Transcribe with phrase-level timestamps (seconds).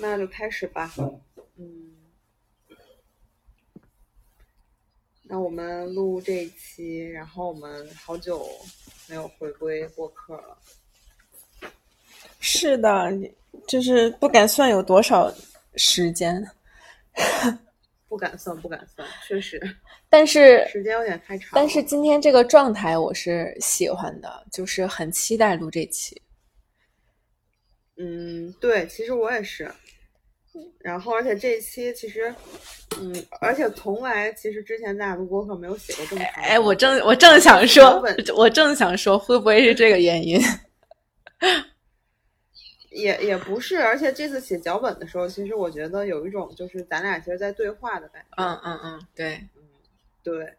[0.00, 0.92] 那就开始吧。
[1.56, 1.94] 嗯，
[5.22, 8.48] 那我们录这一期，然后我们好久
[9.08, 10.58] 没有回归播客了。
[12.40, 13.12] 是的，
[13.68, 15.32] 就是不敢算有多少
[15.76, 16.42] 时间，
[18.08, 19.60] 不敢算，不敢算，确实，
[20.08, 21.50] 但是时间有点太长。
[21.52, 26.20] 但是今天这个状态我是喜欢的，就是很期待录这期。
[27.96, 29.70] 嗯，对，其实我也是。
[30.78, 32.34] 然后，而且这一期其实，
[32.98, 36.42] 嗯，而且从来其实之前咱俩录播客没有写过这么长。
[36.42, 38.02] 哎，我正我正想说，
[38.36, 40.40] 我正想说，会不会是这个原因？
[42.90, 48.42] 也也不是，而且这次写脚本的时候，其实我觉得有一种就是咱俩其实在对话的感觉。
[48.42, 49.62] 嗯嗯嗯，对，嗯
[50.22, 50.54] 对。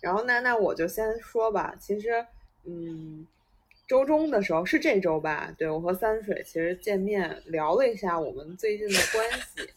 [0.00, 2.26] 然后那那我就先说吧，其实，
[2.66, 3.26] 嗯。
[3.92, 5.54] 周中的时候是这周吧？
[5.58, 9.70] 对我和三水其实见面聊了一下我们最近的关系，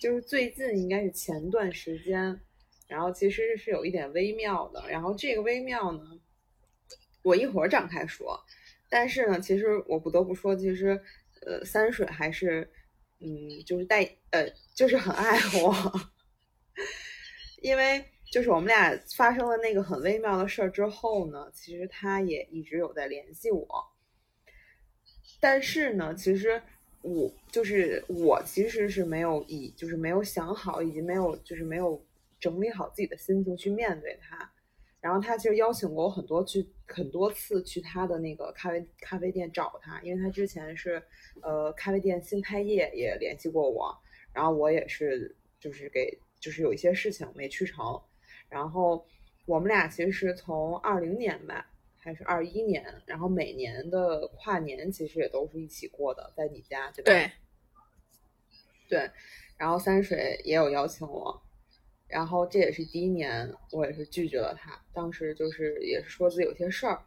[0.00, 2.40] 就是最近应该是前段时间，
[2.86, 4.84] 然后其实是有一点微妙的。
[4.88, 6.20] 然后这个微妙呢，
[7.24, 8.40] 我一会儿展开说。
[8.88, 11.02] 但是呢，其实我不得不说，其实
[11.44, 12.70] 呃，三水还是
[13.18, 16.00] 嗯，就是带呃，就是很爱我，
[17.62, 18.04] 因为。
[18.30, 23.66] 就是我们俩发生了那个很微妙的事儿之后呢，其实他也一直有在联系我。
[25.40, 26.62] 但是呢，其实
[27.02, 32.00] 我就是我其实是没有以就是没有想好，以及没有就是没有
[32.38, 34.48] 整理好自己的心情去面对他。
[35.00, 41.02] 然后他其实邀请过我很多去很多次去他的那个咖啡咖啡店找他，因为他之前是
[41.42, 43.92] 呃咖啡店新开业也联系过我，
[44.32, 48.00] 然后我也是就是给就是有一些事情没去成。
[48.50, 49.06] 然后
[49.46, 51.64] 我们俩其实是从二零年吧，
[51.96, 57.12] 还是二一年，然后每年的跨年其实也都是一起过的，在你家对吧？
[57.12, 57.30] 对。
[58.88, 59.08] 对，
[59.56, 61.40] 然后三水也有邀请我，
[62.08, 64.76] 然后这也是第一年，我也是拒绝了他。
[64.92, 67.00] 当时就是也是说自己有些事儿，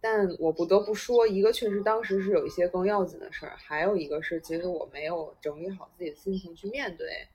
[0.00, 7.28] 但我不得不说，一个确实当时是有一些更要紧的事儿，还有一个是其实我没有整理好自己的心情去面对，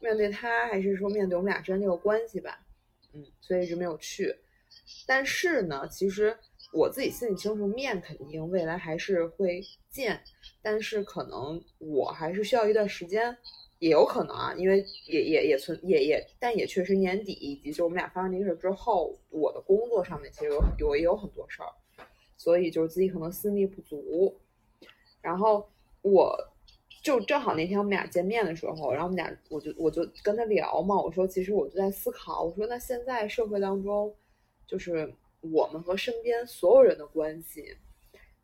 [0.00, 2.64] 面对他，还是说面对我们俩之间这个关系吧。
[3.16, 4.36] 嗯，所以一直没有去。
[5.06, 6.36] 但是呢，其实
[6.70, 10.22] 我自己心里清楚，面肯定未来还是会见，
[10.60, 13.34] 但是可能我还是需要一段时间，
[13.78, 21.72] 也有可能啊，因为也也也存也也，但也确实年底以及就我们俩发生这个事之后，我的工作上面其实有有也有很多事儿，
[22.36, 24.38] 所以就是自己可能心力不足。
[25.22, 25.66] 然后
[26.02, 26.52] 我。
[27.06, 34.12] 就正好那天我们俩见面的时候，然后我们俩我就我就跟他聊嘛，我说其实我就在思考，我说那现在社会当中，
[34.66, 37.76] 就是我们和身边所有人的关系，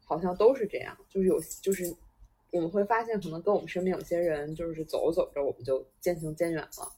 [0.05, 1.93] 好像都是这样，就是有就是
[2.53, 6.93] 我们会发现，可能跟我们身边有些人，就是走着走着我们就渐行渐远了，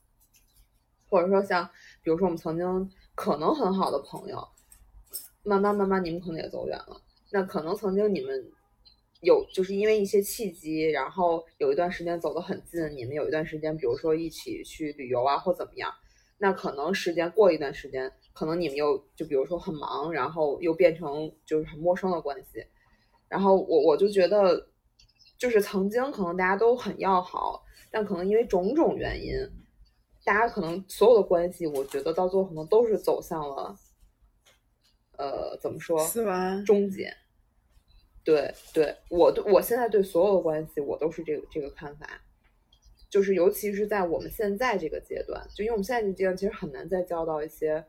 [1.08, 1.64] 或者说像
[2.02, 4.46] 比如说我们曾经可能很好的朋友，
[5.42, 8.52] 慢慢慢慢你们可能也走远了，那可能曾经你们。
[9.24, 15.92] 有就是因为一些契机，然后有一段时间走得很近，你们有一段时间，比如说一起去旅游啊，或怎么样，
[16.38, 22.64] 那可能时间过一段时间，可能你们又就比如说很忙，然后又变成就是很陌生的关系。
[23.28, 24.68] 然后我我就觉得，
[25.38, 29.32] 就是曾经可能大家都很要好，但可能因为种种原因，
[30.24, 33.74] 大家可能所有的关系，我觉得到最后可能都是走向了，
[35.16, 35.98] 呃，怎么说？
[35.98, 37.12] 死亡终结。
[38.24, 42.08] 对对，我对我现在对所有的关系，我都是这个这个看法，
[43.10, 47.84] 就是尤其是在我们现在这个阶段，就因为我们现在这个阶段其实很难再交到一些，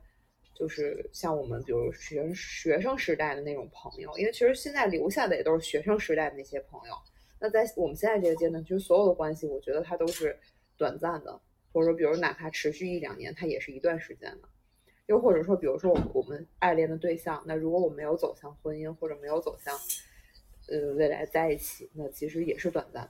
[0.53, 6.93] 就是像我们比如学学生时代的那种朋友，因为其实现在留下的也都是学生时代的那些朋友。
[7.39, 10.37] 那在我们现在这个阶段，其实所有的关系，我觉得它都是
[10.77, 11.39] 短暂的，
[11.71, 14.49] 或者说，比如哪怕持续一两年，它也是一段时间的。
[15.07, 19.77] 又或者说，比如说我们我们爱恋的对象，那如果我没有走向婚姻，或者没有走向。
[20.67, 23.09] 呃，未来在一起，那其实也是短暂的，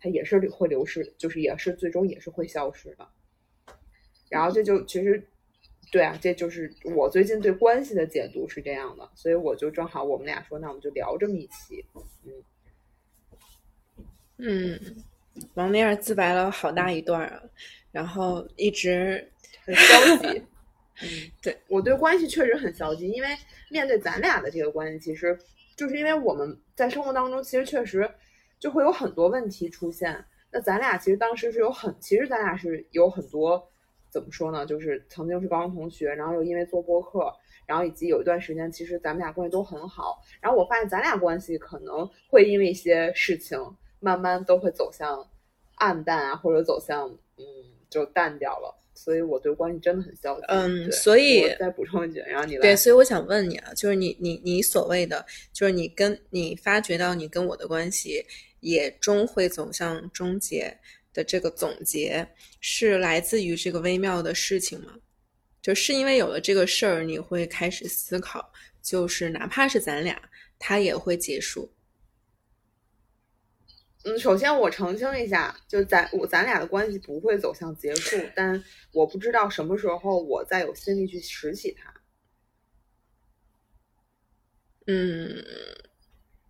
[0.00, 3.08] 它也是会流失，就是也是最终也是会消失的。
[4.28, 5.22] 然后这就其实，
[5.92, 11.84] 对啊，这就是我最近对关系的解读是这样的，所以我就正好我们俩说，那我们就聊这么一期，
[12.24, 12.42] 嗯
[14.38, 14.80] 嗯，
[15.54, 17.40] 王尼尔自白了好大一段啊，
[17.92, 19.30] 然后一直
[19.64, 20.42] 很消极，
[21.02, 21.08] 嗯，
[21.40, 23.28] 对我对关系确实很消极，因为
[23.70, 25.38] 面对咱俩的这个关系，其实。
[25.76, 28.10] 就是因为我们在生活当中，其实确实
[28.58, 30.24] 就会有很多问题出现。
[30.50, 33.62] 那咱俩其实当时是有很，其实咱俩是有很多
[34.08, 34.64] 怎么说呢？
[34.64, 37.30] 就是曾经是高中同学，然后又因为做播客，
[37.66, 40.22] 然后以及有一段时间，其实咱们俩关系都很好。
[40.40, 43.58] 然后我发现咱俩关系可能会因为一些事情，
[44.00, 45.28] 慢慢都会走向
[45.74, 47.44] 暗淡啊，或者走向嗯
[47.90, 48.74] 就淡掉了。
[48.96, 50.46] 所以我对关系真的很消极。
[50.48, 52.62] 嗯，所以我再补充一句，然后你来。
[52.62, 58.24] 对，所以我想问你啊，就是你你你所谓的，就是你跟你发觉到你跟我的关系
[58.60, 60.76] 也终会走向终结
[61.12, 62.26] 的这个总结，
[62.60, 64.94] 是来自于这个微妙的事情吗？
[65.62, 68.52] 就是因为有了这个事儿，你会开始思考，
[68.82, 70.20] 就是哪怕是咱俩，
[70.58, 71.70] 它也会结束。
[74.06, 78.62] 嗯，首先我澄清一下，就咱我咱俩的关系不会走向结束，但
[78.92, 81.92] 我不知道什么时候我再有心力去拾起它。
[84.86, 85.44] 嗯，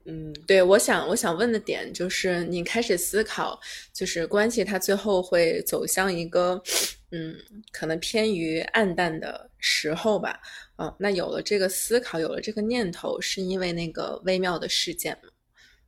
[0.05, 3.59] 嗯，对，我想我想问的点就是，你开始思考，
[3.91, 6.63] 就是关系它最后会走向一个，
[7.11, 7.35] 嗯，
[7.73, 10.39] 可能偏于暗淡的时候吧。
[10.77, 15.31] 嗯，那有了这个思考，有了这个念头，是因为那个微妙的事件吗？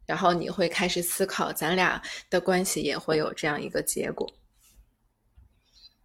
[0.08, 4.26] 然后你会开始思考，咱俩的关系也会有这样一个结果。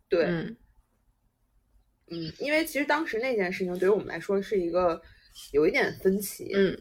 [0.09, 0.57] 对，嗯
[2.11, 5.01] 嗯，因为其实当时那件事情对于我们来说是一个
[5.53, 6.77] 有一点分歧，嗯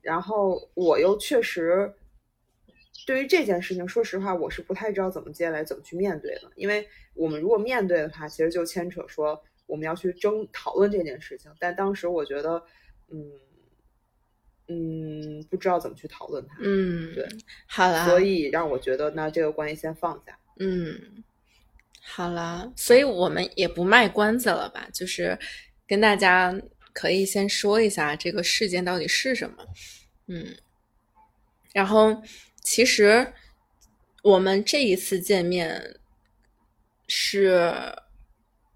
[0.00, 1.92] 然后我又确实
[3.04, 6.52] 对于这件事情，说实话，我是不太知道怎么接下来怎么去面对的。
[6.54, 11.52] 因为我们如果面对的话，其实就牵扯说我们要去争讨论这件事情。
[11.58, 12.62] 但当时我觉得，
[13.08, 13.20] 嗯
[14.72, 17.28] 嗯，不知道怎么去讨论它，嗯，对，
[17.66, 20.38] 好啦，所以让我觉得那这个关系先放下。
[20.60, 21.24] 嗯，
[22.00, 25.36] 好了，所以我们也不卖关子了吧，就是
[25.88, 26.56] 跟大家
[26.92, 29.56] 可以先说一下这个事件到底是什么。
[30.28, 30.54] 嗯，
[31.72, 32.22] 然后
[32.62, 33.32] 其实
[34.22, 35.98] 我们这一次见面
[37.08, 37.72] 是，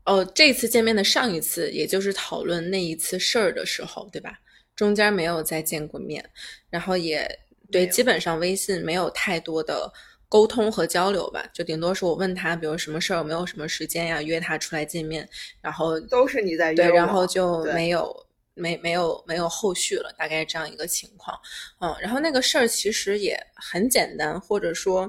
[0.05, 4.41] 哦，这次见面的上一次，也就是讨论那一次事儿的时候，对吧？
[4.77, 6.25] 中间没有再见过面，
[6.71, 7.29] 然后也
[7.71, 9.93] 对，基本上微信没有太多的
[10.29, 15.29] 沟通和交流吧，就顶多是我问他，比如什么事儿有没有什么时间呀，约他出来见面，
[15.61, 18.15] 然后都是你在约对，然后就没有
[18.55, 21.39] 没没有没有后续了，大概这样一个情况。
[21.81, 25.09] 嗯，然后那个事儿其实也很简单，或者说，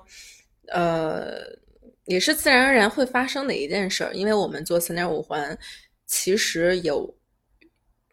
[0.67, 1.41] 呃，
[2.05, 5.57] 也是自然而然会发生的一件事儿，因为我们做三点五环，
[6.05, 7.15] 其实有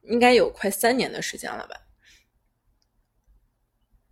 [0.02, 1.76] 应该有快三年的时间了吧。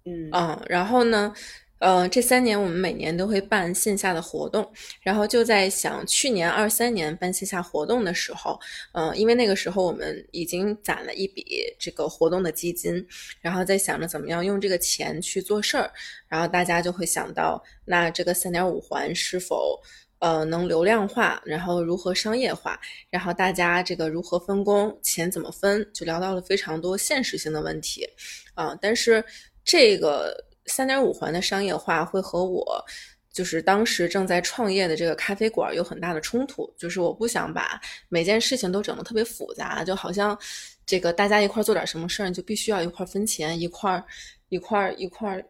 [0.06, 1.32] 嗯嗯，然后呢，
[1.78, 4.72] 呃，这三年我们每年都会办线下的活动，
[5.02, 8.58] 然后就在想，去年二三年办线下活动的时候，
[8.92, 11.44] 呃，因为那个时候我们已经攒了一笔
[11.78, 13.06] 这个活动的基金，
[13.40, 15.90] 然后在想着怎么样用这个钱去做事儿，
[16.28, 19.78] 然后大家就会想到，那这个三点五环是否
[20.20, 22.80] 呃能流量化，然后如何商业化，
[23.10, 28.06] 然后大家这个如何分工，钱怎么分，就聊到了非常多现实性的问题，
[28.54, 29.22] 啊、但是
[29.64, 30.34] 这个
[30.66, 32.84] 三点五环的商业化会和我
[33.32, 40.36] 就是当时正在创业的这个咖啡馆有很大的冲突，就是我不想把每件事情都整得特别复杂，就好像
[40.84, 44.04] 这个大家一块做点什么事儿，你就必须要一块分钱，一块
[44.48, 45.42] 一块一块，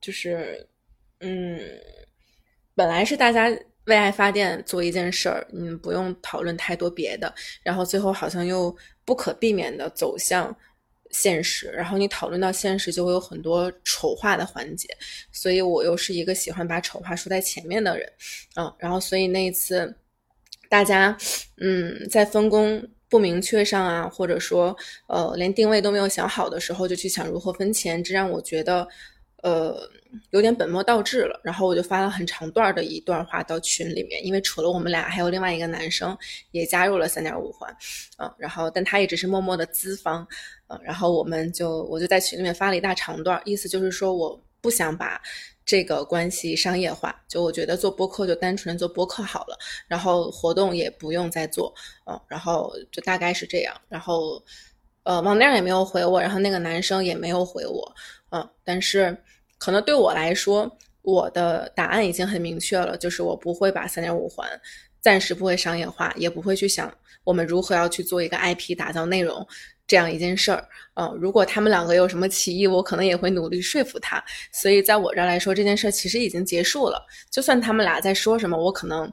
[0.00, 0.66] 就是
[1.20, 1.60] 嗯，
[2.74, 3.54] 本来是大家
[3.86, 7.32] 为爱发电做一件事儿，嗯，不用讨论太多别的，
[7.62, 8.74] 然后最后好像又
[9.04, 10.54] 不可避免的走向
[11.10, 14.86] 现实，然后你讨论到现实，就会有很多丑化的环节，
[15.32, 18.08] 所以我又是一个喜欢把丑话说在前面的人，
[18.54, 19.92] 嗯，然后所以那一次
[20.68, 21.16] 大家
[21.56, 24.76] 嗯在分工不明确上啊，或者说
[25.08, 28.86] 呃连定位都没有想好的时候，就去想如何分钱，这让我觉得
[29.42, 29.76] 呃
[30.30, 31.40] 有点本末倒置了。
[31.42, 36.16] 然后我就发了很长段的一段话到群里面，因为除了我们俩，还有另外一个男生
[36.50, 37.74] 也加入了三点五环，
[38.18, 40.26] 嗯，然后但他也只是默默的资方，
[40.68, 45.20] 嗯，然后我们就我就在群里面发了一大长段，意思就是说我不想把。
[45.66, 49.56] 这个关系商业化，就我觉得做播客就单纯的做播客好了，
[49.86, 51.72] 然后活动也不用再做，
[52.06, 54.42] 嗯，然后就大概是这样，然后
[55.04, 57.94] 呃，王亮也没有回我，然后那个男生也没有回我，
[58.30, 59.16] 嗯，但是
[59.60, 60.68] 可能对我来说，
[61.02, 64.48] 我的答案已经很明确了，就是我不会把三点五环
[65.00, 66.92] 暂时不会商业化，也不会去想
[67.24, 69.46] 我们如何要去做一个 IP 打造内容
[69.86, 70.66] 这样一件事儿。
[70.94, 74.22] 嗯，如果他们两个有什么歧义，我可能也会努力说服他。
[74.50, 77.06] 所以在我这儿来说，这件事儿其实已经结束了。
[77.30, 79.10] 就算他们俩在说什么，我可能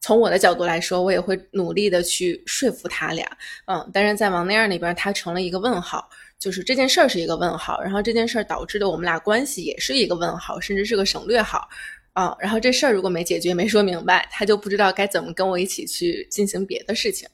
[0.00, 3.26] 从我的角度来说，我也会努力的去说服他俩。
[3.66, 6.08] 嗯，但是在王那样那边，他成了一个问号。
[6.38, 11.66] 就是这件事儿是一个问号，然后这件事儿导致的我们俩关系也是一个问号，甚至是个省略号
[12.12, 12.36] 啊。
[12.38, 17.28] 然后这事儿如果没解决、没说明白，他就不知道该怎么跟我一起去进行别的事情。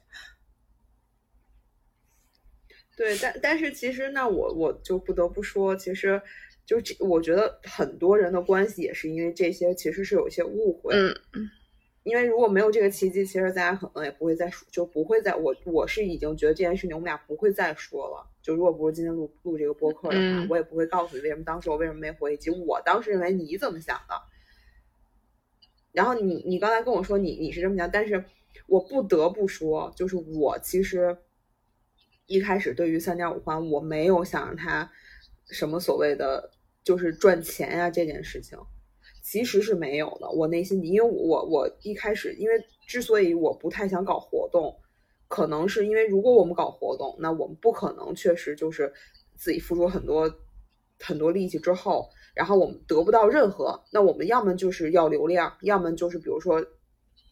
[2.96, 6.20] 对，但但是其实那，我我就不得不说，其实
[6.64, 10.94] 就这，我觉得很多人的关系也是因为这些，其实是有一些误会。
[10.94, 11.50] 嗯嗯
[12.04, 18.28] 因为如果没有这个契机，其实大家可能也不会再说，就不会再我我是已经觉得这件事情我们俩不会再说了。
[18.42, 24.14] 就如果不是今天录录这个播客的话，嗯我也不会告诉你为什么当时我为什么没回，以及我当时认为你怎么想的。
[25.92, 28.24] 然后你你刚才跟我说你你是这么想，但是
[28.66, 31.16] 我不得不说，就是我其实
[32.26, 34.90] 一开始对于三点五环，我没有想让它
[35.50, 36.50] 什么所谓的
[36.82, 38.58] 就是赚钱呀、这件事情，
[39.22, 40.28] 其实是没有的。
[40.30, 42.54] 我内心，因为我我一开始，因为
[42.86, 44.76] 之所以我不太想搞活动，
[45.28, 48.92] 可能是因为如果我们搞活动，那我们不可能确实就是
[49.36, 50.30] 自己付出很多
[51.00, 56.64] 很多力气之后，然后我们得不到任何，那我们要么就是要流量，要么就是比如说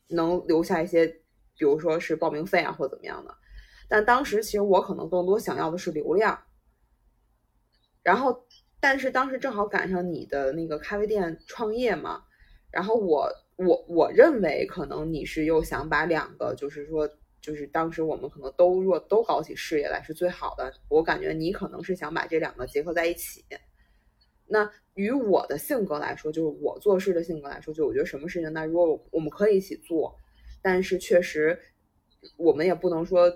[0.09, 3.35] 能留下一些，比如说是报名费啊或怎么样的。
[3.89, 6.41] 但当时其实我可能更多想要的是流量，
[8.03, 8.47] 然后
[8.81, 12.23] 但是当时正好赶上你的那个咖啡店创业嘛，
[12.73, 17.09] 然后我我我认为可能你是又想把两个就是说。
[17.43, 23.43] 就是当时我们可能都若都搞起事业来是最好的，我感觉你可能是想把这两个结合在一起。
[24.47, 30.15] 那与我的性格来说，就是我做事的性格来说，就我觉得什么事情，那如果我们可以一起做，
[30.61, 31.59] 但是确实
[32.37, 33.33] 我们也不能说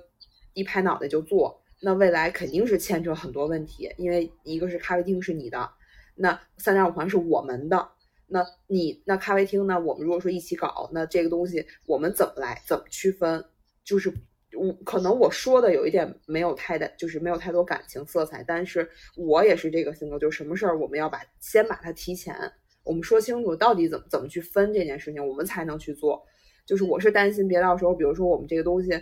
[0.52, 5.70] 一拍脑袋就做，那未来肯定是牵扯很多问题，因为一个是咖啡厅是你的，
[6.14, 7.90] 那三点五环是我们的，
[8.26, 9.78] 那你那咖啡厅呢？
[9.78, 13.44] 我们如果说一起搞，那这个东西我们怎么来怎么区分？
[13.84, 14.10] 就是
[14.56, 22.34] 我可能我说的有一点没有太大，就是没有太多感情色彩，但是我也是这个性格，就是什么事儿我们要把先把它提前，
[22.82, 26.24] 我们说清楚到底怎么怎么去分这件事情，我们才能去做。
[26.66, 28.92] 就是我是担心别到时候，比如说我们这个东西，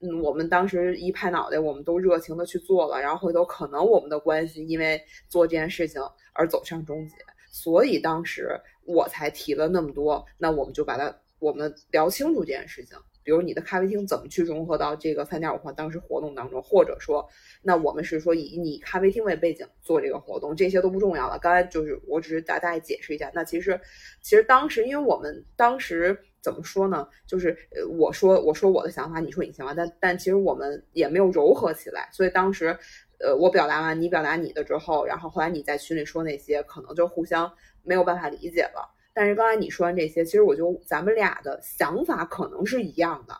[0.00, 6.02] 嗯，我们当时一拍脑袋，我们都热情的去做了，然后回头可能我们的关系因为做这件事情
[6.32, 7.14] 而走向终结，
[7.50, 8.48] 所以当时
[8.84, 12.98] 我才提了那么多，那我们就把它我们聊清楚这件事情。
[13.24, 17.24] 比如你的咖啡厅怎么去融合到这个三点五环当时活动当中，或者说，
[17.62, 21.38] 那我们是说以你咖啡厅为背景做这个活动，这些都不重要了。
[21.38, 23.30] 刚才就是我只是大大概解释一下。
[23.32, 23.80] 那其实，
[24.22, 27.06] 其实当时因为我们当时怎么说呢？
[27.26, 32.08] 就是呃，我说我说我的想法，你说你想法，但但其实我们也没有柔合起来。
[32.12, 32.76] 所以当时，
[33.20, 37.50] 呃，我表达完，你表达你的之后，然后后来你在群里说那些，可能就互相
[37.84, 38.90] 没有办法理解了。
[39.14, 43.34] 但是刚才你说完这些，其实我觉得咱们俩的想法可能是一样的，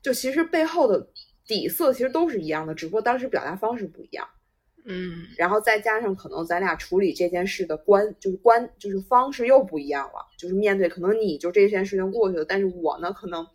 [0.00, 1.08] 就其实背后的
[1.46, 4.26] 底色其实都是一样的，只不过当时表达方式不一样。
[4.86, 5.26] 嗯。
[5.36, 13.46] 然后再加上可能咱俩处理这件事的观就是观就是方式又不一样了，就是面对可能你就这件事情过去了，但是我呢可能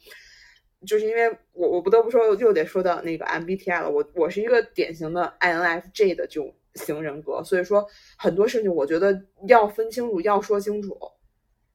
[0.85, 7.85] 就是因为我我不得不说又得说到那个 MBTI 了，我我是一个典型的 INFJ 的这种型人格，所以说
[8.17, 10.97] 很多事情我觉得要分清楚，要说清楚。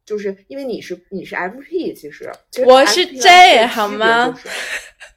[0.04, 2.30] 就是因为你是你是 FP，其实。
[2.52, 4.48] 其实我是 J，INFJ 好吗就是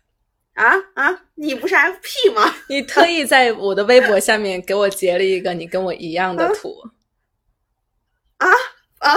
[0.53, 2.53] 啊啊，你不是 FP 吗？
[2.67, 6.75] 你特意在我的微博下面给我截了一个你跟我一样的图，
[8.37, 8.47] 啊
[8.97, 9.13] 啊，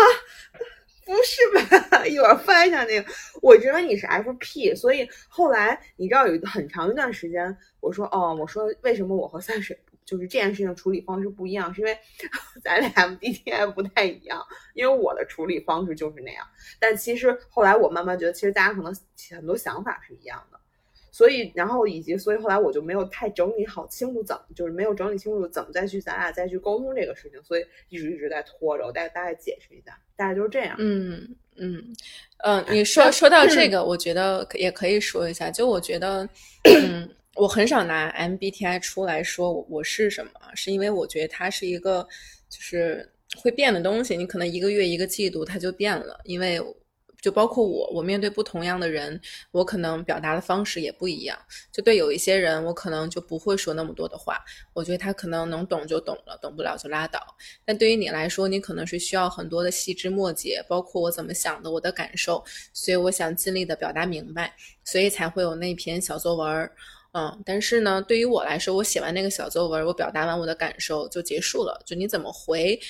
[1.05, 2.07] 不是吧？
[2.07, 3.13] 一会儿翻一下那个，
[3.43, 11.99] 我觉得你是 FP，所以后来你知道有很长一段时间，我说哦，我说为什么我和三水就是这件事情处理方式不一样，是因为
[12.63, 14.41] 咱俩 MBTI 不太一样，
[14.75, 16.47] 因为我的处理方式就是那样。
[16.79, 18.95] 但其实后来我慢慢觉得，其实大家可能
[19.35, 20.61] 很多想法是一样的。
[21.13, 28.87] 所以，然后以及，所以后来我就没有太整理好清楚怎么，就是没有整理清楚怎么再去咱俩再去沟通这个事情，所以一直一直在拖着。
[28.87, 30.75] 我大概大概解释一下，大概就是这样。
[30.79, 31.85] 嗯嗯
[32.39, 36.27] 嗯，你说说到这个，我觉得也可以说一下，就我觉得，
[36.65, 42.03] 嗯，我很少拿 MBTI 出来说我我是什么，是因为我觉得它是一个
[42.49, 46.59] 就是会变的东西，你可能一个月一个季度它就变了，因为。
[47.23, 49.19] 就包括我，我面对不同样的人，
[49.53, 51.39] 我可能表达的方式也不一样。
[51.71, 54.39] 就对有一些人，我可能就不会说那么多的话，
[54.75, 57.25] 我觉得他可能能懂就懂了，懂不了就拉倒。
[57.65, 64.53] 但对于你来说，你可能是需要很多的细枝末节，包括我怎么想的，我的感受，所以我想尽力的表达明白，
[64.85, 66.73] 所以才会有那篇小作文儿。
[67.15, 71.79] 嗯，但是呢，对于我来说，我写完那个小作文，我表达完我的感受就结束了。
[71.85, 72.81] 就你怎么回？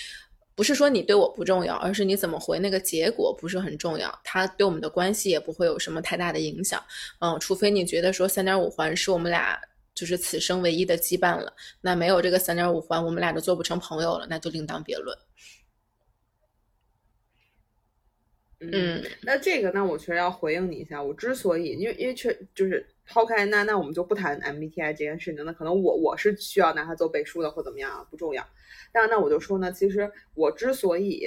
[0.54, 6.82] 不是说你对我不重要，而是你怎么回那个结果不是很重要，它对我们的关系也不会有什么太大的影响。
[7.20, 9.58] 嗯，除非你觉得说三点五环是我们俩
[9.94, 15.16] 就是此生唯一的羁绊了，那没有这个三点五环，我们俩都做不成朋友了，那就另当别论。
[18.70, 21.02] 嗯，那这个，那我确实要回应你一下。
[21.02, 28.46] 我之所以，因为因为确就是抛开那那我们就不谈 MBTI 这件事情，那可能我我是需要拿它做背书的或怎么样不重要。
[28.92, 31.26] 但那我就说呢，其实我之所以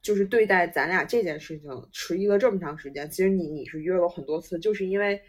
[0.00, 5.20] 就是对待咱俩这件事情迟疑了这么长时间，其实你你是约了很多次，就是因为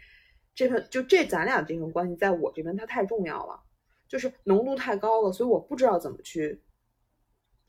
[0.54, 3.60] 这份就这咱俩这份关系在我这边它太重要了，
[4.08, 6.62] 就是浓度太高了，所以我不知道怎么去，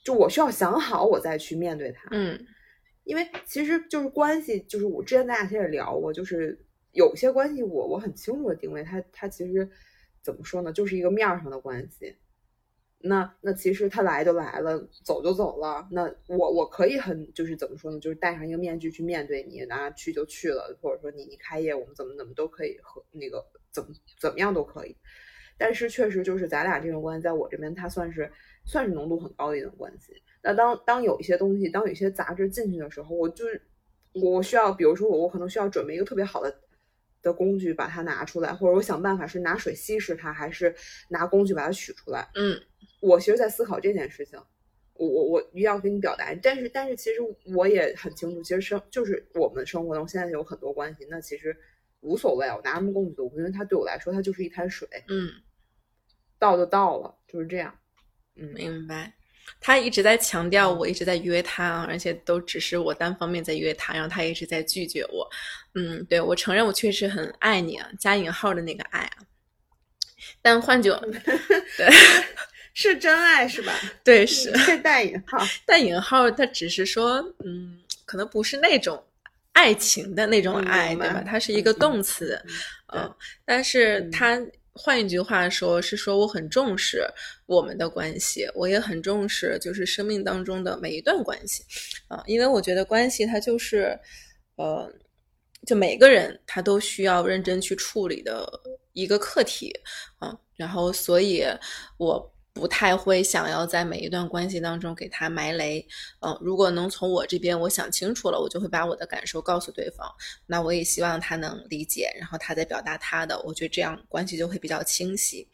[0.03, 2.07] 就我需要想好我再去面对它。
[2.11, 2.45] 嗯。
[3.07, 6.59] 因为其实就是关系，就是我之前咱俩其实也聊过，就是
[6.91, 9.67] 有些关系我我很清楚的定位，它它其实
[10.21, 12.17] 怎么说呢，就是一个面上的关系。
[12.99, 15.87] 那那其实他来就来了，走就走了。
[15.91, 24.97] 那我我可以很就是怎么说呢，就是戴上一个面具去面对你，那去就去了，或者说你你开业，我们怎么怎么都可以和那个怎么怎么样都可以。
[25.57, 28.29] 但是确实就是咱俩这种关系，在我这边它算是
[28.65, 30.13] 算是浓度很高的一种关系。
[30.47, 33.61] 那当当有一些东西，当有一些杂质进去的时候，我就是
[34.13, 36.57] 我需要，比如说我我可能需要准备一个特别好的
[37.21, 40.73] 的工具把它拿出来，或者我想办法是拿水稀释它，还是
[41.09, 42.29] 拿工具把它取出来。
[42.35, 42.57] 嗯，
[43.01, 44.39] 我其实在思考这件事情，
[44.93, 46.33] 我我我一定要跟你表达。
[46.41, 47.17] 但是但是其实
[47.53, 51.53] 我也很清楚，其实生就是我们生活中现在有很多关系，那其实
[51.99, 54.87] 无所谓，我拿什么工具都，因为它对我来说它就是一滩水。
[55.09, 55.29] 嗯，
[56.39, 57.77] 倒就倒了，就是这样。
[58.35, 59.13] 嗯，明白。
[59.59, 65.27] 他一直在强调，我一直在约他，而且都只是我单方面在约他，然后他一直在拒绝我。
[65.75, 69.17] 嗯，对我承认我确实很爱你啊，加引号的那个爱啊。
[70.41, 70.89] 但换句，
[71.77, 71.89] 对，
[72.73, 73.73] 是真爱是吧？
[74.03, 79.03] 对，是带引号，带引号，他只是说，嗯，可能不是那种
[79.53, 81.23] 爱情的那种爱，对吧？
[81.25, 82.39] 它是一个动词，
[82.93, 83.13] 嗯，
[83.45, 84.39] 但是他。
[84.77, 87.03] 换一句话说，是说我很重视
[87.45, 91.63] 我们的关系，我也很重视就是生命当中的每一段关系，
[92.07, 93.99] 啊，因为我觉得关系它就是，
[94.55, 94.91] 呃，
[95.65, 98.47] 就每个人他都需要认真去处理的
[98.93, 99.73] 一个课题，
[100.19, 101.43] 啊，然后所以
[101.97, 102.33] 我。
[102.57, 105.85] 不太会想要在每一段关系当中给他埋雷，
[106.21, 110.11] 嗯，如果能从我这边我想清楚了，我就会把我的感受告诉对方。
[110.47, 115.47] 那我也希望他能理解，然后他再表达他的，我觉得这样关系就会比较清晰，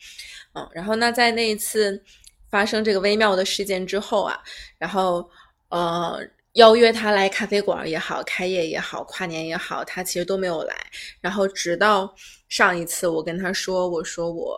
[0.54, 0.68] 嗯。
[0.74, 2.02] 然后那在那一次
[2.50, 4.42] 发生这个微妙的事件之后啊，
[4.78, 5.30] 然后
[5.70, 6.20] 呃
[6.54, 10.76] 邀约他来咖啡馆也好，开业也好，跨年也好，他其实都没有来。
[11.20, 12.16] 然后直到
[12.48, 14.58] 上一次我跟他说，我说我。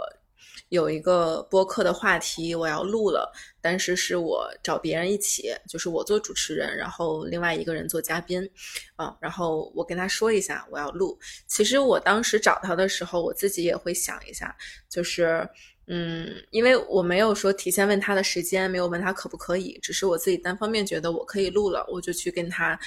[0.70, 8.50] 有一个播客的话题我要录了，但是是我找别人一起，就是我做主持人，然后另外一个人做嘉宾，
[8.96, 11.18] 啊，然后我跟他说一下我要录。
[11.48, 14.56] 其实我当时找他的时候，我自己也会想一下，
[14.90, 15.48] 就是，
[15.88, 22.78] 嗯，因为我没有说提前问他的时间，没有问他可不可以，只是我自己单方面觉得我可以录了，我就去跟他。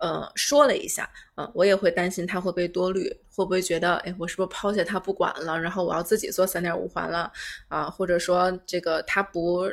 [0.00, 7.32] 呃，说了一下，嗯，我也会担心他会不会多虑，会不会觉得，哎，我是不是抛下他不管了，然后我要自己做三点五环了，
[7.66, 9.68] 啊，或者说这个他不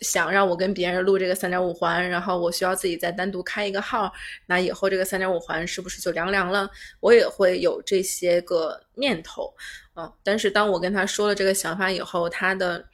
[0.00, 4.12] 想让我跟别人录这个三点五环，然后我需要自己再单独开一个号，
[4.46, 6.70] 那以后这个三点五环是不是就凉凉了？
[7.00, 9.52] 我也会有这些个念头，
[9.94, 12.84] 啊，但是当我跟他说了这个想法以后，他的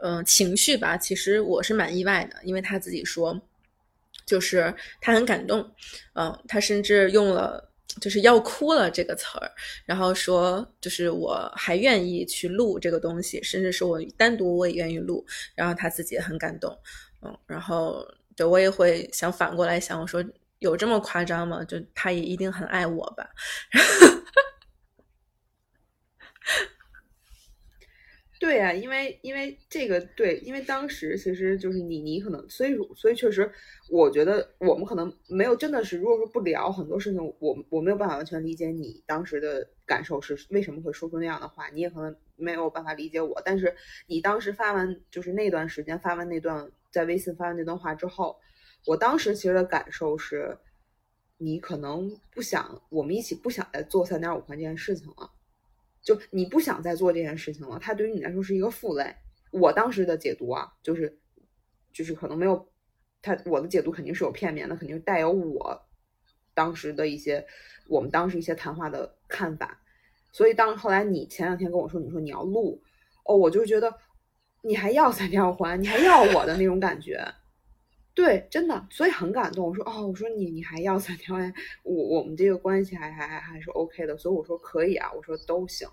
[0.00, 3.36] 嗯情绪吧，其实我是蛮意外的，因为他自己说。
[4.28, 5.58] 就是他很感动，
[6.14, 9.50] 嗯，他甚至用了“就是要哭了”这个词儿，
[9.86, 16.78] 然后说就是我还愿意去录这个东西，甚至是我单独我也愿意录，然后他自己也很感动，
[17.22, 20.22] 嗯，然后对我也会想反过来想，我说
[20.58, 21.64] 有这么夸张吗？
[21.64, 23.26] 就他也一定很爱我吧。
[28.38, 33.50] 对呀，因为因为这个对，因为当时其实就是你你可能，所以所以确实，
[33.90, 43.42] 我觉得我们可能没有真的是，如果说不聊很多事情，我我没有办法完全理解你当时的感受是为什么会说出那样的话，你也可能没有办法理解我。
[43.44, 43.74] 但是
[44.06, 48.38] 你当时发完就是那段时间发完那段在微信发完那段话之后，
[48.86, 50.56] 我当时其实的感受是，
[51.38, 55.28] 你可能不想我们一起不想再做三点五环这件事情了。
[56.08, 59.14] 就你不想再做这件事情了，它对于你来说是一个负累。
[59.50, 61.18] 我当时的解读啊，就是，
[61.92, 62.66] 就是可能没有，
[63.20, 65.78] 他我的解读肯定是有片面的，肯定带有我
[66.54, 67.46] 当时的一些，
[67.90, 69.78] 我们当时一些谈话的看法。
[70.32, 72.82] 所以当后来你前两天跟我说，你说你要录，
[73.26, 73.94] 哦，我就觉得
[74.62, 77.22] 你还要三条环，你还要我的那种感觉。
[78.16, 79.68] 对，真的，所以很感动。
[79.68, 85.86] 我说哦，我说你你还要三条哎，我我们这个关系还还还还是 OK 的，所以我说可以啊，我说都行。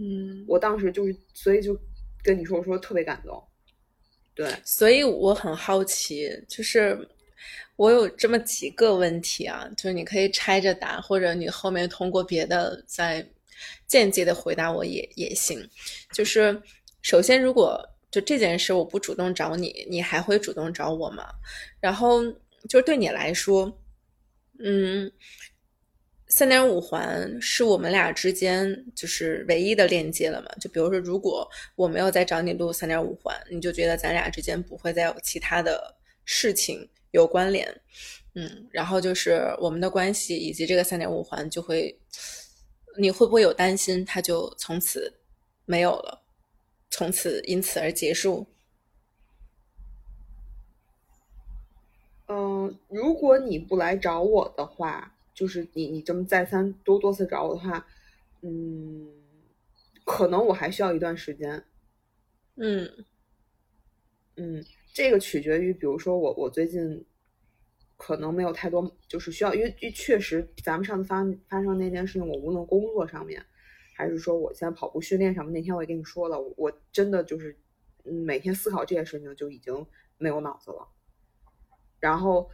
[0.00, 1.76] 嗯，我当时就是，所以就
[2.22, 3.42] 跟你说，我说特别感动。
[4.32, 6.96] 对，所以我很好奇，就是
[7.74, 13.28] 我有这么几个问题啊，就是你可以拆着答，或者你后面通过别的再
[13.88, 15.68] 间接的回答我也也行。
[16.12, 16.62] 就是
[17.02, 21.28] 首先，如果就这件事我不主动找你，你还会主动找我吗？
[21.80, 22.22] 然后
[22.68, 23.76] 就是对你来说，
[24.60, 25.10] 嗯。
[26.30, 30.48] 三点五环是我们俩之间就是唯一的链接了嘛？
[30.60, 37.66] 就比如说，如果我没有再找你录三点五环，你就觉得咱俩之间不会再有其他的事情有关联，
[38.34, 41.98] 嗯，然后就是我们的关系以及这个三点五环就会，
[42.98, 45.10] 你会不会有担心它就从此
[45.64, 46.22] 没有了，
[46.90, 48.46] 从此因此而结束？
[52.28, 55.14] 嗯，如果你不来找我的话。
[55.38, 57.86] 就是你，你这么再三多多次找我的话，
[58.40, 59.08] 嗯，
[60.04, 61.62] 可能我还需要一段时间。
[62.56, 63.04] 嗯
[64.34, 67.04] 嗯，这个取决于，比如说我我最近
[67.96, 73.40] 可能没有太多，就是需要，因为确实咱们上次发发生那件事情，我无论工作上面，
[73.94, 77.56] 还是说我现在跑步训练上面，那天我也跟你说了，我真的就是
[78.02, 80.88] 每天思考这件事情就已经没有脑子了，
[82.00, 82.50] 然后。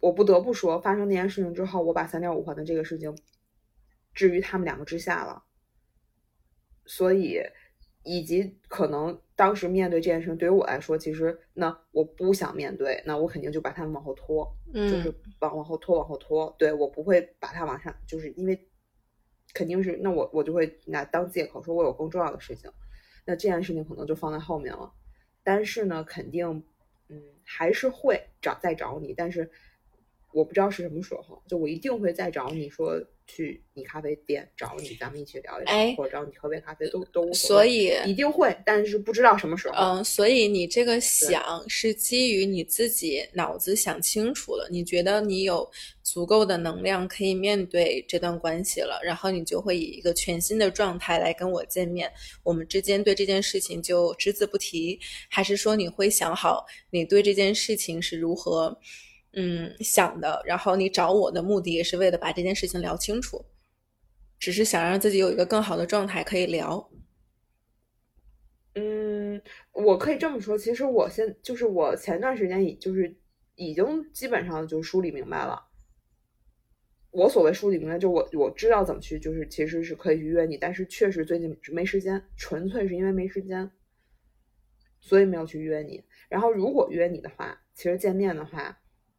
[0.00, 3.16] 我不得不说，发生那件事情之后，我把三点五环的这个事情
[4.14, 5.42] 置于他们两个之下了。
[6.86, 7.40] 所以，
[8.04, 16.54] 以及可能当时面对这件事情，对于我来说，其实那我不想面对，那我肯定就把他们往后拖，就是往往后拖，往后拖。
[16.58, 18.68] 对我不会把它往上，就是因为
[19.52, 22.70] 肯定是那我我就会拿当借口说我有更重要的事情，
[23.26, 24.92] 那这件事情可能就放在后面了。
[25.42, 26.64] 但是呢，肯定
[27.08, 29.50] 嗯还是会找再找你，但是。
[30.32, 39.74] 我不知道是什么时候，就我一定会再找你说去你咖啡店找你，咱们一起聊一聊，或者找你喝杯咖啡都都所以一定会，但是不知道什么时候。
[39.76, 45.68] 嗯，所以你这个想是基于你自己脑子想清楚了，你觉得你有
[46.02, 52.10] 足够的能量可以面对这段关系了，然后你就会以一个全新的状态来跟我见面，
[52.42, 58.78] 我们之间对这件事情就只字不提，还是说你会想好你对这件事情是如何？
[59.40, 60.42] 嗯，想的。
[60.44, 63.44] 然后你找我的目的也是为了把这件事情聊清楚，
[64.36, 66.90] 只是想让自己有一个更好的状态可以聊。
[68.74, 73.16] 嗯，我可以这么说，其实我现就是我前段时间已就是
[73.54, 75.68] 已经基本上就梳理明白了。
[77.12, 83.70] 我所谓梳理明白，就我我知道怎么去，就是其实是可以去约你，但是确实最近没时间，纯粹是因为没时间，
[84.98, 86.02] 所以没有去约你。
[86.28, 88.76] 然后如果约你的话，其实见面的话。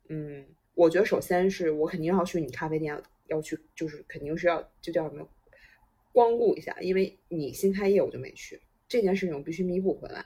[0.09, 0.45] 嗯，
[0.75, 5.27] 我觉得首先是我肯定要去你咖啡店，要去就是肯定是要就叫什么
[6.11, 10.25] 光顾一下，因为你新开业我就没去，这件事情我必须弥补回来。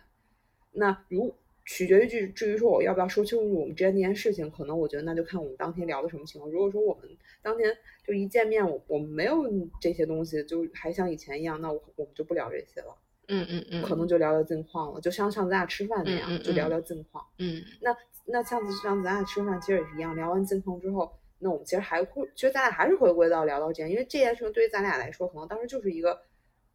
[0.72, 6.50] 那如取决于至至于说我要不要说清楚我们之间那件事情，可能我觉得那就看我们当天聊的什么情况。
[6.52, 7.10] 如果说我们
[7.42, 9.44] 当天就一见面，我我们没有
[9.82, 12.98] 这些东西，就还像以前一样，那我我们就不聊这些了。
[13.28, 17.26] 嗯嗯嗯，可能就聊聊近况了，就像上次咱俩吃饭那样，就聊聊近况。
[17.40, 17.96] 嗯，那。
[18.26, 26.18] 那上次上次咱俩吃饭其实也是一样，聊完近况之后，那我们其实还会，其实咱俩还是回归到聊到这样，因为这件事情对于咱俩来说，可能当时就是一个，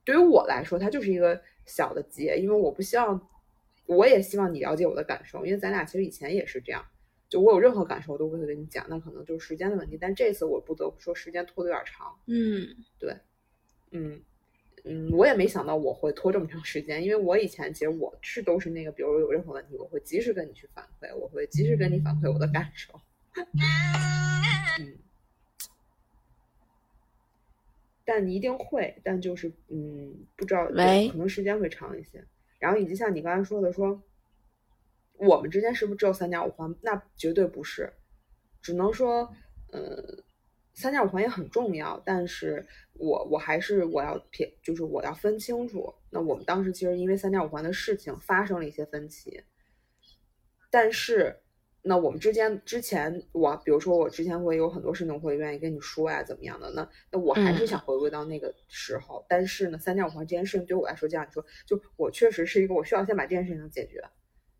[0.04, 3.18] 对于我来说，它就是一个小的结，因为我不希望，
[3.86, 6.84] 我也希望你了解我的感受，因为咱俩其实以前也是这样，
[7.30, 12.14] 就我有任何感受我都会跟你讲，那可能就是时间的问题，但这次我不得不说时间拖得有点长。
[12.26, 13.16] 嗯，对，
[13.92, 14.20] 嗯。
[14.90, 22.98] 嗯，我也没想到我会拖这么长时间，因为我以前其实我是都是那个，比如有任何问题，我会及时跟你去反馈，我会及时跟你反馈我的感受。
[24.80, 24.96] 嗯，
[28.04, 30.72] 但一定会，但就是嗯，不知道，可
[31.18, 32.24] 能时间会长一些。
[32.58, 34.02] 然后以及像你刚才说的，说
[35.18, 36.74] 我们之间是不是只有三点五环？
[36.80, 37.92] 那绝对不是，
[38.62, 39.30] 只能说，
[39.70, 40.24] 呃。
[40.78, 45.92] 三点五环也很重要，但是我我还是我要撇，就是我要分清楚。
[46.08, 49.42] 那我们当时其实因为三点五环的事情发生了一些分歧，
[50.70, 51.40] 但是
[51.82, 56.70] 那我们之间之前我比如说我之前会有很多事情会愿意跟你说呀，怎么样的？
[56.70, 59.26] 那那我还是想回归到那个时候。
[59.28, 64.00] 但是呢，三点五环这件事情对我来说，这样说，就我确实是一个我需要先把这件事情解决。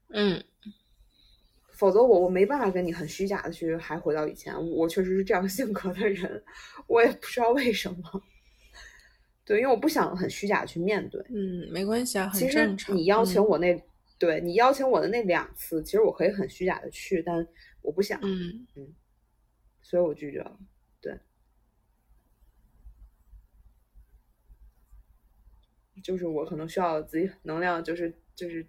[0.09, 0.43] 嗯。
[1.79, 6.43] 否则我我没办法跟你很虚假的去还回到以前，我确实是这样性格的人，
[6.89, 8.23] 我也不知道为什么。
[9.45, 11.25] 对，因为我不想很虚假的去面对。
[11.29, 12.97] 嗯，没关系啊，很正常。
[12.97, 13.81] 你邀请我那，
[14.19, 17.47] 对你邀请我的那两次，其实我可以很虚假的去，但
[17.81, 18.19] 我不想。
[18.25, 18.93] 嗯嗯，
[19.81, 20.59] 所以我拒绝了。
[21.01, 21.17] 对，
[26.03, 28.67] 就是我可能需要自己能量，就是就是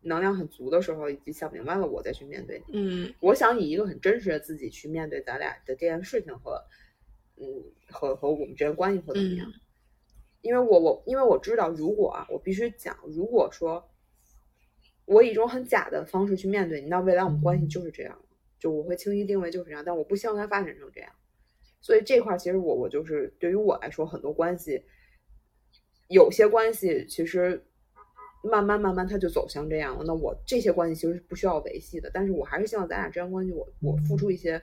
[0.00, 2.72] 能量很足的时候，以及想明白了，我再去面对你。
[2.74, 6.62] 嗯我想以一个很真实的自己去面对咱俩的这件事情和，
[7.36, 7.44] 嗯，
[7.88, 9.48] 和和我们之间关系会怎么样。
[9.48, 9.60] 嗯
[10.40, 13.90] 因为我我因为我知道，如果啊，我必须讲，如果说
[15.04, 18.16] 我以一种很假的方式去面对你，那未来我们关系就是这样，
[18.56, 21.10] 就我会清晰定位就是这样，但我不希望它发展成这样。
[21.80, 24.80] 所以这块儿其实我我就是对于我来说，很多关系，
[26.08, 27.60] 有些关系其实
[28.42, 30.04] 慢慢慢慢他就走向这样了。
[30.06, 34.62] 那我这些关系其实是不需要维系的，但是我还是希望咱俩这段关系我，我付出一些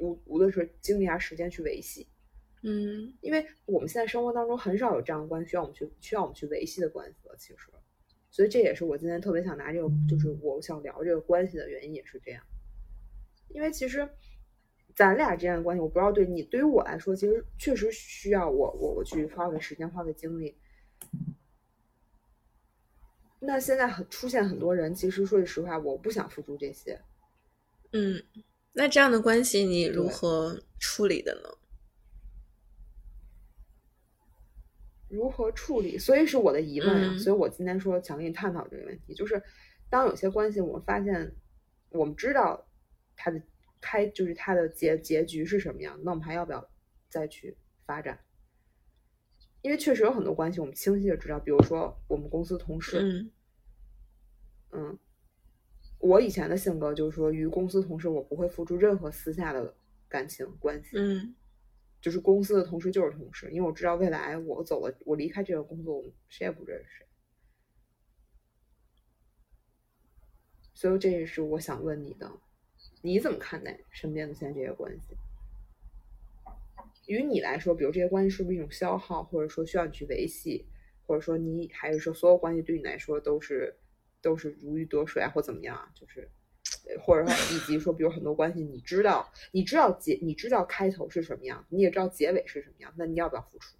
[0.00, 2.06] 无无论是精力还是时间去维系。
[2.62, 7.68] 嗯因为我们现在生活当中很少有这样的关系需要我们去需要我们去维系的关系了，其实，
[8.30, 12.42] 所以这也是我今天特别想拿这个，就是我想聊这个关系的原因，也是这样。
[13.48, 14.06] 因为其实
[14.94, 20.56] 咱俩之间的关系，我不知道对你，对于我来说，其实确实需要我我我去花费时间、花费精力。
[23.40, 27.00] 那现在很出现很多人，其实说句实话，我不想付出这些，
[27.92, 28.22] 嗯，
[28.72, 31.48] 那这样的关系你如何处理的呢？
[35.08, 37.14] 如何处理，所以是我的疑问啊。
[37.14, 39.42] 嗯所以我今天说想跟你探讨这个问题，就是
[39.88, 41.34] 当有些关系我们发现，
[41.88, 42.68] 我们知道
[43.16, 43.42] 它的
[43.80, 46.70] 开就是它的结结局是什么样，那我们还要不要
[47.08, 48.20] 再去发展？
[49.62, 53.30] 因为确实有很多关系我们清晰的知道，比如说我们公司同事，嗯
[54.72, 54.98] 嗯，
[55.98, 59.74] 我以前的性格就是说，与公司同事我不会付出任何私下的
[60.08, 61.34] 感情关系，嗯
[62.00, 67.06] 就是公司的同事就是同事，因为我知道未来我走了，我离开这个工作，我们谁也不认识谁。
[70.72, 72.32] 所以这也是我想问你的，
[73.02, 75.14] 你怎么看待身边的现在这些关系？
[77.10, 80.66] 于你来说，比如这些关系是不是一种消耗，或者说需要你去维系，
[81.06, 83.76] 或者说你还是说所有关系对你来说都是
[84.22, 85.88] 都是如鱼得水啊，或怎么样啊？
[85.94, 86.30] 就是，
[86.88, 93.76] 呃或者说以及说，比如很多关系，你知道你知道结你知道开头是什么样，你也知道结尾是什么样，那你要不要付出？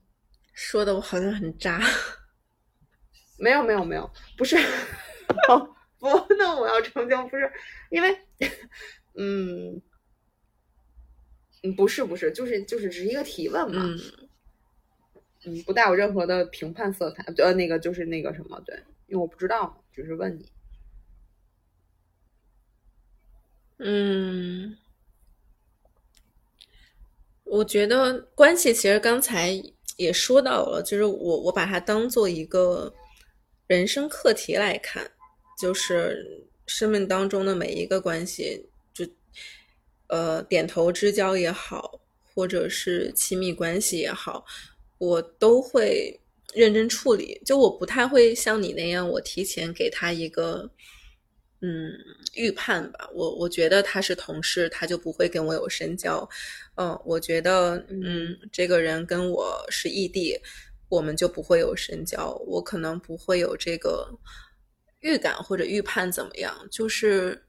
[0.52, 1.80] 说的我好像很渣。
[3.38, 4.56] 没有没有没有，不是，
[5.48, 7.50] 哦不，那我要澄清，不是
[7.90, 8.14] 因为，
[9.16, 9.80] 嗯，
[11.62, 14.28] 嗯，不是不是，就是就是只是一个提问嘛，嗯。
[15.46, 20.44] 嗯，不带有任何的评判色彩，呃，那个就是那个什么，对，因为我不知道嘛，只是问你，
[23.78, 24.76] 嗯，
[27.44, 29.50] 我觉得关系其实刚才
[29.96, 32.94] 也说到了，就是我我把它当做一个
[33.66, 35.10] 人生课题来看，
[35.58, 38.69] 就是生命当中的每一个关系，就
[40.10, 42.00] 呃点头之交也好，
[42.34, 44.44] 或者是亲密关系也好，
[44.98, 46.20] 我都会
[46.52, 47.40] 认真处理。
[47.44, 50.70] 就我不太会像你那样，我提前给他一个
[51.62, 51.92] 嗯
[52.34, 53.08] 预判吧。
[53.14, 56.28] 我我觉得他是同事，他就不会跟我有深交。
[56.76, 60.36] 嗯，我觉得嗯这个人跟我是异地，
[60.88, 62.34] 我们就不会有深交。
[62.46, 64.08] 我可能不会有这个
[65.00, 67.46] 预感或者预判怎么样，就是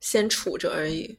[0.00, 1.18] 先处着而已。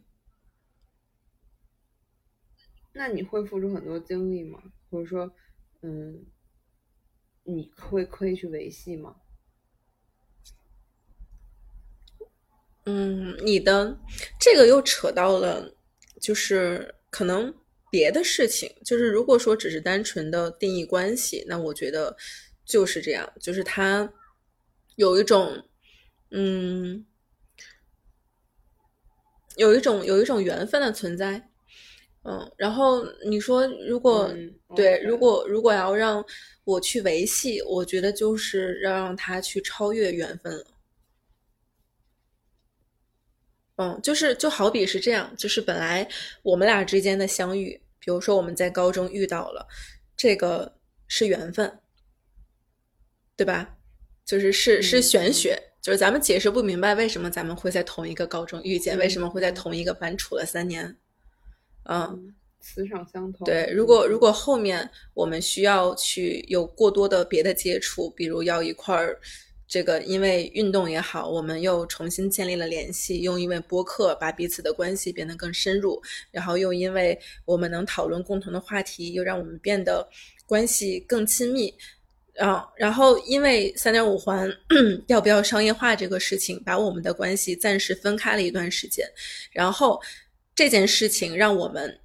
[2.97, 4.60] 那你会付出很多精力吗？
[4.89, 5.31] 或者说，
[5.83, 6.25] 嗯，
[7.43, 9.15] 你会刻意去维系吗？
[12.86, 13.99] 嗯，你的
[14.39, 15.75] 这个又扯到了，
[16.19, 17.53] 就是可能
[17.91, 18.73] 别的事情。
[18.83, 22.17] 就是如果说只是单纯的定义关系，那我觉得
[22.65, 24.12] 就是这样，就是它
[24.95, 25.69] 有一种，
[26.31, 27.05] 嗯，
[29.57, 31.46] 有一种有一种缘分的存在。
[32.29, 36.21] 嗯，然后你说，如果、嗯对如果如果要让
[36.65, 40.65] 我去维系，我觉得就是要让他去超越缘分了。
[43.77, 46.05] 嗯，就是就好比是这样，就是本来
[46.43, 49.65] 我们俩之间的相遇，比如说我们在高中遇到了，
[50.17, 50.75] 这个
[51.07, 51.79] 是缘分，
[53.37, 53.77] 对吧？
[54.25, 60.97] 就是是是嗯玄学，就是咱们解释不明白为什么咱们会在同一个高中遇见，为什么会在嗯同一个班处了三年。
[61.88, 63.45] 嗯，嗯，磁场相同。
[63.45, 69.19] 对，如果如果后面我们需要去有过多的别的接触，比如要一块儿，
[69.67, 80.08] 这个因为运动也好，我们又重新建立了联系，又因为播客把彼此的关系变得更深入，然后又因为我们能讨论共同的话题，又让我们变得
[80.45, 81.73] 关系更亲密。
[82.38, 84.47] 啊，然后因为三点五环
[85.08, 89.04] 要不要商业化这个事情，把我们的关系暂时分开了一段时间，
[89.52, 90.00] 然后
[90.57, 91.99] 这件事情让我们，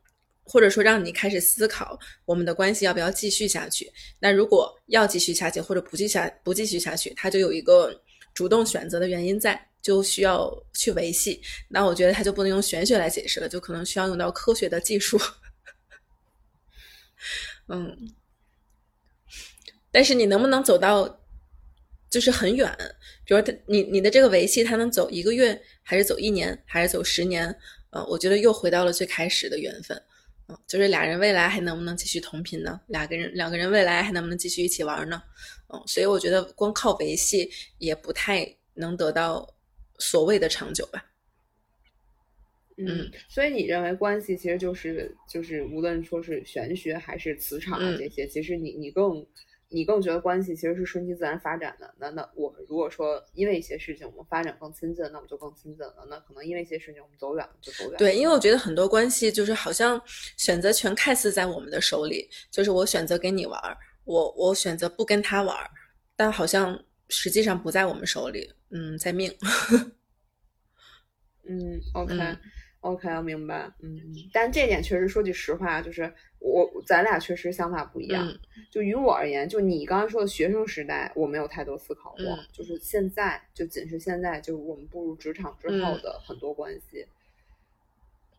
[0.44, 3.90] 或者说让你开始思考我们的关系要不要继续下去。
[4.18, 7.98] 那如果要继续下去，或者不继下不继续下去，它就有一个
[8.34, 11.40] 主动选择的原因在，就需要去维系。
[11.66, 15.18] 那我觉得它就不能用玄学来解释了，就可能需要用到科学的技术。
[17.68, 18.14] 嗯，
[19.90, 21.22] 但是你能不能走到
[22.10, 22.70] 就是很远？
[23.24, 27.56] 比如他你你的这个维系，他能走一个月，还是走一年，还是走十年？
[27.92, 29.96] 嗯，我觉得又回到了最开始的缘分。
[30.48, 32.80] 嗯，就是俩人未来还能不能继续同频呢？
[32.88, 35.22] 两个人两个人未来还能不能继续一起玩呢？
[35.72, 39.48] 嗯，所以我觉得光靠维系也不太能得到
[39.98, 41.06] 所谓的长久吧。
[42.78, 49.24] 嗯，所以你认为关系其实就是就是无论说是玄学还是磁场啊这些，其实你你更
[49.72, 51.92] 你更觉得关系其实是顺其自然发展的。
[51.98, 56.06] 那那我们如果说因为一些事情我们发展更亲近，那我们就更亲近了。
[56.08, 57.98] 那可能因为一些事情我们走远了就走远了。
[57.98, 60.00] 对，因为我觉得很多关系就是好像
[60.36, 63.60] 选择权看似在我们的手里，就是我选择跟你玩，
[64.04, 65.56] 我我选择不跟他玩，
[66.14, 68.52] 但好像实际上不在我们手里。
[68.70, 69.34] 嗯，在命。
[71.44, 72.14] 嗯，OK。
[72.82, 74.00] OK，我明白，嗯，
[74.32, 78.36] 但这点确实说句实话，就是我咱俩确实想法不一样。
[78.72, 82.38] 就于我而言，就你刚刚说的学生时代，我没有太多思考过。
[82.52, 87.06] 就是现在，就仅是现在，就是我们步入职场之后的很多关系，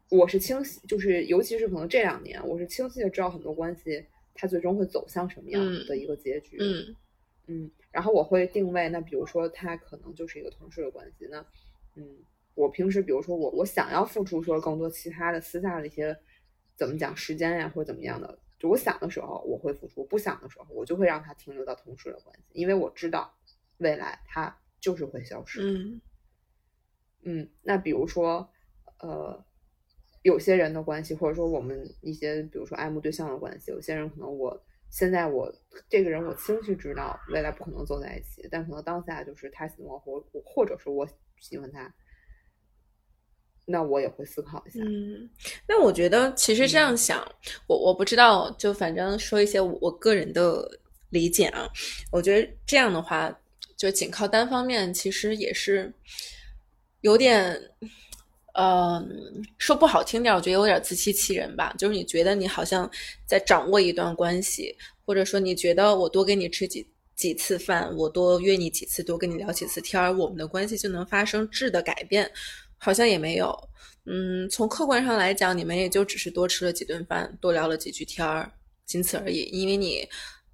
[0.10, 6.58] 我是清晰，就是尤其是可能这两年，我是清晰的知道很多关系它最终会走向什么样的一个结局。
[6.60, 6.96] 嗯
[7.48, 11.46] 嗯，然后我会定位，那比如说他可能就是一个同事的关系，那
[11.96, 12.18] 嗯。
[12.56, 16.16] 我平时，比如说我，我想要付出说更多其他的私下的一些，
[16.76, 23.34] 怎么讲时间呀，或者怎么样的，就我想的时候我会付出，不想的时候我就会让他停留到同事的关系，因为我知道
[23.78, 25.62] 未来他就是会消失。
[25.64, 26.02] 嗯
[27.24, 28.48] 嗯，那比如说，
[29.00, 29.44] 呃，
[30.22, 35.52] 有些人的关系，或者说我们一些，比如说爱慕对象的关系，有些人可能我现在我
[35.90, 41.08] 这个人我清晰知道未来不可能走在一起，但可能当下就是他喜欢我，我或者是我
[41.40, 41.92] 喜欢他。
[43.66, 44.84] 那我也会思考一下。
[44.84, 45.30] 嗯，
[45.68, 47.26] 那我觉得其实这样想，
[47.68, 50.70] 我我不知道，就反正说一些我个人的
[51.10, 51.70] 理解啊。
[52.12, 53.34] 我觉得这样的话，
[53.78, 55.94] 就仅靠单方面，其实也是
[57.02, 57.58] 有点，
[58.56, 61.74] 嗯，说不好听点，我觉得有点自欺欺人吧。
[61.78, 62.90] 就是你觉得你好像
[63.26, 72.30] 在掌握一段关系，或者说你觉得我多跟你吃几几次饭，我多约你几次，多跟你聊几次天儿，我们的关系就能发生质的改变。
[72.84, 73.58] 好像也没有，
[74.08, 78.52] 嗯，从客观上来讲，你们也就只是多吃了几顿饭，多聊了几句天儿，
[78.86, 79.44] 仅此而已。
[79.54, 80.06] 因为你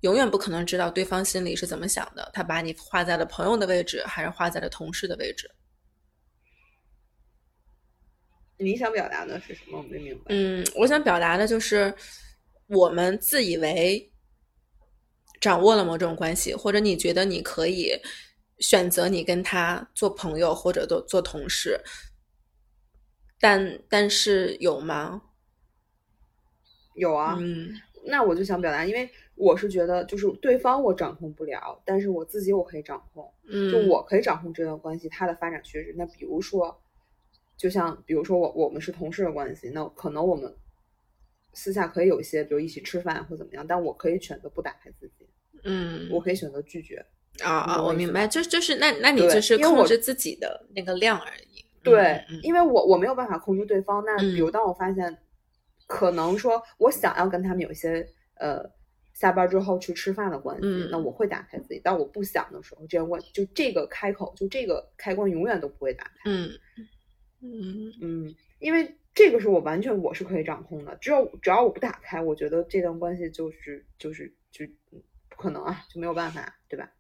[0.01, 5.49] 永远不可能知道对方心里是怎么想的，他把你画在了朋友的位置，还是画在了同事的位置。
[8.59, 9.79] 你想表达的是什么？
[9.79, 10.25] 我没明白。
[10.27, 11.91] 嗯，我想表达的就是，
[12.67, 14.11] 我们自以为
[15.41, 17.91] 掌握了某种关系，或者你觉得你可以
[18.59, 21.79] 选择你跟他做朋友，或者做做同事。
[23.39, 25.21] 但但是有吗？
[26.95, 27.69] 有啊，嗯，
[28.06, 35.93] 那我就想表达，因为我是觉得，就是对方我掌控不了，但是我自己我可以掌控，嗯，就我可以掌控这段关系它的发展趋势。
[35.97, 36.78] 那比如说，
[37.56, 40.54] 就像比如说我我们是同事的关系，那可能我们
[41.54, 45.25] 私下可以有一些，比如一起吃饭或怎么样，但我可以选择不打开自己，
[45.63, 47.06] 嗯，我可以选择拒绝。
[47.41, 51.63] 啊啊，我明白，就就是那那你就是控制自己的那个量而已。
[51.83, 54.03] 对，因为我我没有办法控制对方。
[54.05, 55.17] 那比如当我发现，
[55.87, 58.63] 可能说我想要跟他们有一些呃
[59.13, 61.81] 下班之后去吃饭的关系，那我会打开自己。
[61.83, 66.11] 但我不想的时候，这样关就这个开口，就这个开关永远都不会打开。
[66.25, 66.51] 嗯
[67.41, 70.95] 嗯嗯，因为这个是我完全我是可以掌控的。
[71.01, 74.65] 只有只要我不打开，我觉得这段关系就是就是就
[75.29, 76.91] 不可能啊，就没有办法，对吧？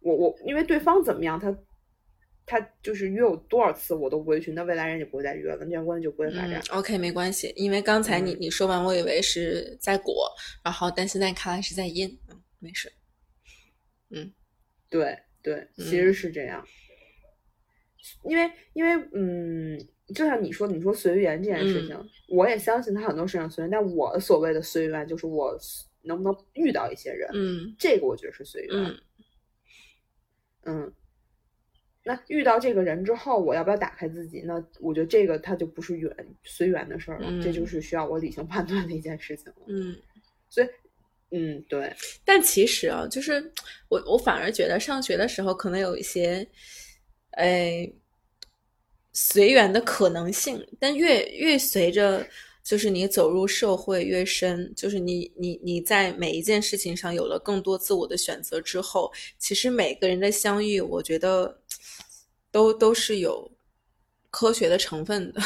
[0.00, 1.54] 我我因为对方怎么样，他。
[2.46, 6.60] 他就是约我多少次我都不会去，那未来人也不会再约了，那段关系就不会发展。
[6.70, 10.28] OK，没关系，因为刚才你你说完，我以为是在果，
[10.64, 12.92] 然后但现在看来是在因，嗯，没事。
[14.10, 14.32] 嗯，
[14.88, 16.66] 对对，其实是这样，
[18.24, 19.78] 因为因为嗯，
[20.12, 21.96] 就像你说，你说随缘这件事情，
[22.28, 25.56] 我也相信他很多事情随缘，但我所谓的随缘就是我
[26.02, 28.96] 能不能遇到一些人，嗯，这个我觉得是随缘，
[30.64, 30.92] 嗯。
[32.02, 34.40] 那遇到这个人之后，我要不要打开自己？
[34.46, 36.10] 那我觉得这个他就不是缘
[36.42, 39.66] 随缘的事儿了，这就是需要我理性判断的一件事情了。
[39.68, 39.94] 嗯，
[40.48, 40.68] 所以，
[41.32, 41.94] 嗯，对。
[42.24, 43.52] 但其实啊，就是
[43.90, 46.46] 我我反而觉得上学的时候可能有一些，
[47.32, 47.86] 哎，
[49.12, 50.66] 随缘的可能性。
[50.78, 52.26] 但越越随着
[52.64, 61.59] 就是你走入社会越深，就是你你你在每一件事情上有了更多自我的选择之后，其实每个人的相遇，我觉得
[62.50, 63.50] 都都是有
[64.30, 65.40] 科学的成分的。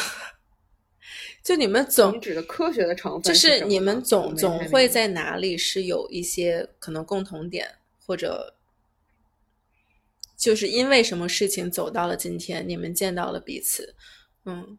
[1.42, 7.70] 就你们总你指的科学的成分就是是你们总总会在哪里是有一些可能共同点，
[8.06, 8.54] 或者
[10.38, 13.94] 就是因为什么事情走到了今天，你们见到了彼此，
[14.46, 14.78] 嗯，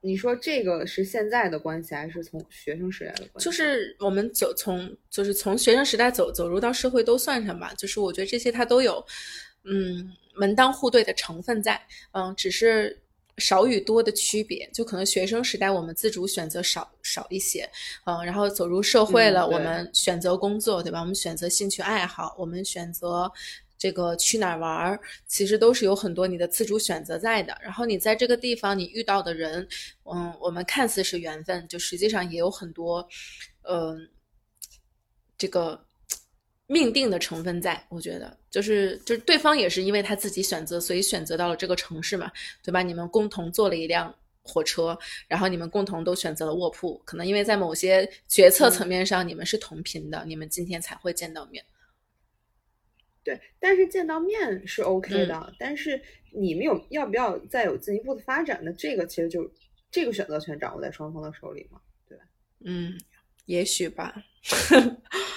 [0.00, 3.44] 你说这个是现在的关系，还是从学生时代的关系？
[3.44, 9.04] 就是我们走从就是从学生时代走走入到社会都算上吧，就是我觉得这些它都有
[9.66, 11.80] 嗯门当户对的成分在，
[12.12, 12.98] 嗯，只是
[13.38, 14.68] 少与多的区别。
[14.72, 17.68] 就可能学生时代我们自主选择少少一些，
[18.04, 21.00] 嗯，然后走入社会了，嗯我们选择工作，对吧？
[21.00, 23.30] 我们选择兴趣爱好，我们选择。
[23.78, 27.54] 这个去哪儿玩儿，其实都是有很多你的自主选择在的。
[27.60, 29.68] 然后你在这个地方你遇到的人，
[30.04, 33.06] 嗯，我们看似是缘分，就实际上也有很多，
[33.68, 34.08] 嗯、
[35.36, 35.78] 这个
[36.66, 37.84] 命定的成分在。
[37.88, 42.30] 我觉得，就是就是对方也是因为他自己选择，所以选择到了这个城市嘛，
[42.62, 42.82] 对吧？
[42.82, 44.98] 你们共同坐了一辆火车，
[45.28, 51.64] 然后你们共同都选择了卧铺，可能因为在某些决策层面上你们是同频的，你们今天才会见到面。
[53.22, 56.00] 对，但是见到面是 OK 嗯的，但是
[56.32, 58.72] 你们有要不要再有进一步的发展呢？
[58.72, 59.50] 这个其实就
[59.90, 61.80] 这个选择权掌握在双方的手里嘛。
[62.08, 62.24] 对吧
[62.64, 62.96] 嗯，
[63.46, 64.14] 也许吧。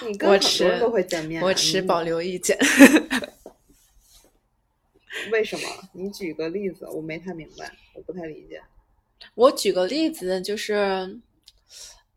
[0.05, 2.55] 你跟我很多人持都会见面我持保留意见。
[5.31, 5.67] 为什么？
[5.93, 8.61] 你举个例子，我没太明白，我不太理解。
[9.35, 11.19] 我举个例子，就是，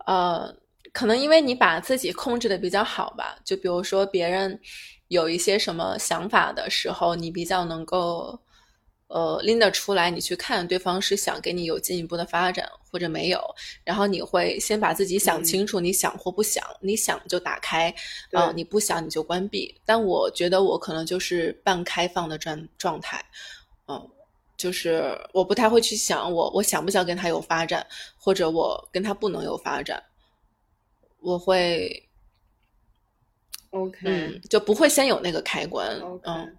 [0.07, 0.55] 呃，
[0.93, 4.61] 可能因为你把自己控制的比较好吧，就比如说别人
[5.09, 8.39] 有一些什么想法的时候，你比较能够，
[9.13, 13.39] 呃，拎得出来，你去看对方是想给你有进一步的发展或者没有，
[13.85, 15.45] 然后你会先把自己想嗯。
[15.45, 17.95] 清楚，你想或不想，你想就打开，
[18.31, 18.41] 对。
[18.41, 19.79] 啊、你不想你就关闭。
[19.85, 23.23] 但我觉得我可能就是半开放的状状态，
[23.89, 24.09] 嗯。
[24.57, 27.85] 就是我不太会去想我我想不想跟他有发展，
[28.17, 30.01] 或者我跟他不能有发展，
[31.19, 32.09] 我会
[33.71, 36.57] OK，嗯就不会先有那个开关嗯，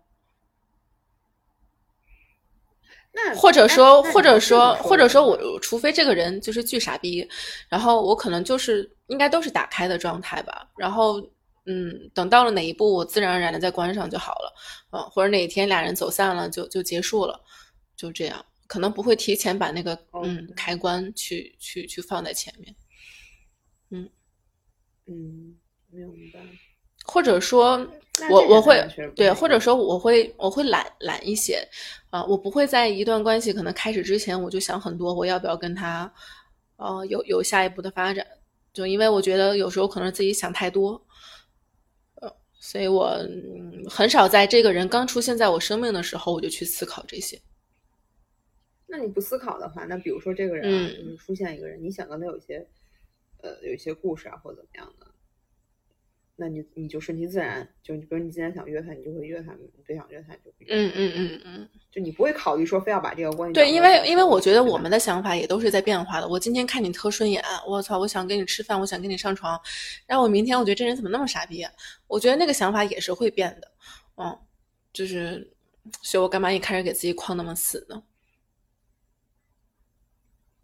[3.16, 7.28] 那或者说或者说或者说我除非这个人就是巨傻逼，
[7.70, 11.22] 然后我可能就是应该都是打开的状态吧，然后
[11.66, 14.54] 嗯，等到了哪一步，我自然而然的再关上就好了，
[14.92, 17.40] 嗯，或者哪一天俩人走散了就就结束了，
[17.96, 22.76] 就这样，可能不会提前把那个嗯开关去去去放在前面。
[23.92, 24.10] 嗯
[25.06, 25.56] 嗯，
[25.92, 26.40] 明白。
[27.06, 27.88] 或者说
[28.30, 28.86] 我我会
[29.16, 31.68] 对，或者说我会我会懒懒一些。
[32.10, 36.14] 啊、我不会在一段关系可能开始之前我就想很多，我要不要跟他
[36.76, 38.24] 呃有有下一步的发展，
[38.72, 41.04] 就因为我觉得有时候可能自己想太多，
[42.22, 47.42] 呃，所以我、嗯、很少在这个人刚出现在我生命的时候我就去思考这些。
[48.86, 51.18] 那你不思考的话，那比如说这个人啊，嗯。
[51.18, 52.64] 出现一个人，你想跟他有一些
[53.42, 55.03] 呃有一些故事啊，或者怎么样的，
[56.36, 60.68] 那你你就顺其自然，就比如你今天想约他，你就会约他；你不想约他，你就不约。
[60.70, 61.70] 嗯嗯嗯嗯。
[61.92, 66.28] 就你不会考虑说非要把这个关系对，因为因为我觉得我们的想法也都是在变化的。
[66.28, 69.60] 我今天看你特顺眼，我操，我想跟你吃饭，我想跟你上床，
[70.08, 71.72] 然后我明天我觉得这人怎么那么傻逼啊？
[72.08, 73.72] 我觉得那个想法也是会变的，
[74.18, 74.36] 嗯，
[74.92, 75.48] 就是，
[76.02, 78.02] 所以我干嘛一开始给自己框那么死呢？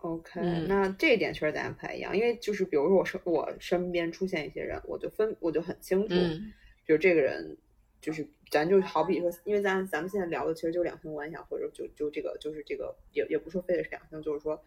[0.02, 6.54] OK，、嗯那这一点确实咱俩不太一样，因为就是比如说我身我身边出现一些人，我就分我就很清楚，嗯
[6.86, 7.58] 比如这个人
[8.02, 14.64] 就是咱就好比说，因为咱咱们现在聊的其实就两性关系啊，或者就就这个就是这个也也不说非得是两性，就是说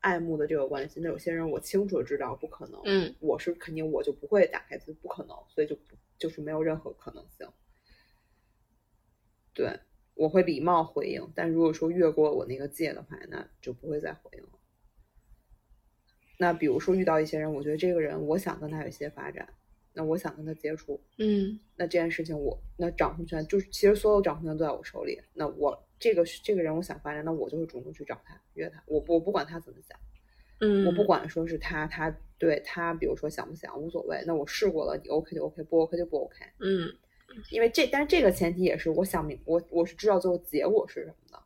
[0.00, 1.00] 爱慕的这个关系。
[1.00, 7.48] 那有些人我清楚的知道不可能，嗯我是肯定我就不会打开自己，不可能，所以就不就是没有任何可能性。
[9.54, 9.80] 对，
[10.14, 14.50] 我会礼貌回应，但如果说越过我那个界的话，那就不会再回应了。
[16.38, 19.46] 那比如说遇到一些人，我觉得这个人我想跟他有一些发展，
[19.92, 25.20] 那我想跟他接触，嗯那这件事情我那掌控权就是其实所有掌控权都在我手里。
[25.34, 29.98] 那我这个这个人我想发展，那我就会主动去找他约他，我不我不管他怎么想，
[30.60, 36.36] 嗯，我不管说是他他对他比如说想不想无所谓，那我试过了，你 OK 就 OK，不 OK 就不 OK。
[36.60, 36.88] 嗯
[37.50, 41.42] 因为这但是这个前提也是我想明我我是知道最后结果是什么的。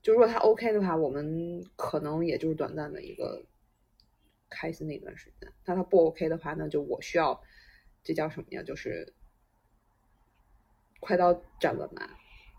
[0.00, 3.40] 就如果他 OK 的话，我们可能也就是短暂的一个
[4.52, 5.50] 开心的一段时间。
[5.64, 7.40] 那他不 OK 的话，那就我需要
[8.04, 8.62] 这叫什么呀？
[8.62, 9.12] 就是
[11.00, 12.08] 快刀斩乱麻，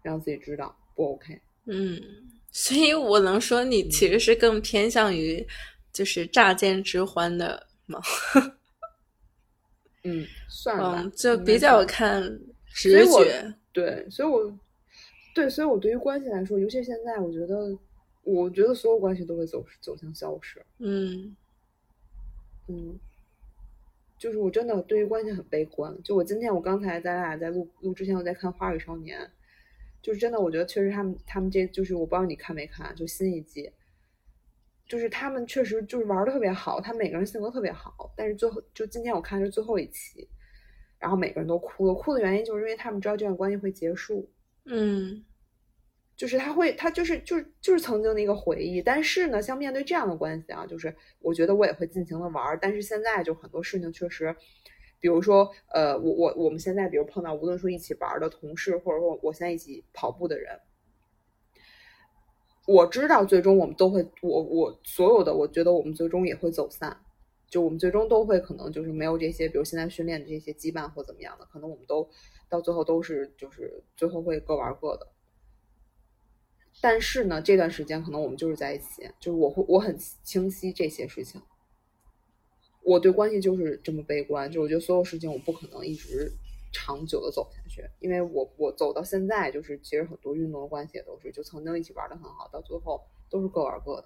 [0.03, 1.39] 让自己知道不 OK。
[1.65, 1.99] 嗯，
[2.51, 5.45] 所以我能说你其实是更偏向于
[5.93, 8.01] 就是乍见之欢的吗？
[10.03, 12.21] 嗯，算吧，嗯，就比较看
[12.67, 13.53] 直觉。
[13.71, 14.59] 对，所以我
[15.33, 17.77] 对，所以我对于关系来说，尤其现在，我觉得，
[18.23, 20.61] 我觉得所有关系都会走走向消失。
[20.79, 21.35] 嗯
[22.68, 22.97] 嗯，
[24.18, 25.95] 就是我真的对于关系很悲观。
[26.03, 29.20] 就我今天，我刚才咱俩在录录之前，我在看《花儿与少年》，
[30.01, 33.72] 就是真的，我觉得确实他们他们这就是我不知道你看没看，就新一季，
[34.88, 40.28] 就是他们确实就是玩的特别好，他每个人性格特别好，但是最后就今天我看是最后一期，
[40.99, 44.30] 然后每个人都哭了，哭的原因就是因为他们知道这段关系会结束，
[44.66, 45.24] 嗯。
[46.24, 48.82] 就是他会，他就是就是就是曾经的一个回忆。
[48.82, 52.57] 但是呢，像面对这样的关系啊，就是我觉得我也会尽情的玩儿。
[52.61, 54.34] 但是现在就很多事情确实，
[55.01, 60.57] 比如说呃，我我我们现在比如碰到无论说一起玩的同事，或者说我现在一起跑步的人，
[62.65, 66.97] 我知道最终我们都会，我我所有的我觉得我们最终也会走散。
[67.49, 72.09] 就我们最终都会可能就是没有这些，比如现在训练的这些羁绊或怎么样的，可能我们都
[72.47, 75.12] 到最后都是就是最后会各玩各的。
[76.82, 81.41] 但是呢，这段时间可能我们就是在一起，就是我会我很清晰这些事情。
[82.82, 86.32] 我对关系就是这么悲观，就我觉得所有事情我不可能一直
[86.74, 94.05] 长久的走下去，因为我我走到现在，就是其实很多运动的关系也都是，就曾经一起玩的很好，到最后都是各玩各的。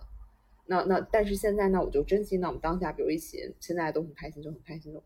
[0.67, 5.01] 那那但是现在呢，我就珍惜那我们当下，比如一起现在都很开心，就很开心就。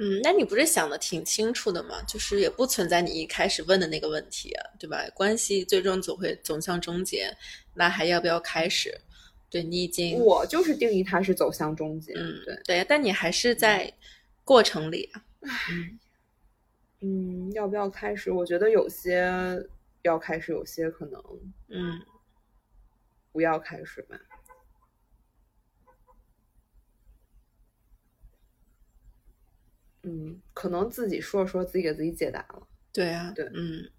[0.00, 2.00] 嗯，那你不是想的挺清楚的吗？
[2.06, 5.04] 就是也不存在你一开始问的那个问题啊，对吧？
[5.12, 7.36] 关系最终总会走向终结，
[7.74, 8.96] 那还要不要开始？
[9.50, 13.92] 对你已经我就是定义它是走向终结，嗯对，对，但你还是在
[14.44, 15.24] 过程里啊。
[17.00, 18.30] 嗯，要不要开始？
[18.30, 19.32] 我觉得有些
[20.02, 21.20] 要开始，有些可能
[21.68, 22.00] 嗯
[23.32, 24.16] 不要开始吧。
[30.02, 32.66] 嗯，可能自己说着说自己给自己解答了。
[32.92, 33.90] 对啊，对嗯，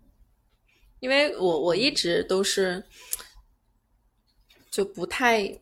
[1.00, 2.84] 因为我我一直都是
[4.72, 5.60] 就不太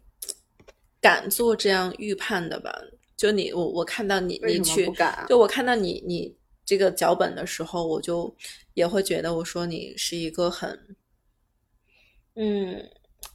[1.02, 2.74] 敢做这样预判的吧。
[3.16, 8.34] 就你我我看到你你去啊就我看到你你这个脚本的时候，我就
[8.76, 10.96] 也会觉得我说你是一个很
[12.36, 12.88] 嗯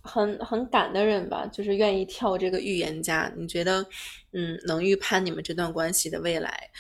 [0.03, 3.33] 很很敢的人吧，就是愿意跳这个预言家。
[3.37, 3.87] 你觉得
[4.33, 6.71] 嗯能预判你们这段关系的未来？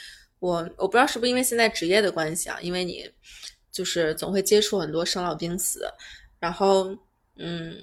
[0.41, 3.09] 我我不知道是不是因为现在职业的关系啊，因为你
[3.70, 5.87] 就是总会接触很多生老病死，
[6.41, 6.97] 然后
[7.37, 7.81] 嗯，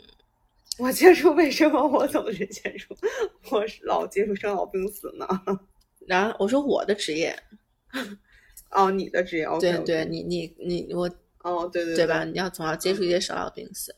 [0.78, 2.94] 我接触为什么我总是接触，
[3.50, 5.26] 我是老接触生老病死呢？
[6.06, 7.34] 然后我说我的职业，
[8.72, 11.10] 哦，你的职业对对，你你你我
[11.44, 12.24] 哦，对对对吧？？
[12.26, 13.96] 你要总要接触一些生老病死，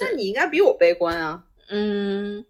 [0.00, 1.44] 那你应该比我悲观啊！
[1.68, 2.44] 嗯，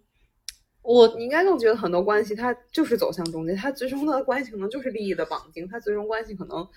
[0.81, 6.67] 我你应该更觉得很多关系它就是走向终结，它最终的关系可能就是利益的绑定，它最终关系可能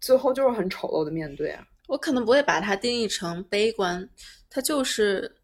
[0.00, 1.64] 最后就是很丑陋的面对啊。
[1.86, 4.08] 我可能不会把它定义成悲观，
[4.50, 5.36] 它就是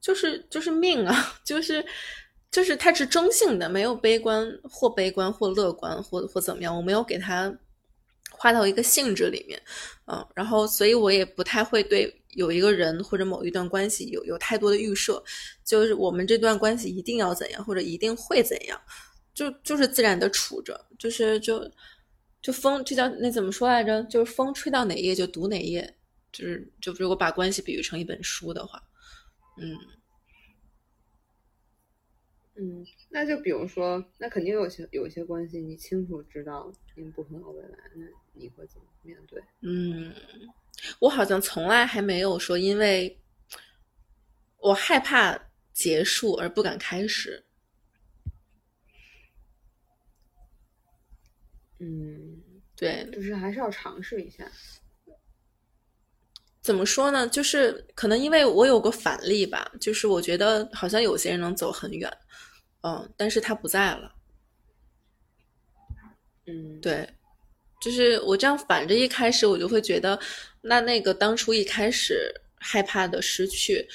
[0.00, 1.82] 就是就是命啊， 就是
[2.50, 7.50] 就是它是中性的，没有悲观或悲观或乐观或或怎么样，我没有给它
[8.40, 9.60] 划到一个性质里面，
[10.06, 15.22] 嗯，然后所以我也不太会对有一个人或者某一段关系有有太多的预设，
[15.62, 18.80] 就是我们这段关系一定要怎样或者一定会怎样，
[19.34, 21.70] 就就是自然的处着，就是就
[22.40, 24.02] 就风这叫那怎么说来着？
[24.04, 25.94] 就是风吹到哪页就读哪页，
[26.32, 28.82] 就是就如果把关系比喻成一本书的话，
[29.58, 29.76] 嗯
[32.56, 39.42] 嗯，那就比如说，那肯定有些有些关系，你清楚知道你们不可能有未来，那你会怎么面对？
[39.60, 40.14] 嗯，
[40.98, 43.20] 我好像从来还没有说因为
[44.58, 45.38] 我害怕
[45.72, 47.44] 结束而不敢开始。
[51.78, 52.42] 嗯，
[52.76, 54.50] 对，就是还是要尝试一下。
[56.60, 57.26] 怎么说呢？
[57.26, 62.10] 就是可能因为我有个反例吧，就是我觉得好像有些人能走很远，
[62.82, 64.14] 嗯，但是他不在了。
[66.46, 67.08] 嗯，对，
[67.80, 70.18] 就是我这样反着一开始，我就会觉得，
[70.60, 73.88] 那那个当初一开始害怕的失去，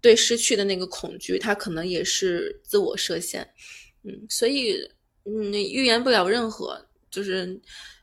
[0.00, 3.46] 对失去的那个恐惧，它可能也是自我设限。
[4.04, 4.78] 嗯，所以
[5.24, 7.60] 嗯，预言不了任何，就是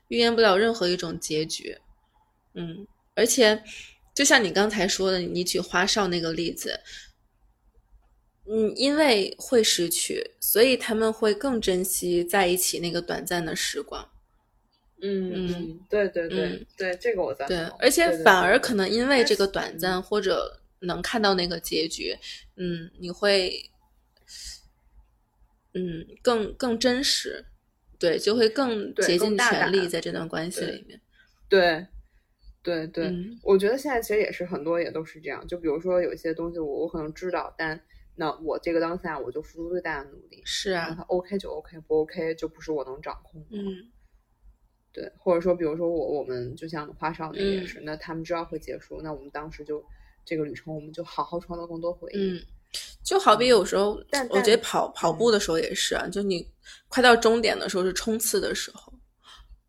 [0.09, 1.75] 预言不了任何一种结局。
[2.53, 2.85] 嗯，
[3.15, 3.63] 而且
[4.13, 6.79] 就像你刚才说的，你举花少那个例子。
[8.51, 14.09] 嗯，因为会失去，所以他们会更珍惜在一起那个短暂的时光。
[15.01, 17.55] 嗯嗯嗯，对对对嗯对，这个我赞同。
[17.55, 22.15] 对，而且反而可能因为这个短嗯暂或者能看到那个结局，
[22.57, 23.69] 嗯，你会，
[25.73, 27.45] 嗯，更更真实，
[27.97, 30.99] 对，就会更竭尽全力在这段关系里面。
[31.47, 31.85] 对，
[32.61, 35.45] 对对，嗯我觉得现在其实也是很多也都是这样。
[35.47, 37.79] 就比如说有一些东西我我可能知道，但
[38.15, 40.41] 那我这个当下我就付出最大的努力。
[40.43, 43.47] 是啊，OK 就 OK，不 OK 就不是我能掌控的。
[43.57, 43.91] 嗯
[44.91, 49.83] 对，或者说，比如说我我们就像花少那也嗯是，那他们知道会结束，那我们当时就
[50.25, 52.17] 这个旅程，我们就好好创造更多回忆。
[52.17, 52.41] 嗯，
[53.03, 56.45] 就好比有时候，但我觉得跑跑步的时候也是啊，就你
[56.87, 58.93] 快到终点的时候是冲刺的时候，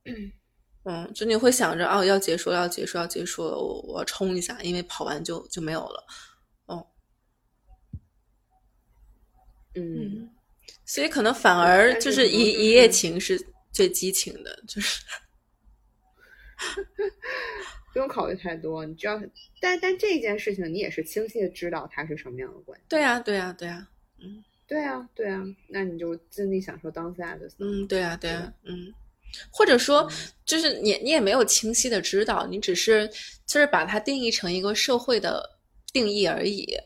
[0.84, 6.04] 嗯，就你会想着哦，要结束了，要结束，要结束了，我我要冲一下，因为跑完就就没有了。
[6.66, 6.86] 哦
[9.74, 10.28] 嗯，
[10.86, 13.38] 所以可能反而就是是一一夜情是
[13.72, 15.02] 最激情的，就是
[17.92, 19.20] 不用考虑太多，你知道，
[19.60, 22.84] 但但这件事情你也是清晰的知道它是什么样的关系。
[22.88, 24.24] 对啊，对啊，对呀啊，
[24.66, 27.56] 对啊，对啊，那你就尽力享受当下就行。
[27.58, 28.92] 嗯，对呀，对呀，嗯，
[29.50, 30.10] 或者说嗯
[30.44, 33.08] 就是你你也没有清晰的知道，你只是
[33.46, 35.42] 就是把它定义成一个社会的
[35.92, 36.76] 定义而已。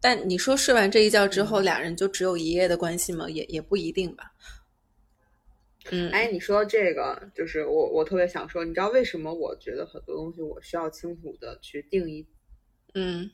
[0.00, 3.28] 但你说睡完这一觉之后，嗯俩人就只有一夜的关系吗？
[3.28, 4.32] 也也不一定吧。
[5.90, 12.26] 嗯，哎，你说这个，就是我我特别想说，你知道为什么我觉得很多东西我需要清楚的去定义
[12.94, 13.30] 嗯。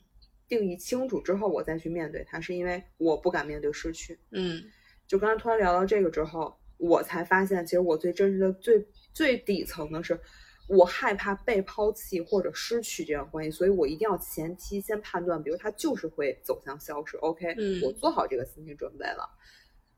[0.47, 4.19] 定义清楚之后，我再去面对它，是因为我不敢面对失去。
[4.31, 4.61] 嗯。
[5.07, 10.19] 就刚才突然聊到这个之后，我才发现，其实我最真实的、最最底层的是，
[10.67, 17.81] 我害怕被抛弃或者失去这样关系，所以我一定要前期先判断，比如他就是会走向消失，OK，、嗯。
[17.81, 19.29] 我做好这个心理准备了，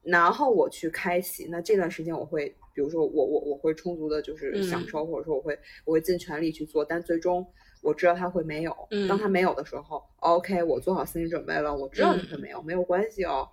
[0.04, 7.46] 然后我去开启，那这段时间我会，比如说我我我会充足的就是嗯享受，或者说我会我会尽全力去做，但最终。
[7.82, 13.46] 我知道它会没有，嗯当它没有的时候，OK，我做好心理准备了，我知道你会没有，没有关系哦。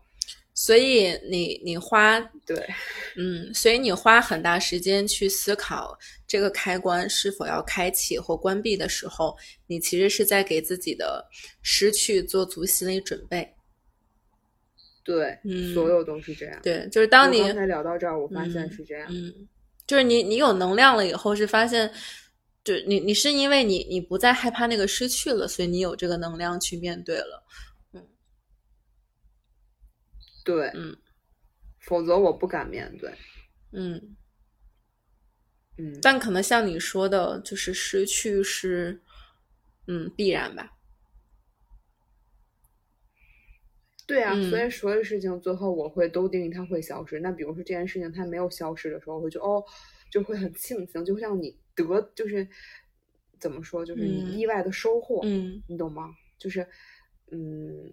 [0.54, 2.64] 所以你你花对，
[3.16, 5.98] 嗯，所以你花很大时间去思考
[6.28, 9.36] 这个开关是否要开启或关闭的时候，
[9.66, 11.28] 你其实是在给自己的
[11.60, 13.52] 失去做足心理准备。
[15.02, 16.60] 对，嗯所有都是这样。
[16.62, 19.08] 对，就是当你刚才聊到这儿，我发现嗯是这样。
[19.10, 19.48] 嗯，
[19.86, 21.90] 就是你你有能量了以后，是发现，
[22.62, 27.44] 就你你是因为你你不再害怕那个失去了，所以你有这个能量去面对了。
[27.92, 28.06] 嗯
[30.44, 30.96] 对，嗯
[31.80, 33.12] 否则我不敢面对。
[33.72, 34.16] 嗯，
[35.78, 39.00] 嗯，但可能像你说的，就是失去是
[39.86, 40.76] 嗯必然吧。
[44.10, 47.20] 对啊，嗯所以所有事情最后我会都定义它会消失。
[47.20, 49.64] 那比如说这件事情它没有消失的时候，我会觉得哦，
[50.10, 52.46] 就会很庆幸，就像你得就是
[53.38, 56.10] 怎么说，就是嗯你意外的收获，嗯，你懂吗？
[56.38, 56.66] 就是
[57.30, 57.92] 嗯，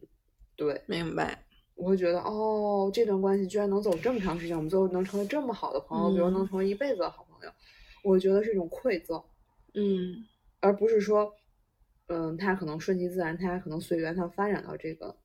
[0.55, 1.43] 对，明白。
[1.75, 7.51] 我会觉得哦，这段关系居然能走这么长时间，我们最后能成为这么好的朋友，比如嗯能成为一辈子的好朋友，
[8.03, 9.23] 我觉得是一种馈赠。
[9.75, 10.25] 嗯
[10.59, 11.31] 而不是说，
[12.07, 15.15] 嗯，他可能顺其自然，他可能随缘，他发展到这个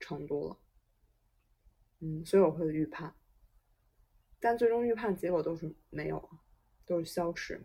[0.00, 0.56] 程度了。
[2.00, 3.12] 嗯，所以我会预判，
[4.40, 6.28] 但最终预判结果都是没有啊，
[6.86, 7.60] 都是消失。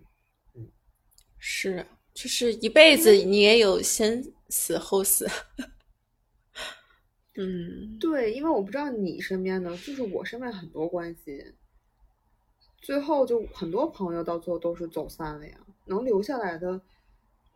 [0.56, 0.68] 嗯
[1.38, 5.28] 是，就是一辈子你也有先死后死。
[7.36, 11.54] 嗯对，因为我不知道你身边的，就是我身边很多关系，
[12.82, 16.80] 最后就很多朋友到最后都是走散了呀，能留下来的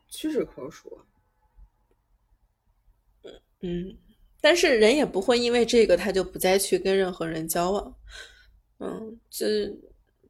[0.10, 1.06] 屈指可数啊。
[3.62, 3.98] 嗯，
[4.48, 7.96] 但是人也不会因为这个他就不再去跟任何人交往。
[8.80, 9.46] 嗯，就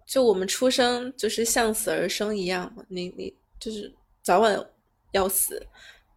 [0.07, 3.93] 就我们出生就是向死而生一样嘛，你你就是
[4.23, 4.59] 早晚
[5.11, 5.67] 要死，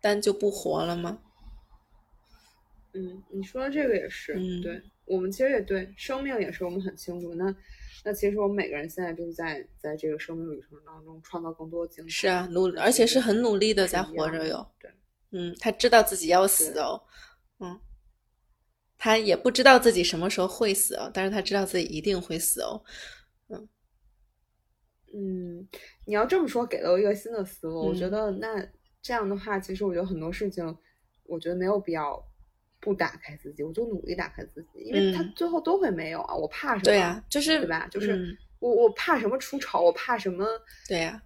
[0.01, 1.19] 但就不活了吗？
[2.95, 7.35] 嗯，你说的这个也是，嗯对我们其实也对，生命也是我们很清楚。
[7.35, 7.55] 那
[8.03, 12.09] 那其实我们每个人现在就是在在这个生命旅程当中创造更多精彩。
[12.11, 14.67] 是啊，努而且是很努力的在活着哟。
[14.81, 14.91] 对，
[15.33, 17.03] 嗯，他知道自己要死哦，
[17.59, 17.79] 嗯，
[19.03, 22.85] 他也不知道自己什么时候会死哦，但是他知道自己一定会死哦。
[23.49, 23.69] 嗯
[25.15, 25.69] 嗯，
[26.05, 27.81] 你要这么说，给了我一个新的思路。
[27.89, 28.69] 我觉嗯得那
[29.01, 30.63] 这样的话，其实我觉得很多事情，
[31.25, 32.23] 我觉得没有必要
[32.79, 36.35] 不打开自己，我就努力打开自己，因为它嗯最后都会没有啊。
[36.35, 36.83] 我怕什么？
[36.85, 37.89] 对呀、就是对吧？
[37.91, 40.45] 就是、嗯我我怕什么出丑，我怕什么？
[40.87, 41.23] 对呀、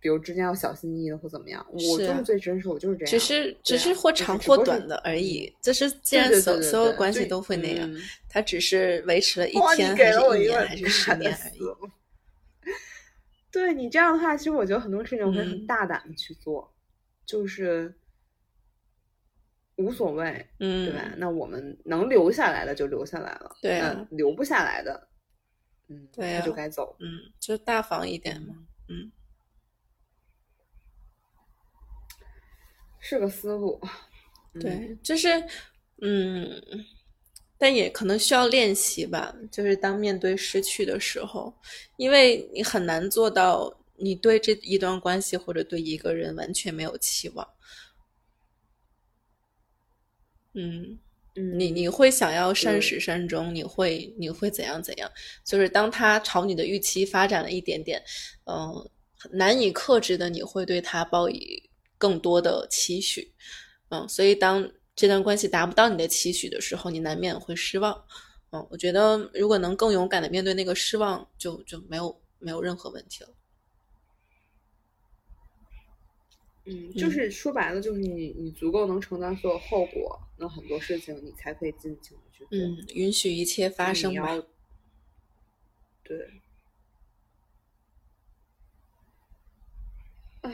[0.00, 3.10] 比如之间要小心翼翼的或怎么样，我就是最真实，我就是这样。
[3.10, 5.54] 只是只是或长或短的而已。
[5.60, 11.60] 就是既然所所有关系都会那样，嗯它只是维持了 一，天给还是一了我一个年还是十年而已。
[13.52, 16.72] 对你这样的话，其实我觉得很多事情我会很嗯大胆的去做，
[17.26, 17.92] 就是
[19.76, 21.12] 无所谓，嗯，对吧？
[21.16, 25.08] 那我们能留下来的就留下来了，对留不下来的，
[25.88, 26.96] 嗯，对就该走。
[27.00, 27.08] 嗯，
[27.40, 28.54] 就大方一点嘛。
[28.88, 29.10] 嗯，
[33.00, 33.80] 是个思路。
[34.54, 35.28] 嗯，对，就是
[36.02, 36.62] 嗯，
[37.58, 39.34] 但也可能需要练习吧。
[39.50, 41.52] 就是当面对失去的时候，
[41.96, 47.46] 因为你很难做到你对这一段关系或者对一个人完全没有期望。
[50.54, 50.98] 嗯，
[51.36, 55.08] 嗯，你你会想要善始善终，你会你会怎样怎样？
[55.44, 58.02] 就是当他朝你的预期发展了一点点，
[58.46, 58.90] 嗯、
[59.30, 61.69] 难以克制的，你会对他抱以
[62.00, 63.30] 更多的期许，
[63.90, 67.92] 嗯，所以当这段关系达不到你的期许的时候，你难免会失望，
[68.52, 73.30] 嗯，我觉得如果能更勇敢的面对那个失望，就就没有没有任何问题了。
[76.64, 82.58] 嗯，就是说白了，就是你你足够能承担所有后果，那很多事情你才可以尽情的去做。
[82.58, 84.42] 嗯，允许一切发生吧。
[86.02, 86.42] 对，
[90.40, 90.50] 唉，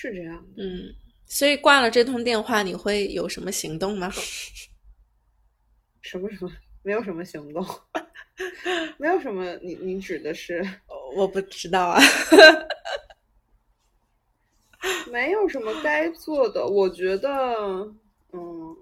[0.00, 0.62] 是这样的。
[0.62, 0.94] 嗯，
[1.26, 4.08] 所以挂了这通电话，你会有什么行动吗？
[6.02, 7.66] 什么什么，没有什么行动，
[8.96, 9.56] 没有什么。
[9.56, 10.64] 你你指的是
[11.16, 12.00] 我不知道啊。
[15.10, 16.64] 没有什么该做的？
[16.64, 17.28] 我觉得，
[18.32, 18.76] 嗯，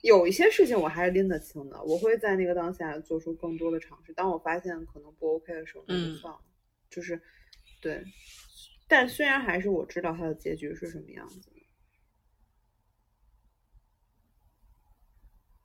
[0.00, 1.82] 有一些事情我还是拎得清的。
[1.82, 4.12] 我会在那个当下做出更多的尝试。
[4.14, 6.40] 当我发现可能不 OK 的时候，那嗯就算了。
[6.88, 7.20] 就是
[7.82, 8.02] 对，
[8.88, 11.40] 但虽然还是我知道它的结局是什么样子。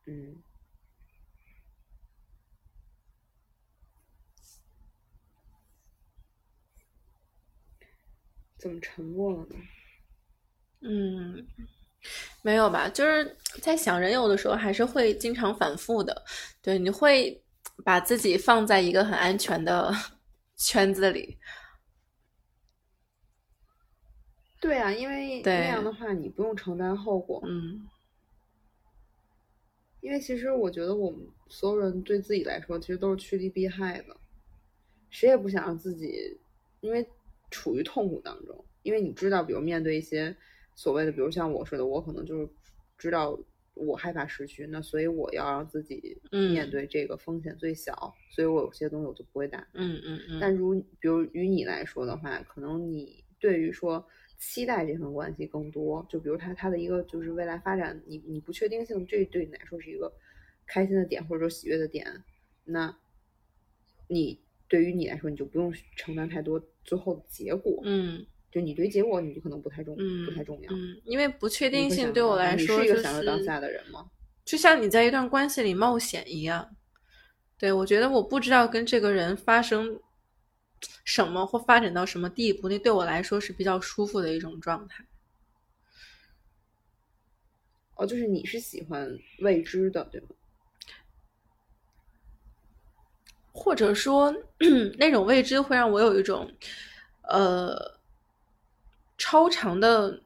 [0.08, 0.44] 嗯。
[8.58, 9.56] 怎么沉默了呢？
[10.82, 11.46] 嗯，
[12.42, 12.88] 没有吧？
[12.90, 16.24] 就是在想人有的时候还是会经常反复的，
[16.62, 17.42] 对，你会
[17.84, 19.94] 把自己放在一个很安全的
[20.58, 21.38] 圈子里，
[24.64, 27.42] 对啊，因为那样的话，你不用承担后果。
[27.46, 27.86] 嗯
[30.00, 34.16] 因为其实我觉得我们所有人对自己来说，其实都是趋利避害的，
[35.10, 36.38] 谁也不想让自己
[36.82, 37.08] 因为
[37.50, 38.66] 处于痛苦当中。
[38.84, 40.36] 因为你知道，比如面对一些
[40.76, 42.50] 所谓的，比如像我说的，我可能就是
[42.98, 43.40] 知道
[43.76, 49.66] 我害怕失去，那所以我要让自己嗯面对这个风险最小，所以我有些东西我就不会打。
[49.74, 54.06] 嗯嗯嗯，但如比如与你来说的话，可能你对于说
[54.46, 60.12] 期待这份关系更多，就比如他他的一个就是未来发展，你你不确定性，这对你来说是一个
[60.68, 62.06] 开心的点或者说喜悦的点，
[62.66, 62.94] 那
[64.08, 64.38] 你
[64.68, 70.72] 对于你来说，你就不用承担太多最后的结果，嗯就你对结果你就可能不太重、嗯不太重要。
[70.74, 74.12] 嗯，因为不确定性对我来说就是一个享受当下的人吗？
[74.44, 76.76] 就像你在一段关系里冒险一样。
[77.58, 79.98] 对，我觉得我不知道跟这个人发生
[81.04, 85.06] 什么或发展到什么地步，那对我来说是比较舒服的一种状态。
[87.96, 90.28] 哦，就是你是喜欢未知的，对吗？
[93.52, 94.34] 或者说
[94.98, 96.52] 那种未知会让我有一种
[97.22, 98.00] 呃
[99.18, 100.20] 超长的，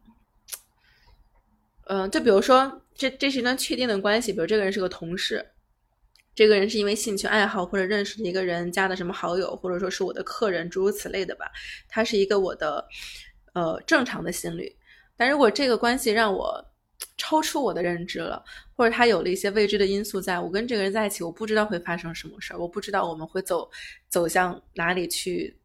[1.84, 5.46] 呃，就比如说这这是一段确定的关系，比如这个人是个同事，
[6.38, 11.52] 这个人是因为兴趣爱好或者认识的一个人加的什么好友，或者说是我的客人，诸如此类的吧，
[11.90, 12.88] 他是一个我的
[13.54, 14.72] 呃正常的心率。
[15.16, 16.64] 但如果这个关系让我
[17.18, 23.68] 超出我的认知了，或者他有了一些未知的因素在，我跟这个人在一起，我不知道会发生什么事儿，我不知道我们会走
[24.08, 25.58] 走向哪里去，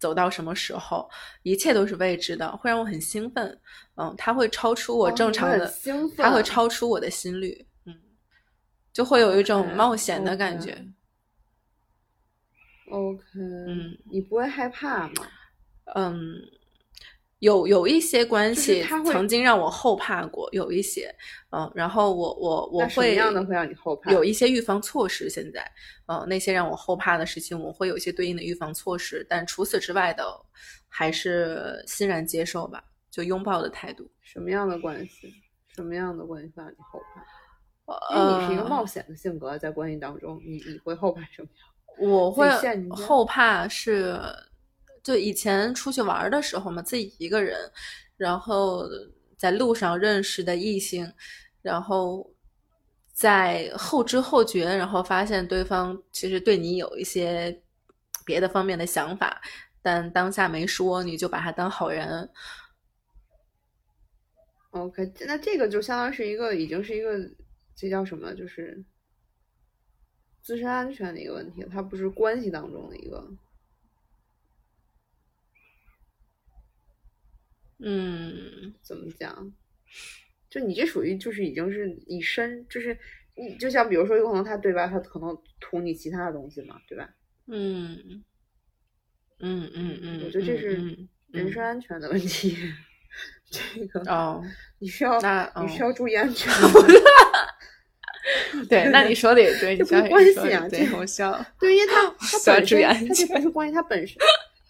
[0.00, 1.08] 走到什么时候，
[1.44, 3.56] 一切都是未知的，会让我很兴奋。
[3.94, 7.67] 嗯，他会超出我正常的，兴他会超出我的心率，嗯，
[8.98, 10.76] 就会有一种冒险的感觉。
[12.90, 15.28] OK，嗯你不会害怕吗？
[15.94, 16.34] 嗯，
[17.38, 21.14] 有有一些关系曾经让我后怕过，有一些，
[21.50, 24.10] 嗯，然后我我我会什么会样的会让你后怕？
[24.10, 25.64] 有一些预防措施，现在，
[26.06, 30.24] 嗯，那些让我后怕的事情，我会有一些对应的预防措施，但除此之外的，
[30.88, 32.82] 还是欣然接受吧，
[33.12, 34.10] 就拥抱的态度。
[34.22, 35.32] 什么样的关系？
[35.68, 37.24] 什么样的关系让你后怕？
[38.10, 41.68] 因为你是一个呃冒险的性格，在关系当中，你你会后怕什么样？
[41.98, 42.48] 我会
[42.90, 44.20] 后怕是，
[45.02, 47.58] 就以前出去玩的时候嘛，自己一个人，
[48.16, 48.84] 然后
[49.36, 51.10] 在路上认识的异性，
[51.62, 52.30] 然后
[53.12, 57.60] 在后知后觉，然后发现对方其实对你有一些
[58.24, 59.40] 别的方面的想法，
[59.82, 62.28] 但当下没说，你就把他当好人。
[64.70, 67.18] OK，那这个就相当于是一个，已经是一个，
[67.80, 68.34] 这叫什么？
[68.34, 68.84] 就是
[70.42, 73.30] 自身安全的一个问题，它不是关系当中的一个。
[77.78, 79.54] 嗯，怎么讲？
[80.50, 82.98] 就你这属于就是已经是以身，就是
[83.36, 87.14] 你就像比如说有可能他对吧，他可能图你其他的东西嘛，对吧？
[87.46, 88.24] 嗯
[89.38, 92.56] 嗯嗯嗯，我觉得这是嗯人身安全的问题。
[93.50, 94.44] 这个哦，
[94.80, 96.52] 你需要那你需要注意安全。
[98.68, 101.44] 对，那你说的也对，你这不关系啊这我笑。
[101.58, 104.16] 对，因为他 他本身注意安他这不是关系，他本身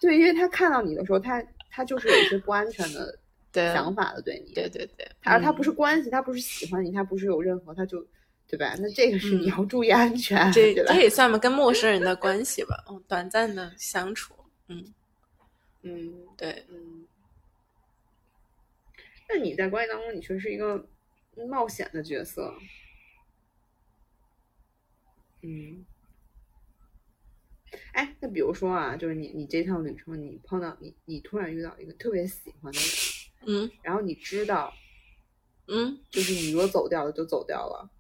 [0.01, 3.19] 对，因为他看到你的时候，他他就是有一些不安全的
[3.75, 8.07] 想法的对你，对对对，他而他不嗯是关系，他不是喜欢你，他不是有任何，他就
[8.47, 8.75] 对吧？
[8.79, 10.95] 那这个是你嗯要注意安全，这这？
[10.95, 14.35] 也算吧，跟陌生人的关系吧，嗯，短暂的相处，
[14.69, 14.85] 嗯，
[15.83, 17.05] 嗯对，嗯。
[19.31, 20.89] 那你在关系当中，你却是一个
[21.51, 22.55] 冒险的角色，
[25.43, 25.85] 嗯。
[27.93, 32.89] 哎，那比如说啊，就是你你这趟旅程，你碰到你你突然遇到一个特别喜欢的人，
[33.47, 33.71] 嗯。
[33.83, 34.73] 然后你知道，
[35.67, 37.91] 嗯，就是你如果走掉了就走掉了，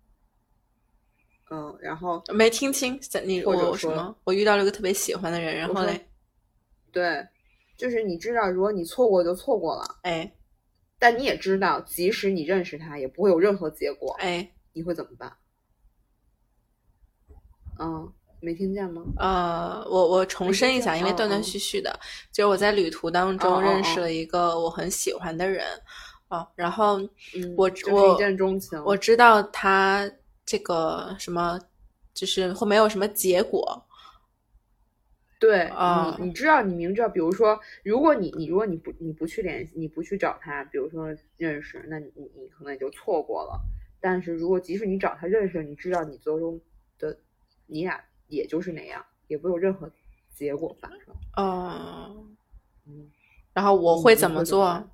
[1.51, 4.19] 嗯，然后没听清，你或者说我？
[4.25, 6.09] 我遇到了一个特别喜欢的人，然后嘞，
[6.91, 7.27] 对，
[7.77, 10.35] 就是你知道，如果你错过就错过了，哎。
[11.01, 15.33] 但你也知道，即使你认识他，也不会有任何结果，哎，你会怎么办？
[17.79, 19.03] 嗯，没听见吗？
[19.19, 21.99] 呃，我我重申一下，因为哦断断哦续续的，
[22.33, 25.65] 就是我在旅途当哦中认识了一个我很喜欢的人，
[26.29, 26.99] 哦，然后
[27.37, 30.11] 嗯，我就是我一见钟情，我知道他
[30.45, 31.59] 这个什么，
[32.15, 33.85] 就是会没有什么结果，
[35.39, 43.61] 对啊你，你知道，你明知道，比如说，如果你你如果你不你不去联系，你不去找他，比如说认识，那你你你可能也就错过了。
[44.01, 46.61] 但是如果即使你找他认识，你知道你最终
[46.99, 47.17] 的
[47.69, 49.89] 你俩也就是那样，也不会有任何
[50.35, 51.15] 结果发生。
[51.37, 52.37] 嗯，
[52.87, 53.11] 嗯，
[53.53, 54.91] 然后我会怎么做么？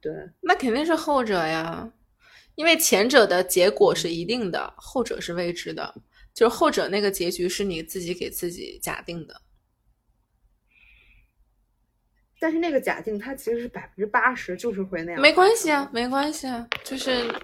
[0.00, 1.92] 对，那肯定是后者呀，
[2.54, 5.94] 因为前者的结果是一定的，后者是未知的，
[6.32, 9.42] 就是后者那个结局是你自己给自己假定的。
[12.38, 15.88] 但是那个假定它其实是百分之八十就是会那样，没关系啊，。
[15.92, 17.34] 没关系啊，就是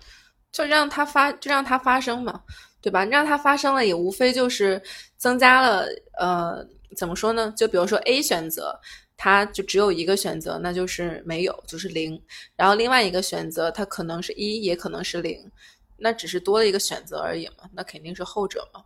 [0.53, 2.45] 就让它发，就让它发生嘛，
[2.83, 3.05] 对吧？
[3.07, 4.83] 让它发生了，也无非就是
[5.16, 5.87] 增加了
[6.18, 6.66] 呃，
[6.97, 7.51] 怎么说呢？
[7.57, 8.78] 就比如说 A 选择，
[9.16, 12.20] 它就只有一个选择，那就是没有，就是零。
[12.57, 15.51] 然后另外一个选择，它可能是一，也可能是零，
[15.97, 18.85] 那只是多了一个选择而已嘛，那肯定是后者嘛，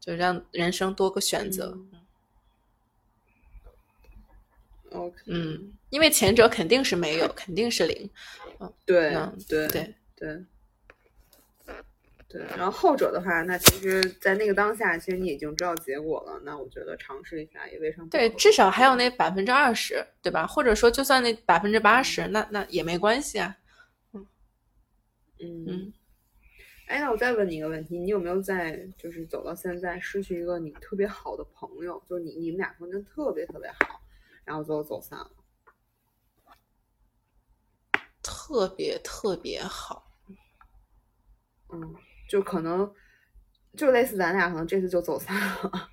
[0.00, 1.72] 就让人生多个选择。
[1.92, 2.00] 嗯
[4.90, 8.10] OK，嗯，因为前者肯定是没有，肯定是零。
[8.86, 10.44] 对嗯对对，对
[12.28, 20.46] 对，然后后者的话，那其实，在那个当下，其实你已经知道结果了，那我觉得尝试一下也未尝不对，至少还有那百分之二十，对吧？
[20.46, 23.56] 或者说，就算那百分之八十，那那也没关系啊。
[24.12, 24.26] 嗯
[25.40, 25.92] 嗯。
[26.88, 34.00] 哎，那我再问你一个问题，你有没有在就是走到现在失去一个你特别好的朋友，就是你你们俩关系特别特别好，
[34.44, 35.30] 然后最后走散了？
[38.22, 40.10] 特别特别好，
[41.70, 41.94] 嗯，
[42.28, 42.92] 就可能
[43.76, 45.90] 就类似咱俩可能这次就走散了，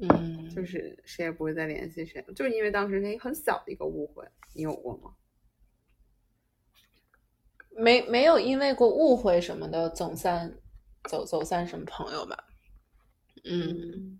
[0.00, 5.14] 嗯，就是谁也不会再联系谁了，就是因为当时那很小的一个误会，你有过吗？
[7.78, 10.58] 没没有因为过误会什么的走散，
[11.04, 12.44] 走走散什么朋友吧？
[13.44, 14.18] 嗯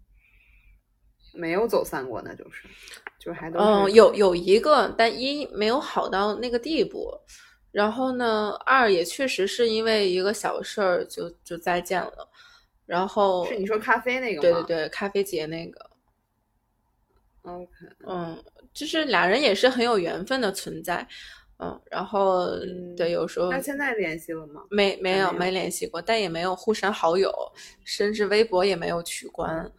[1.35, 2.69] 没有走散过，那就是，
[3.19, 7.11] 就是还都嗯，有有一个，但一没有好到那个地步，
[7.77, 12.27] 然后呢，二也确实是因为一个小事儿就就再见了，
[12.87, 14.41] 然后是你说咖啡那个吗？
[14.41, 15.91] 对对对，咖啡节那个
[17.43, 17.69] ，，OK，
[18.07, 21.07] 嗯，就是俩人也是很有缘分的存在，
[21.59, 24.63] 嗯，然后、嗯对有时候那现在联系了吗？
[24.71, 27.31] 没没有没有没联系过，但也没有互删好友，
[27.85, 29.71] 甚至微博也没有取关，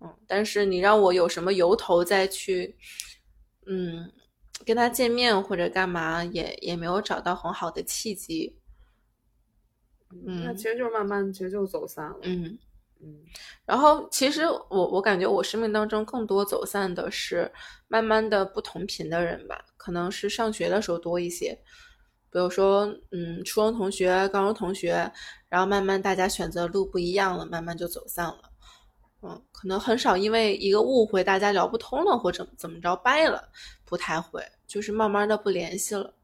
[0.00, 2.74] 嗯，但是你让我有什么由头再去，
[3.66, 4.10] 嗯，
[4.64, 8.56] 跟他见面或者干嘛，也也没有找到很好的契机，
[10.10, 12.18] 嗯那其实就是慢慢，其实就走散了。
[12.22, 12.58] 嗯。
[12.98, 13.14] 嗯
[13.66, 17.52] 然后，其实我我感觉我生命当中更多走散的是
[17.88, 21.52] 慢慢的不同频的人吧，可能是上学的时候多一些，
[22.30, 25.12] 比如说嗯初中同学、高中同学，
[25.50, 28.38] 然后慢慢大家选择路不一样了，慢慢就走散了。
[29.22, 33.48] 嗯，可能很少因为一个误会大家聊不通了或者怎么着掰了，
[33.84, 36.14] 不太会，就是慢慢的不联系了。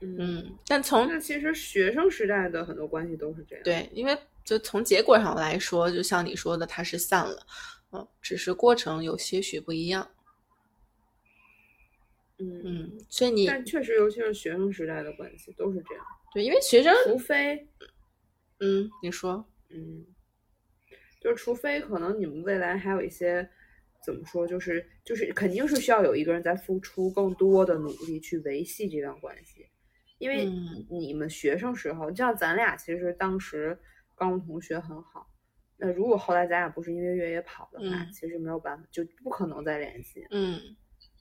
[0.00, 3.64] 嗯，但从那其实学生时代的很多关系都是这样。
[3.64, 7.46] 对，因为就从结果上来说，就像你说的，它是散了，
[7.90, 10.08] 嗯，只是过程有些许不一样。
[12.38, 17.66] 嗯嗯，所以你但确实，尤其是学生时代的关系都是这样，对，因为学生，除非
[18.60, 20.06] 嗯，你说，嗯，
[21.20, 23.48] 就是除非可能你们未来还有一些
[24.04, 29.66] 怎么说，就是就是肯定是需要有一个人在付出更多的努力去维系这段关系，
[30.18, 33.78] 因为嗯你们学生时候，就像咱俩其实当时
[34.14, 35.28] 高中同学很好，
[35.76, 40.26] 那如果后来咱俩不是因为越野跑的话，嗯其实没有办法，就不可能再联系。
[40.30, 40.60] 嗯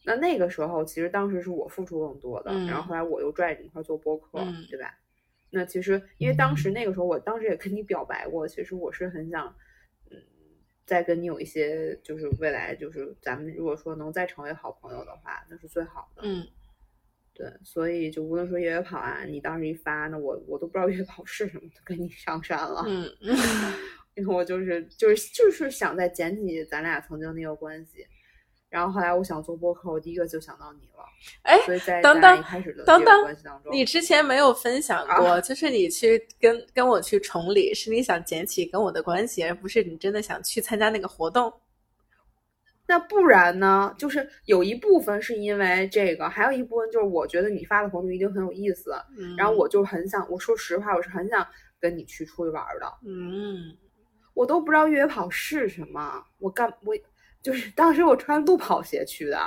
[0.05, 4.97] 那那个时候，其实当时是我付出更多的，嗯然后后来我又拽着你一块做播客，嗯对吧？
[5.49, 9.47] 那其实因为当时那个时候，我当时也跟你表白过，其实我是很想，
[10.11, 10.17] 嗯，
[10.85, 16.21] 再跟你有一些，就是未来就是咱们如果说能再成为好朋友的话，那是最好的。
[16.25, 16.45] 嗯
[17.33, 22.83] 对，所以就无论说越野跑啊，你当时一发，那我我都不知道越野跑是什么，就跟你上山了。
[22.87, 23.07] 嗯
[24.15, 28.03] 因为我就是就是就是想再捡起咱俩曾经那个关系，
[28.77, 31.03] 然后后来我想做播客，我第一个就想到你了。
[31.41, 32.43] 哎所以在等等
[32.85, 33.35] 等等
[33.71, 41.51] 你之前没有分享过，就是你去跟跟我去崇礼，是你想捡起跟我的关系，而不是你真的想去参加那个活动。
[42.85, 43.93] 那不然呢？
[43.97, 51.45] 就是有一部分是因为这个，还有一部分就是我觉得你发的活动一定很有意思，嗯然后我就很想，我说实话，我是很想
[51.79, 52.93] 跟你去出去玩的。
[53.07, 53.75] 嗯
[54.35, 56.95] 我都不知道越野跑是什么，我干我
[57.46, 59.38] 就是当时我穿路跑鞋去的，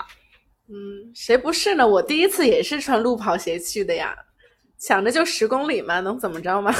[0.67, 1.87] 嗯，谁不是呢？
[1.87, 4.17] 我第一次也是穿路跑鞋去的呀，
[4.77, 6.73] 想着就十公里嘛，能怎么着嘛？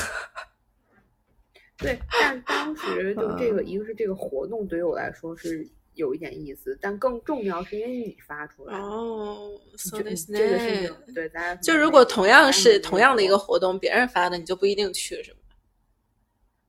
[1.78, 8.84] 对，但当时 就这嗯个，一个是这个活动对于我来说是有一点意思，但更重要是因为你发出来的。
[8.84, 15.38] 哦，就そうです这个事ね情，对，咱俩就如果同样是咱俩同样的一个说活动，别人发的你就不一定去，是吧？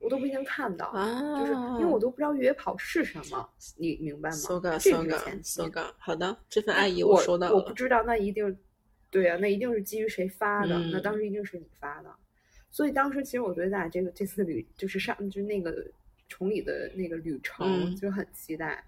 [0.02, 4.36] 我都不一定看到，啊，就是因为我都不知道越野跑是什么，你明白吗？
[4.36, 5.68] 搜个这搜个是前提搜。
[5.70, 7.54] 个，好的，这份爱意我收到了。
[7.54, 8.58] 我不知道，那一定
[9.10, 10.76] 对啊，那一定是基于谁发的？
[10.90, 12.10] 那嗯当时一定是你发的。
[12.70, 15.86] 所以当时其实我觉得咱俩这个这次旅就是上就是那个
[16.28, 18.82] 崇礼的那个旅程嗯就很期待，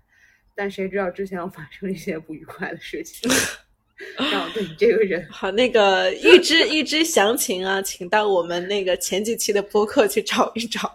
[0.55, 3.31] 但谁知道之前又发生了一些不愉快的事情，
[4.31, 10.91] 让我对你这个人好，那个预知预知详情啊，请到我们那个前几期的播客去找一找。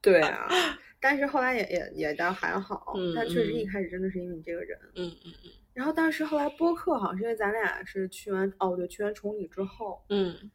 [0.00, 0.48] 对啊。
[0.98, 4.76] 但是后来也也也倒还好，嗯但确实嗯一开始真的是因为你这个人。
[4.96, 5.32] 嗯嗯
[5.72, 10.50] 然后但是后来播客好像是因为咱俩是去完哦对去完崇礼之后，嗯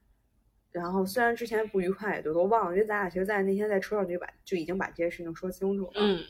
[0.71, 5.91] 然后虽然之前不愉快也都都忘了，因为咱俩其实，在那天在车上就把就已经把这些事情说清楚了。
[5.95, 6.21] 嗯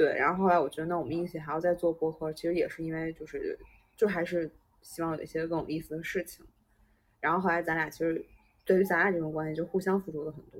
[0.00, 0.14] 对。
[0.16, 3.58] 然后后来我觉得，那我们一起还要再做播客，其实也是因为就是
[3.98, 6.42] 就还是希望有一些更有意思的事情。
[7.20, 8.24] 然后后来咱俩其实
[8.64, 10.58] 对于咱俩这种关系就互相付出了很多，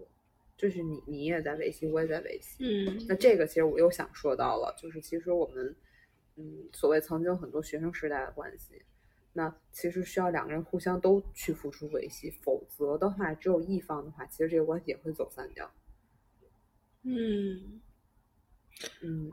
[0.58, 2.56] 就是你你也在维系，我也在维系。
[2.60, 5.74] 嗯那这个其实我又想说到了，就是其实我们，
[6.36, 8.82] 嗯，所谓曾经很多学生时代的关系，
[9.32, 15.70] 那其实需要两个人互相都去付出维系，否则的话，只有一方的话，其实这个关系也会走散掉。
[17.04, 17.80] 嗯，
[19.02, 19.30] 嗯，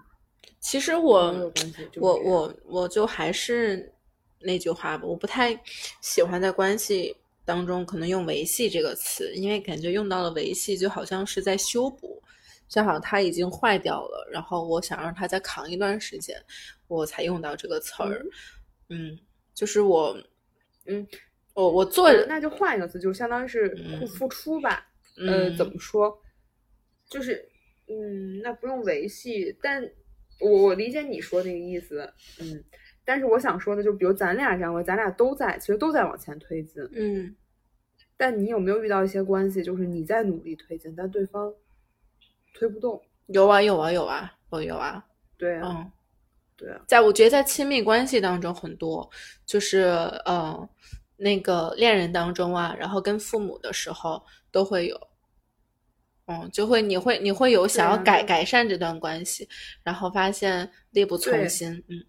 [0.60, 1.52] 其实我
[1.96, 3.92] 我我我就还是
[4.40, 5.58] 那句话吧，我不太
[6.02, 12.22] 喜欢在关系当中可能用维系这个词，因为感觉用到了维系，就好像是在修补，
[12.68, 16.42] 就好像它已经坏掉了，然后我想让它再扛一段时间，
[16.88, 18.26] 我才用到这个词儿。
[18.90, 19.18] 嗯，
[19.54, 20.18] 就是我，
[20.86, 21.08] 嗯，
[21.54, 24.86] 我我做呃那就换一个词，就相当于是嗯付付出吧。
[25.18, 26.16] 呃，嗯怎么说？
[27.10, 27.44] 就是，
[27.88, 29.82] 嗯，那不用维系，但
[30.40, 32.02] 我我理解你说那个意思，
[32.40, 32.64] 嗯，
[33.06, 37.36] 但是我想说的就，比如咱俩这样，咱俩都在，其实都在往前推进，嗯
[38.18, 41.54] 但你有没有遇到一些关系，就是你在努力推进，但对方
[42.54, 43.02] 推不动？
[43.28, 45.06] 有啊有啊有啊有有啊，
[45.38, 45.92] 对啊，嗯。
[46.58, 49.08] 对啊，在我觉得在亲密关系当中很多，
[49.46, 49.82] 就是
[50.26, 50.68] 呃
[51.16, 54.20] 那个恋人当中啊，然后跟父母的时候
[54.52, 55.00] 都会有，
[56.28, 59.48] 嗯，就会你会你会有想要改改善这段关系，
[59.82, 62.06] 然后发现力不从心，嗯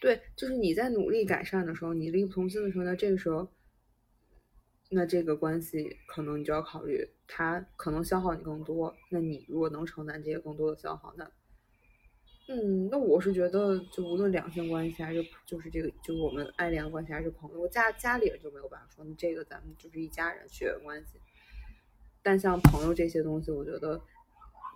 [0.00, 3.48] 对，就是你在努力改善的时候，你力不从心的时候，那这个时候，
[4.90, 8.94] 那这个关系可能你就要考虑，它可能消耗你更多。
[9.10, 11.28] 那你如果能承担这些更多的消耗，那，
[12.46, 21.18] 嗯，那我是觉得，就无论两性关系还是就是这个，就是我们爱恋关系还是朋友，家家里人就没有办法说，那这个咱们就是一家人血缘关系。
[22.26, 24.02] 但像朋友这些东西，我觉得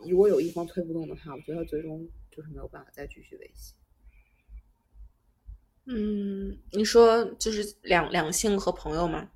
[0.06, 3.74] 如果有一方推不动的话，我觉得最终就是没有办法再继续维系。
[5.86, 9.28] 嗯，你说就是两两性和朋友吗？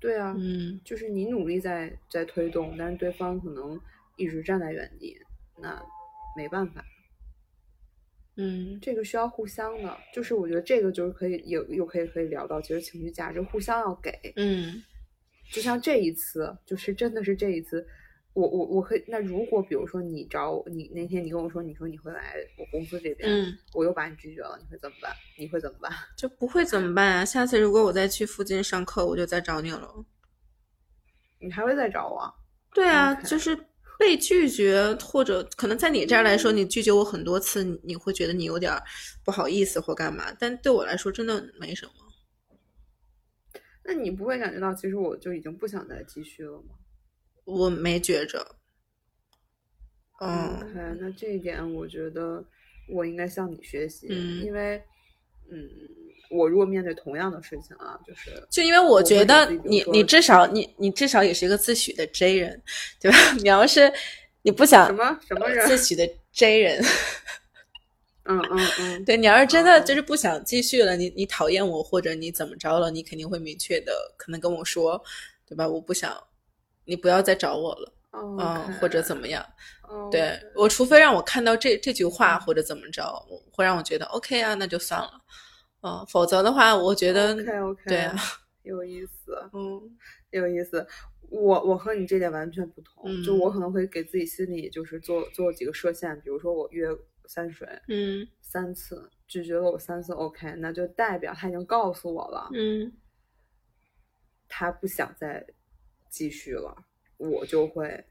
[0.00, 3.80] 对啊，嗯就是你努力在在推动，但是对方可能
[4.16, 5.16] 一直站在原地，
[5.58, 5.80] 那
[6.36, 6.84] 没办法，
[8.34, 9.96] 嗯这个需要互相的。
[10.12, 14.32] 就是我觉得这个就是可以有又可以可以聊到，其实情绪价值互相要给。
[14.34, 14.82] 嗯
[15.52, 17.86] 就像这一次，就是真的是这一次，
[18.34, 19.04] 我我我可以。
[19.06, 25.12] 那如果比如说你找我，你那天你跟我说，你说你会来我公司这边，嗯，我又把你拒绝了，你会怎么办？
[25.38, 25.92] 你会怎么办？
[26.16, 27.24] 就不会怎么办啊？
[27.24, 30.04] 下次如果我再去附近上课，我就再找你了。
[31.38, 32.32] 你还会再找我？
[32.74, 33.56] 对啊就是
[33.98, 38.72] 被拒绝，或者可能在你这儿来说，你拒绝我很多次，你你会觉得你有点
[39.24, 41.92] 不好意思或干嘛，但对我来说真的没什么。
[43.86, 46.74] 那你不会感觉到其实我就已经不想再继续了吗？
[47.44, 48.56] 我没觉着。
[50.20, 52.42] 嗯 OK，那这一点我觉得
[52.88, 54.82] 我应该向你学习，嗯因为
[55.50, 55.68] 嗯，
[56.30, 62.62] 我如果面对同样的事情啊，就是就因为我觉得你你至少你你至少也是一个自诩的 J 人，
[62.98, 63.18] 对吧？
[63.38, 63.92] 你要是
[64.42, 66.82] 你不想什么什么人，自诩的 J 人，
[68.28, 75.02] 嗯嗯嗯，对你要是真的哦就是不想继续了，你你讨厌我或者你怎么着了，你肯定会明确的可能跟我说，
[75.46, 75.66] 对吧？
[75.68, 76.16] 我不想，
[76.84, 79.44] 你不要再找我了，哦嗯，或者怎么样？
[79.88, 80.38] 哦对。
[80.54, 85.10] 我，除非让我看到这这句话或者怎么着，我会让我觉得 OK 啊，那就算了，
[85.82, 88.16] 嗯，否则的话，我觉得 OK OK，对啊，
[88.64, 89.80] 有意思，嗯。
[90.30, 90.86] 有意思。
[91.28, 93.22] 我我和你这点完全不同，嗯。
[93.22, 96.88] 就我可能会给自己心里就是做做几个设限，比如说我约
[97.26, 102.92] 三水嗯三次，拒绝了我三次，OK，那就代表他已经告诉我了，嗯
[104.48, 105.44] 他不想再
[106.08, 106.76] 继续了，
[107.16, 108.04] 我就会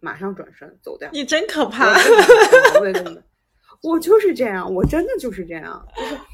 [0.00, 1.10] 马上转身走掉。
[1.12, 1.94] 你真可怕。
[3.82, 5.86] 我就是这样，我真的就是这样，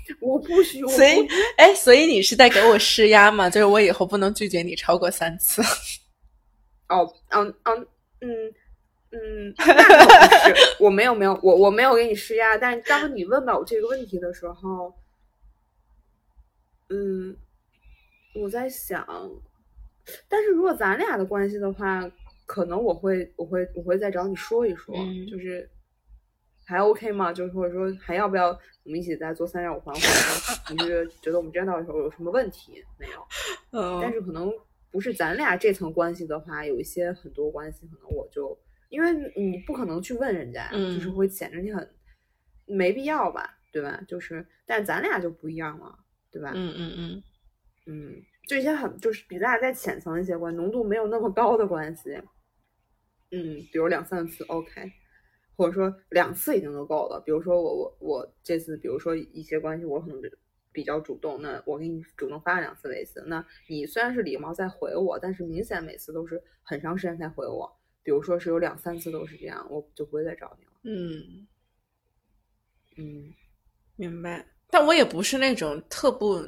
[0.07, 3.51] 就是我不许，所以不，哎，所以你是在给我施压吗？
[3.51, 5.61] 就是我以后不能拒绝你超过三次。
[6.89, 7.87] 哦，嗯嗯
[8.21, 8.29] 嗯
[9.13, 14.95] 嗯，那倒不是，我没有没有，我我没有给你施压，但是当你问到我这个问题的时候，
[16.89, 17.37] 嗯，
[18.37, 19.05] 我在想，
[20.29, 22.09] 但是如果咱俩的关系的话，
[22.47, 25.69] 可能我会我会我会再找你说一说，嗯就是
[26.65, 27.33] 还 OK 吗？
[27.33, 28.49] 就是或者说还要不要
[28.85, 33.27] 我们一起再做三点五环，或者说 你是觉得我们之间到时候有什么问题没有？
[34.01, 34.53] 但嗯是可能
[34.93, 38.57] 不是咱俩这层关系的话，有一些很多关系，可能我就
[38.91, 41.89] 因为你不可能去问人家，嗯就是会显得你很
[42.67, 44.01] 没必要吧，对吧？
[44.07, 45.99] 就是，但咱俩就不一样了，
[46.31, 46.53] 对吧？
[46.55, 47.23] 嗯嗯嗯
[47.87, 52.21] 嗯，就一些很就是比咱俩再浅层一些关，浓度没有那么高的关系，
[53.31, 54.93] 嗯，比如两三次 OK，
[55.57, 57.23] 或者说两次已经就够了。
[57.25, 60.21] 比如说我我我这次，比如说一些关系，我可能
[60.73, 67.80] 比较主动，那我给你主动发了两次微信，那你虽然是礼貌在回我，但是明显每次都是很长时间才回我。
[68.03, 70.71] 比如说是有两三次都是这样，我就不会再找你了。
[70.85, 71.47] 嗯，
[72.97, 73.35] 嗯，
[73.97, 74.45] 明白。
[74.71, 76.43] 但我也不是那种特不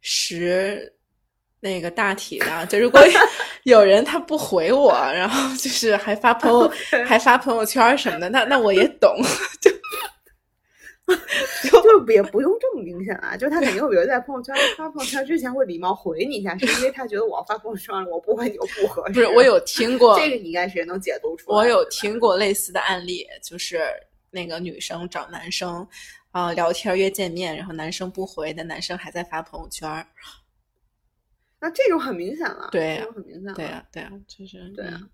[0.00, 0.92] 识
[1.58, 3.00] 那个大体的，就如果
[3.64, 6.68] 有人他不回我，然后就是还发朋友
[7.06, 9.14] 还发朋友圈什么的，那那我也懂。
[9.60, 9.70] 就
[12.12, 19.14] 也不用这么明显啊，就他肯定会，比如在朋友圈发朋友圈之前会礼貌回你一下，是因为他觉得我要发朋友圈了，我不回你就不合适。
[19.14, 21.56] 不是，我有听过， 这个你应该是也能解读出来。
[21.56, 23.80] 我有听过类似的案例，就是
[24.30, 25.86] 那个女生找男生
[26.32, 30.06] 啊、聊天约见面，然后男生不回，但男生还在发朋友圈。
[31.60, 33.54] 那这种很明显了，对这种很明显了。
[33.54, 35.10] 对啊，对啊，就是对啊嗯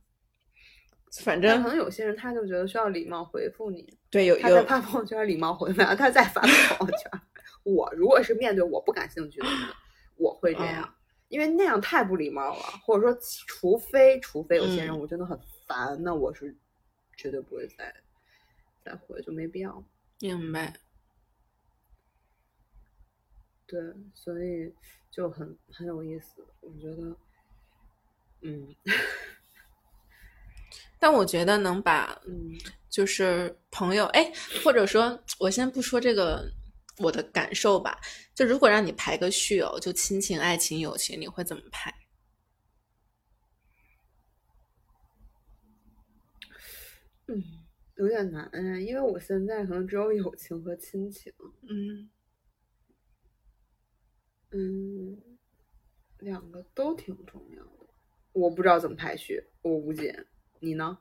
[1.22, 6.50] 反正可能有些人他就觉得需要礼貌回复你，对有他在发朋友圈礼貌回复，他在发朋
[6.88, 7.10] 友圈。
[7.64, 9.56] 我如果是面对我不感兴趣的人，
[10.16, 10.92] 我会这样，嗯
[11.28, 12.62] 因为那样太不礼貌了。
[12.84, 13.18] 或者说，
[13.48, 16.54] 除非除非有些人嗯我真的很烦，那我是
[17.16, 17.92] 绝对不会再
[18.84, 19.84] 再回，就没必要。
[20.20, 20.72] 明白。
[23.66, 23.80] 对，
[24.14, 24.72] 所以
[25.10, 27.16] 就很很有意思，我觉得，
[28.42, 28.72] 嗯
[30.98, 32.52] 但我觉得能把嗯
[32.88, 34.32] 就是朋友，哎，
[34.64, 36.50] 或者说我先不说这个
[36.98, 38.00] 我的感受吧，
[38.34, 41.94] 就如果让你排个序哦，就亲情、爱情、友情，你会怎么排？
[47.28, 47.42] 嗯，
[47.96, 51.32] 有点难呀，因为我现在可能只有友情和亲情。
[51.68, 52.08] 嗯
[54.52, 55.20] 嗯，
[56.20, 57.86] 两个都挺重要的，
[58.32, 60.24] 我不知道怎么排序，我无解。
[60.60, 60.98] 你呢？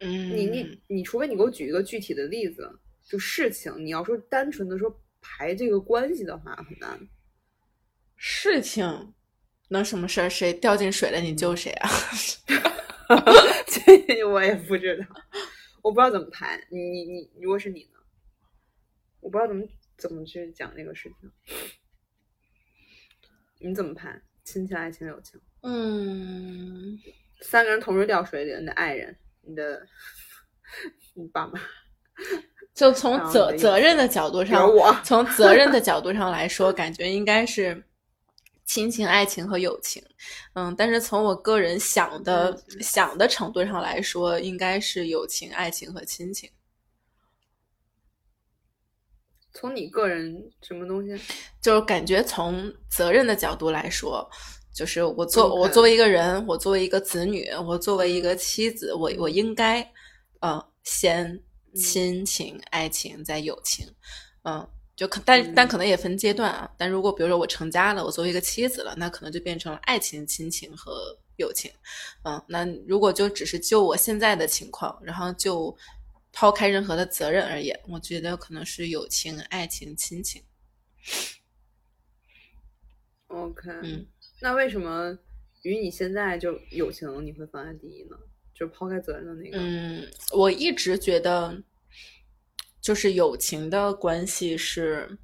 [0.00, 7.08] 嗯，你你你，除非你给我举一个具体的例子，就事情，你要说单纯的说排这个关系的话，很难。
[8.16, 9.14] 事情
[9.68, 10.28] 能什么事儿？
[10.28, 11.90] 谁掉进水了，你救谁啊？
[13.66, 15.06] 这我也不知道，
[15.82, 16.66] 我不知道怎么排。
[16.70, 17.98] 你你你，如果是你呢？
[19.20, 19.66] 我不知道怎么
[19.98, 21.30] 怎么去讲这个事情。
[23.58, 24.22] 你怎么排？
[24.44, 25.38] 亲情、爱情、友情？
[25.62, 26.98] 嗯，
[27.40, 29.86] 三个人同时掉水里，你的爱人，你的
[31.14, 31.60] 你爸妈，
[32.74, 37.82] 就从责责任的角度上，我，从责任的角度上来说，感觉应该是
[38.64, 40.02] 亲情、爱情和友情。
[40.54, 46.48] 嗯，但是从我个人想的、嗯想的程度上来说，应该是友情、爱情和亲情。
[49.52, 51.20] 从你个人什么东西？
[51.60, 54.30] 就是感觉从责任的角度来说，
[54.74, 59.86] 就是我作我作为一个人，我作为一个子女，我作为一个妻子，我我应该
[60.40, 61.42] 呃先
[61.74, 63.86] 亲情、爱情再友情，
[64.44, 64.68] 嗯。
[64.96, 66.70] 就可，但但可能也分阶段啊。
[66.76, 71.72] 但如果比如说我成家了，我作为一个妻子了，那可能就变成了爱情、亲情和友情。
[72.22, 75.74] 嗯，那如果就只是就我现在的情况，然后就
[76.32, 80.42] 抛开任何的责任而言，我觉得可能是友情、爱情、亲情。
[83.28, 84.06] OK，嗯，
[84.40, 85.18] 那为什么
[85.62, 88.16] 与你现在就友情你会放在第一呢？
[88.54, 89.58] 就抛开责任的那个。
[89.58, 91.62] 嗯，我一直觉得，
[92.80, 95.18] 就是友情的关系是，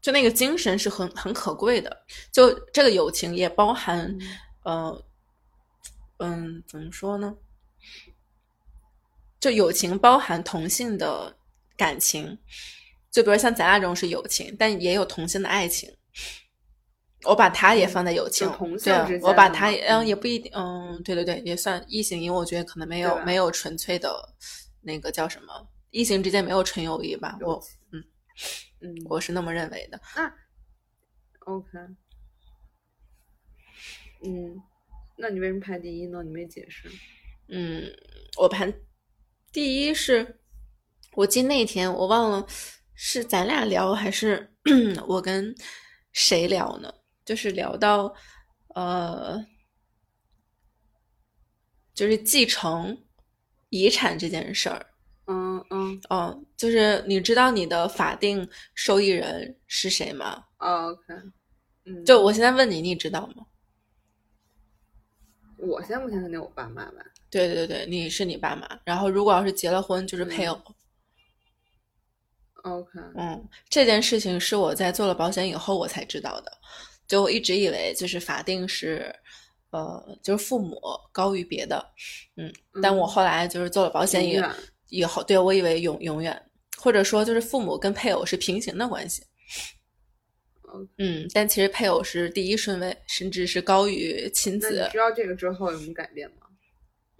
[0.00, 2.04] 就那个精神是很很可贵的。
[2.30, 4.16] 就这个友情也包含，
[4.64, 5.04] 呃，
[6.18, 7.36] 嗯，怎么说呢？
[9.40, 11.36] 就友情包含同性的
[11.76, 12.38] 感情，
[13.10, 15.92] 就比如像咱俩这种是友情，但也有同性的爱情。
[17.24, 24.10] 我把他也放在友情同，性对我把间的嘛它也，嗯，嗯也不一定，嗯，对对对，也算异性，因为我觉得可能没有没有纯粹的
[24.82, 28.04] 那个叫什么，异性之间没有纯友谊吧，我嗯
[28.80, 30.00] 嗯我是那么认为的。
[30.16, 30.32] 那
[31.46, 31.68] OK，
[34.24, 34.62] 嗯，
[35.16, 36.22] 那你为什么排第一呢？
[36.22, 36.90] 你没解释。
[37.48, 37.84] 嗯，
[38.38, 38.72] 我排
[39.52, 40.40] 第一是
[41.14, 42.46] 我记得那天我忘了
[42.94, 44.54] 是咱俩聊还是
[45.06, 45.54] 我跟
[46.12, 46.92] 谁聊呢？
[47.24, 48.14] 就是聊到
[48.74, 49.44] 呃，
[51.94, 52.96] 就是继承
[53.70, 54.86] 遗产这件事儿。
[55.26, 60.44] 嗯嗯嗯，就是你知道你的法定受益人是谁吗？
[60.58, 61.14] 哦，OK，
[61.86, 63.46] 嗯，就我现在问你，你知道吗？
[65.56, 66.98] 我现在目前肯定我爸妈吧。
[67.30, 68.68] 对对对，你是你爸妈。
[68.84, 70.60] 然后如果要是结了婚，就是配偶。
[72.64, 76.52] OK，嗯，这件事情是我在做了保险以后我才知道的。
[77.06, 79.14] 就我一直以为就是法定是，
[79.70, 80.80] 呃，就是父母
[81.12, 81.84] 高于别的，
[82.36, 82.52] 嗯，
[82.82, 84.42] 但我后来就是做了保险以
[84.88, 86.40] 以后，对我以为永永远，
[86.78, 89.22] 或者说就是父母跟配偶是平行的关系，
[90.98, 94.88] 嗯，但其实配偶是第一顺位，甚至是高于亲子你子。
[94.92, 96.36] 知道这个之后有什么改变吗？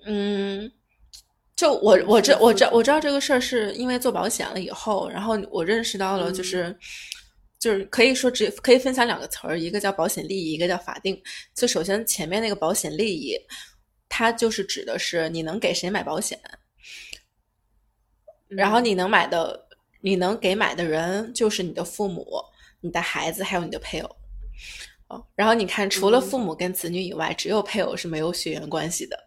[0.06, 0.70] 嗯，
[1.56, 6.78] 就我我知是是我知我知道这个事儿是因为做保险了以后，然后我认识到了，就嗯是、
[7.64, 11.18] 就是可以说只可以分享两个词儿，一个叫保险利益，一个叫法定。
[11.54, 13.38] 就首先前面那个保险利益，
[14.06, 16.38] 它就是指的是你能给谁买保险，
[18.48, 19.66] 然后嗯你能买的，
[20.02, 22.26] 你能给买的人就是你的父母、
[22.82, 24.16] 你的孩子还有你的配偶。
[25.08, 29.18] 哦，然后你看，除了嗯父母跟子女以外，只有配偶是没有血缘关系的。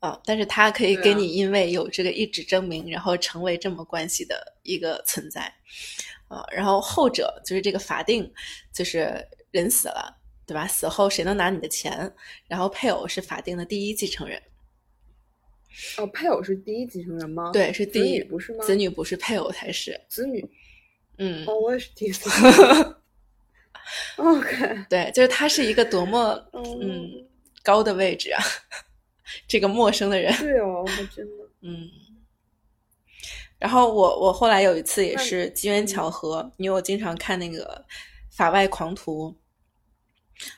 [0.00, 5.54] 啊，但是他可以对啊给你因为有这个一纸证明，然后成为这么关系的一个存在。
[6.28, 8.30] 啊，然后后者就是这个法定，
[8.72, 10.16] 就是人死了，
[10.46, 10.66] 对吧？
[10.66, 12.12] 死后谁能拿你的钱？
[12.48, 14.42] 然后配偶是法定的第一继承人，
[15.98, 17.50] 哦，配偶是第一继承人吗？
[17.52, 18.64] 对，是第子一，女不是吗？
[18.64, 20.00] 子女不是配偶才是。
[20.08, 20.44] 子女
[21.18, 22.28] 嗯，哦，我也是第一次。
[24.16, 27.26] OK，对，就是他是一个多么嗯嗯，
[27.62, 28.42] 高的位置啊，
[29.46, 30.36] 这个陌生的人。
[30.38, 31.44] 对哦，还真的。
[31.60, 31.88] 嗯，
[33.58, 37.84] 然后我我后来有一次也是机缘巧合，因为我经常看那个
[38.30, 39.34] 法外狂徒，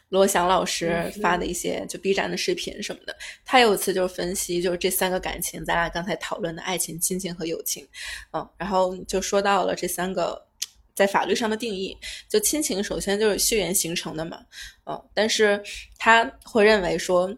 [0.08, 7.86] 罗翔老师嗯发的一些就 B 站的视频什么的，他有一次就是分析就是这三个感情，咱俩刚才讨论的爱情、亲情和友情，
[8.32, 10.46] 嗯，然后就说到了这三个。
[10.94, 11.96] 在法律上的定义，
[12.28, 14.44] 就亲情首先就是血缘形成的嘛，
[14.84, 15.62] 嗯，但是
[15.96, 17.32] 他会认为说，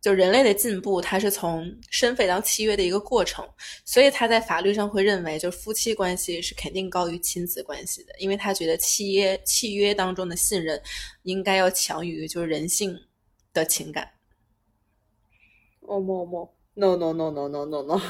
[0.00, 3.44] 就人类的进步，它是从身份到契约的一个过程，
[3.84, 10.80] 所以他在法律上会认为，就是夫妻关系是肯定高于亲子关系的，因为他觉得契约契约当中的信任
[11.22, 12.96] 应该要强于就是人性
[13.52, 14.08] 的情感。
[15.80, 18.00] 哦莫莫，no no no no no no no。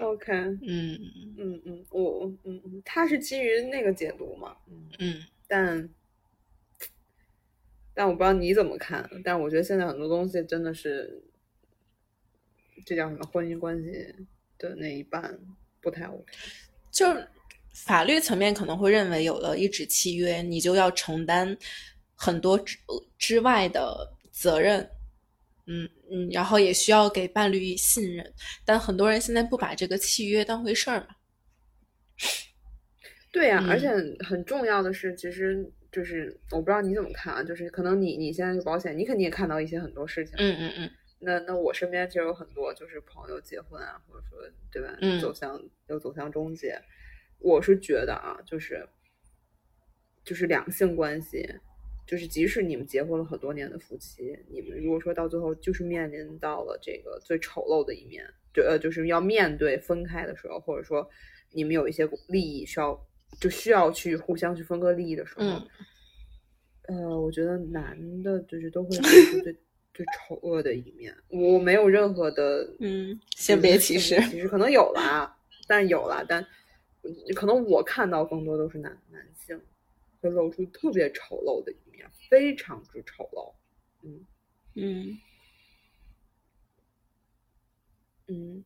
[0.00, 0.32] OK，
[0.62, 0.98] 嗯。
[1.38, 4.88] 嗯嗯，我嗯嗯，他是基于那个解读嘛，嗯。
[4.98, 5.22] 嗯。
[5.46, 5.88] 但
[7.94, 11.22] 但我不知道你怎么看，但我觉得现在很多东西真的是，
[12.86, 14.14] 这叫什么婚姻关系
[14.58, 15.38] 的那一半
[15.80, 16.24] 不太 OK。
[16.90, 17.28] 就是
[17.72, 21.56] 法律层面可能会认为有了一纸契约，你就要承担
[22.14, 22.76] 很多之
[23.18, 24.90] 之外的责任，
[25.66, 28.32] 嗯嗯，然后也需要给伴侣以信任，
[28.64, 31.08] 但很多人现在不把这个契约当回事儿嘛。
[33.32, 33.88] 对呀、嗯而且
[34.24, 40.90] 很重要的是，其实就是我不知道你怎么看啊，就是可能你你现在是保险，你肯定也看到一些很多事情，嗯嗯嗯
[41.22, 44.38] 那那我身边其实有很多就是朋友结婚啊，或者说
[44.72, 46.80] 对吧，嗯走向又走向终结。
[47.38, 48.86] 我是觉得啊，就是
[50.24, 51.46] 就是两性关系，
[52.06, 61.08] 就是即使你们结婚了很多年的夫妻，你们如果说到最后就是面临到了这个最丑陋的一面，就呃就是要面对分开的时候，或者说
[61.52, 62.98] 你们有一些利益需要
[63.38, 65.66] 就需要去互相去分割利益的时候，嗯
[66.88, 69.52] 呃，我觉得男的就是都会露出最
[69.94, 71.14] 最丑恶的一面。
[71.28, 74.20] 我没有任何的嗯，性别歧视。
[74.30, 75.36] 其实可能有啦，
[75.68, 76.44] 但有啦，但
[77.34, 79.60] 可能我看到更多都是男男性
[80.20, 83.52] 会露出特别丑陋的一面，非常之丑陋。
[84.02, 84.26] 嗯
[84.74, 85.18] 嗯，
[88.28, 88.64] 嗯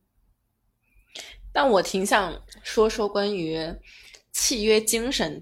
[1.51, 3.57] 但我挺想说说关于
[4.35, 5.41] 契约精神，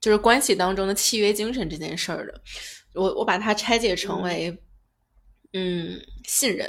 [0.00, 2.42] 就是关系当中的契约精神这件事儿的。
[2.92, 4.50] 我我把它拆解成为，
[5.52, 6.68] 嗯，信任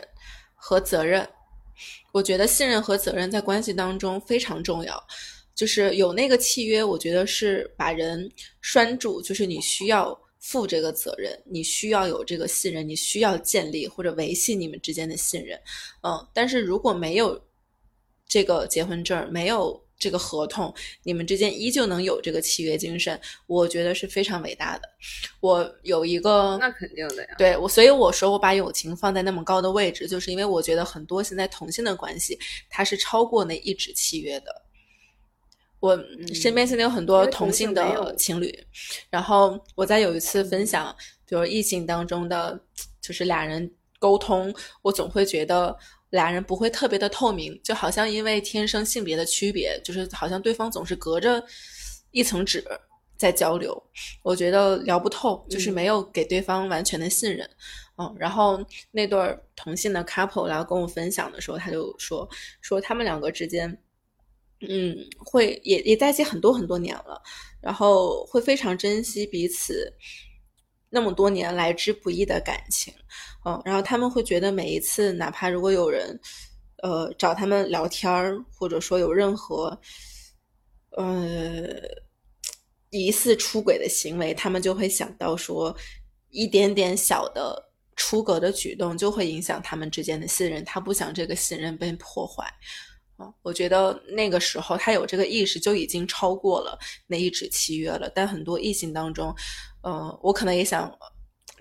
[0.54, 1.28] 和责任。
[2.12, 5.04] 我觉得信任和责任在关系当中非常重要，
[5.56, 8.32] 就是有那个契约，我觉得是把人
[8.62, 15.60] 拴住，就是你需要负这个责任，你需要有这个信任，你需要建立或者维系你们之间的信任。
[16.04, 17.42] 嗯，但是如果没有
[18.28, 20.74] 这个结婚证，没有这个合同，
[21.04, 24.90] 你们之间依旧能有这个契约精神，我觉得是非常伟大的。
[25.42, 27.36] 我有一个，那肯定的呀。
[27.38, 32.40] 对我，所以我说我把友情放在那么高的位置，就是因为我觉得很多现在同性的关系，
[32.70, 34.64] 它是超过那一纸契约的。
[35.82, 35.98] 我
[36.34, 38.54] 身边现在有很多同同性的情侣，
[39.10, 40.96] 然后我在有一次分享，
[41.28, 42.58] 比如异性当中的，
[43.02, 45.78] 就是俩人沟通，我总会觉得
[46.12, 51.44] 俩人不会特别的透明，就好像因为天生性别的区别，就是好像对方总是隔着
[52.12, 52.64] 一层纸
[53.18, 53.82] 在交流，
[54.24, 57.50] 我觉得聊不透，就是嗯没有给对方完全的信任。
[57.98, 62.28] 嗯，然后那对儿同性的 couple 来跟我分享的时候，他就说
[62.62, 63.70] 说他们两个之间，
[64.68, 67.22] 嗯，会也也在一起很多很多年了，
[67.62, 69.94] 然后会非常珍惜彼此
[70.90, 72.94] 那么多年来之不易的感情，
[73.46, 76.20] 嗯，然后他们会觉得每一次，哪怕如果有人
[76.82, 79.80] 呃找他们聊天儿，或者说有任何
[80.98, 81.68] 呃
[82.90, 85.76] 疑似出轨的行为，他们就会想到说，
[86.30, 92.52] 一点点小的出格的举动就会影响他们之间的信任，他不想这个信任被破坏。
[93.18, 98.10] 啊，我觉得那个时候他有这个意识，就已经超过了那一纸契约了。
[98.16, 99.36] 但很多异性当中，
[99.82, 100.98] 呃，我可能也想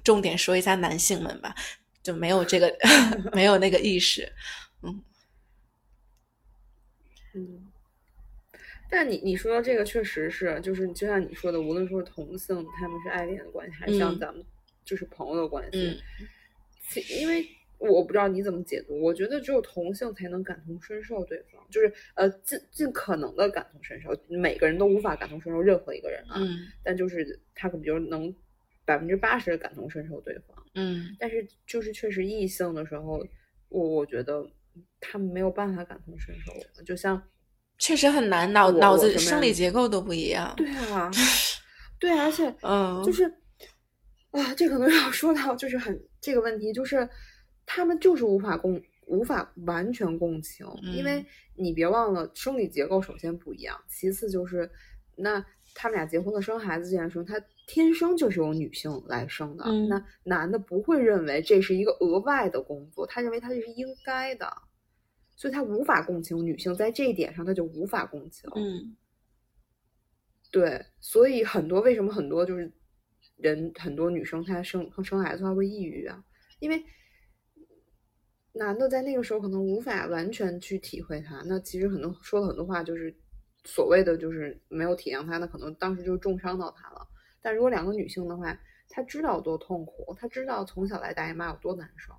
[0.02, 1.54] 重点说一下男性们吧，
[2.02, 2.74] 就没有这个
[3.32, 4.32] 没有那个意识。
[4.82, 5.02] 嗯。
[7.34, 7.66] 嗯，
[8.90, 14.18] 但你你说的这个确实是，就是就像你说的，无论说是同性，他们是爱恋的关系，还是像嗯。
[14.18, 14.44] 咱们
[14.84, 16.02] 就是朋友的关系，
[17.20, 17.46] 因为
[17.78, 28.34] 我不知道你怎么解读，我觉得只有同性才能感同身受对方，就是呃尽尽可能的感同身受，每个人都无法感同身受任何一个人啊，嗯但就是他可能比如能
[28.84, 31.14] 百分之八十的感同身受对方，嗯。
[31.18, 33.24] 但是就是确实异性的时候，
[33.68, 34.44] 我我觉得
[35.00, 36.52] 他们没有办法感同身受，
[36.82, 37.22] 就像
[37.78, 40.52] 确实很难，脑脑子生理结构都不一样。
[40.56, 41.10] 对啊，
[42.00, 43.24] 对啊，而且嗯，就是
[44.30, 47.08] 啊，这可能要说到就是很这个问题，就是
[47.68, 54.70] 他们就是无法共无法完全共情，因为嗯你别忘了生理结构首先不一样，其次就是
[55.14, 64.50] 那他们俩结婚了生孩子这件事情，他天生就是由女性来生的，嗯那男的不会认为这是一个额外的工作，他认为他这是应该的。
[65.36, 68.50] 所以他无法共情女性，在这一点上他就无法共情。
[68.56, 68.96] 嗯
[70.50, 72.72] 对，所以很多为什么很多就是
[73.36, 76.24] 人很多女生她生生孩子她会抑郁啊，
[76.58, 76.82] 因为
[78.58, 83.14] 男的在那个时候可能无法完全去体会她，那其实很多说了很多话就是
[83.64, 87.06] 所谓的就是没有体谅她，那可能当时就重伤到她了。
[87.40, 88.58] 但如果两个女性的话，
[88.88, 92.12] 她知道有多痛苦，她知道从小来大姨妈有多难受，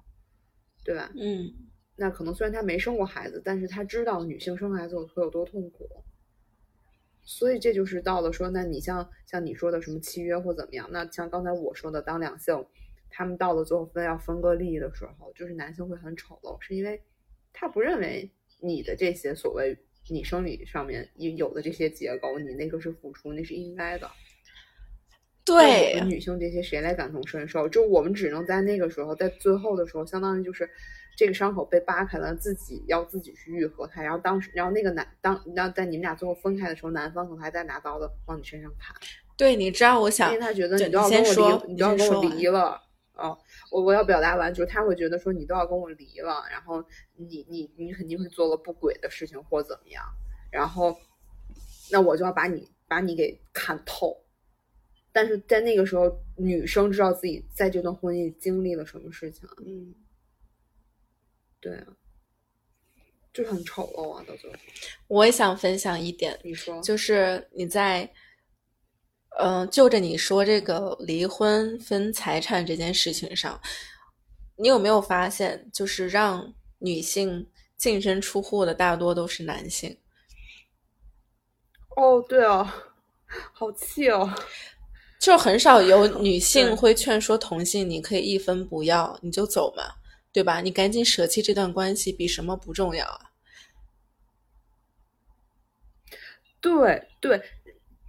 [0.83, 1.11] 对吧？
[1.15, 1.53] 嗯
[1.97, 5.87] 那可能虽然她没生过孩子，但是她知道女性生孩子会有多痛苦。
[7.21, 10.87] 所以这就是到了说，那你像像你说的什么契约或怎么样？
[10.91, 12.65] 那像刚才我说的，当两性
[13.09, 17.01] 他们到了最后分要分割利益的时候，就是男性会很丑陋，是因为
[17.51, 18.31] 他不认为
[18.61, 19.77] 你的这些所谓
[20.09, 24.09] 你生理上面有的这些结构，你那个是付出，那是应该的。
[25.45, 27.67] 对，女性这些谁来感同身受？
[27.67, 30.69] 就我们只能在那个时候，在最后的时候，相当于就是
[31.17, 34.03] 这个伤口被扒开了，自己要自己去愈合它。
[34.03, 38.95] 然后当时，然后那个男当，然后在你们俩最后分开的时候，男方可能还在拿刀子往你身上砍。
[39.35, 42.79] 对，你知道，我想，因为他觉得你都要跟我离，你都要跟我离了。
[43.19, 43.37] 哦，
[43.71, 46.83] 我我要表达完，就是他会觉得说你都要跟我离了，然后
[47.15, 50.03] 你你你肯定会做了不轨的事情或怎么样，
[50.51, 50.97] 然后
[51.91, 54.17] 那我就要把你把你给看透。
[55.11, 59.49] 但是在那个时候，女生知道自己在这段婚姻经历了什么事情。
[59.65, 59.93] 嗯，
[61.59, 61.87] 对啊，
[63.33, 64.57] 就很丑陋啊，到最后。
[65.07, 68.09] 我也想分享一点，你说，就是你在，
[69.37, 73.59] 嗯，就着你说这个离婚分财产这件事情上，
[74.57, 77.47] 你有没有发现，就是让女性
[77.77, 79.97] 净身出户的大多都是男性？
[81.95, 82.67] 哦，对哦，
[83.53, 84.33] 好气哦。
[85.19, 89.83] 就很少有 女性会劝说同性，你可以一分不要，你就走嘛，
[90.33, 90.59] 对吧？
[90.61, 93.31] 你赶紧舍弃这段关系，比什么不重要啊？
[96.61, 97.41] 对对。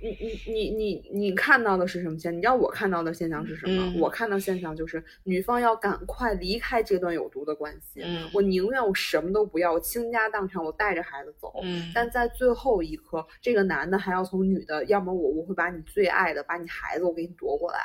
[0.03, 2.35] 你你你你你看到的是什么现？
[2.35, 3.95] 你知道我看到的现象是什么？
[4.01, 8.01] 我看到现象就是女方要赶快离开这段有毒的关系。
[8.03, 11.53] 嗯，我宁愿我什么都不要，我倾家荡产，我带着孩子走。
[11.63, 17.81] 嗯，但在最后一刻，这个男的还要从女的，要么我我会把你最爱的，把你孩子我给你夺过来。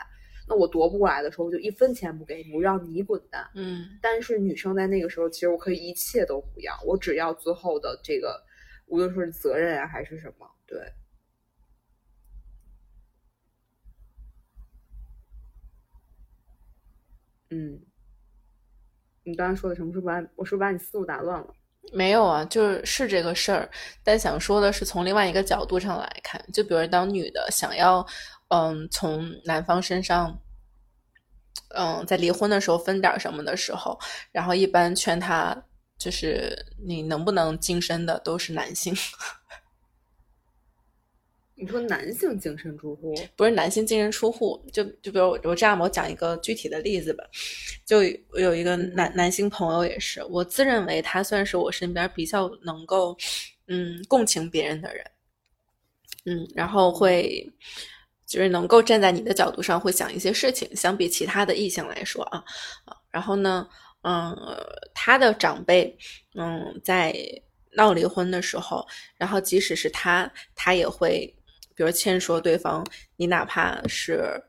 [0.48, 3.46] 那我夺不过来的时候，我就一分钱不给你，我让你滚蛋。
[3.56, 8.40] 嗯，但是女生在那个时候，其实我可以一切都不要，我只要最后的这个，
[8.86, 10.80] 无论说是责任啊还是什么，对。
[17.49, 17.80] 嗯，
[19.23, 19.93] 你刚刚说的什么？
[19.93, 21.47] 是把我是不是把你思路打乱了？
[21.93, 23.69] 没有啊，就是是这个事儿。
[24.03, 28.05] 但想说的是，从另外一个角度上来看，就比如当女的想要，
[28.47, 30.35] 嗯，从男方身上，
[31.76, 33.99] 嗯，在离婚的时候分点什么的时候，
[34.31, 35.55] 然后一般劝他，
[35.99, 38.91] 就是你能不能净身的都是男性。
[41.57, 47.23] 你说男性净身出户，不是男性净身出户，就就比如我我这样，我讲一个具体的例子吧。
[47.86, 48.03] 就
[48.34, 53.18] 有一个男男性朋友也是，我自认为他算是我身边比较能够
[53.68, 55.06] 嗯共情别人的人，
[56.26, 57.49] 嗯，然后会
[58.27, 62.44] 就是能够站在你的角度上会想一些事情，相比其他的异性来说啊，
[63.10, 63.65] 然后呢，
[64.02, 64.36] 嗯，
[64.94, 65.98] 他的长辈
[66.34, 67.15] 嗯在
[67.77, 71.34] 闹离婚的时候，然后即使是他，他也会。
[71.76, 72.85] 比如劝说对方，
[73.18, 74.41] 你哪怕是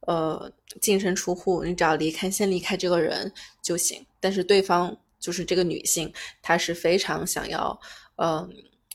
[0.00, 3.32] 呃净身出户，你只要离开，先离开这个人
[3.62, 4.04] 就行。
[4.20, 7.80] 但是对方就是这个女性，她是非常想要
[8.16, 8.48] 呃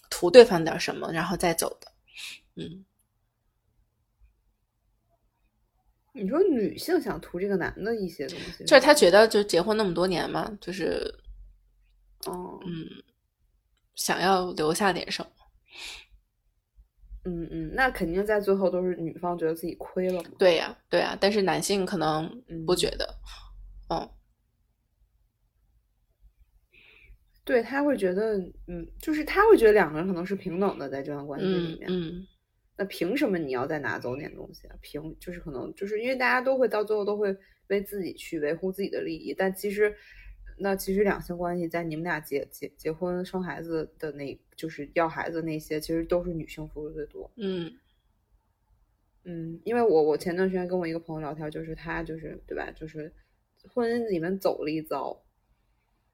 [0.09, 1.91] 图对方点什么，然后再走的。
[2.55, 2.83] 嗯，
[6.13, 11.13] 你说女性想图这个男的一些东西，就是她觉得就结婚那么多年嘛，就是
[12.25, 12.85] 哦，嗯，
[13.95, 15.31] 想要留下点什么。
[17.27, 20.29] 嗯嗯，那肯定在最后都是女方觉得自己亏了嘛？
[20.37, 23.15] 对呀，对呀，但是男性可能不觉得，
[23.89, 24.09] 嗯，
[27.43, 28.37] 对他会觉得，
[28.67, 32.25] 嗯，就是他会觉得两个人可能是平等的在这段关系里面，嗯，
[32.77, 34.75] 那凭什么你要再拿走点东西啊？
[34.81, 37.35] 凭就是可能就是因为大家都会到最后都会
[37.67, 39.95] 为自己去维护自己的利益，但其实。
[40.59, 47.31] 那其实两性关系在你们俩结结结婚生孩子的那，就是要孩子那些，其实都是女性付出最多。
[47.37, 47.71] 嗯
[49.23, 53.13] 嗯，因为我我前段时间跟我一个朋友聊天，就是他就是对吧，就是
[53.73, 55.21] 婚姻里面走了一遭，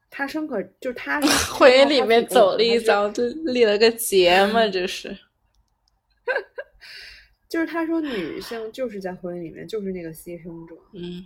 [0.10, 1.22] 他生可就是他
[1.58, 5.18] 婚姻里面走了一遭，就立了个结 嘛，这是。
[7.50, 10.76] 就是他说女性就是在婚姻里面就是那个牺牲者。
[10.94, 11.24] 嗯。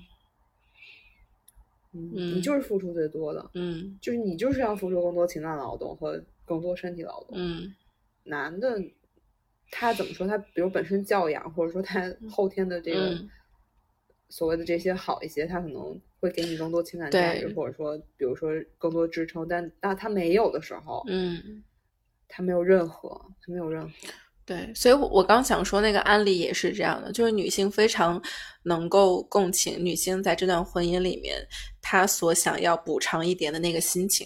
[1.94, 7.76] 嗯，你就是付出最多的，嗯，就是你就是要付出更多情感劳动和更多身体劳动，嗯，
[8.24, 8.82] 男的
[9.70, 10.26] 他怎么说？
[10.26, 13.20] 他比如本身教养，或者说他后天的这个
[14.30, 19.46] 所谓的这些好一些，他可能会给你更多情感价值，或者说比如说更多支撑。
[19.46, 21.62] 但那他没有的时候，嗯，
[22.30, 23.10] 他没有任何，
[23.42, 23.90] 他没有任何。
[24.48, 28.20] 对，所以我刚想说那个案例也是这样的，就是女性非常
[28.64, 31.36] 能够共情女性在这段婚姻里面
[31.82, 34.26] 她所想要补偿一点的那个心情，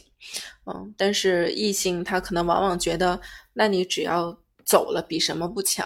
[0.68, 3.20] 嗯，但是异性他可能往往觉得，
[3.54, 4.32] 那你只要
[4.64, 5.84] 走了比什么不强，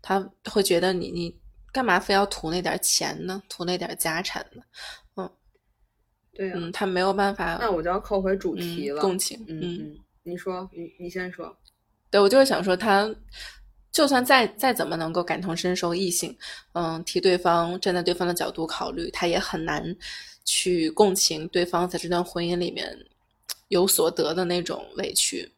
[0.00, 1.38] 他会觉得你你
[1.70, 3.42] 干嘛非要图那点钱呢？
[3.46, 4.62] 图那点家产呢？
[5.16, 5.30] 嗯，
[6.32, 11.54] 对啊，嗯，他没有办法，那我就要扣回主题了，共情，嗯嗯，你说，你你先说，
[12.10, 13.14] 对我就是想说他。
[13.96, 16.36] 就算再再怎么能够感同身受异性，
[16.74, 19.96] 嗯，替对方站在对方的角度考虑，他也很难
[20.44, 22.94] 去共情对方在这段婚姻里面
[23.68, 25.50] 有所得的那种委屈。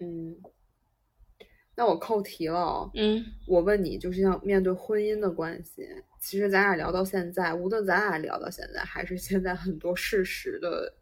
[0.00, 0.34] 嗯，
[1.76, 2.90] 那我扣题了。
[2.94, 5.86] 嗯，我问你，就是像面对婚姻的关系，
[6.20, 10.92] 其实咱俩聊到现在，无论咱俩聊到现在，还是现在很多事实的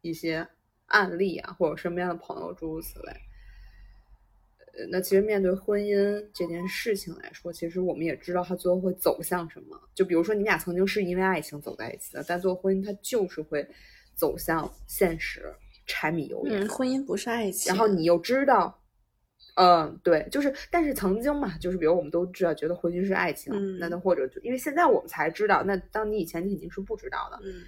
[0.00, 0.48] 一些
[0.86, 3.12] 案例啊，或者身边的朋友诸如此类。
[4.74, 9.78] 呃，那其实面对婚姻这件事情来说，其实我们也知道它最后会走向什么。
[9.94, 13.68] 就比如说，你们俩曾经是因为爱情走在一起的，但最后婚姻它就是会
[14.14, 15.54] 走向现实，
[15.86, 16.62] 柴米油盐。
[16.62, 17.68] 嗯，婚姻不是爱情。
[17.70, 18.82] 然后你又知道，
[19.56, 27.38] 嗯，对，就是，但是曾经嘛，就是比如我们都知道，觉得婚姻是爱情，那那或者就因为现在我们才知道，那当你以前你肯定是不知道的。
[27.44, 27.64] 嗯，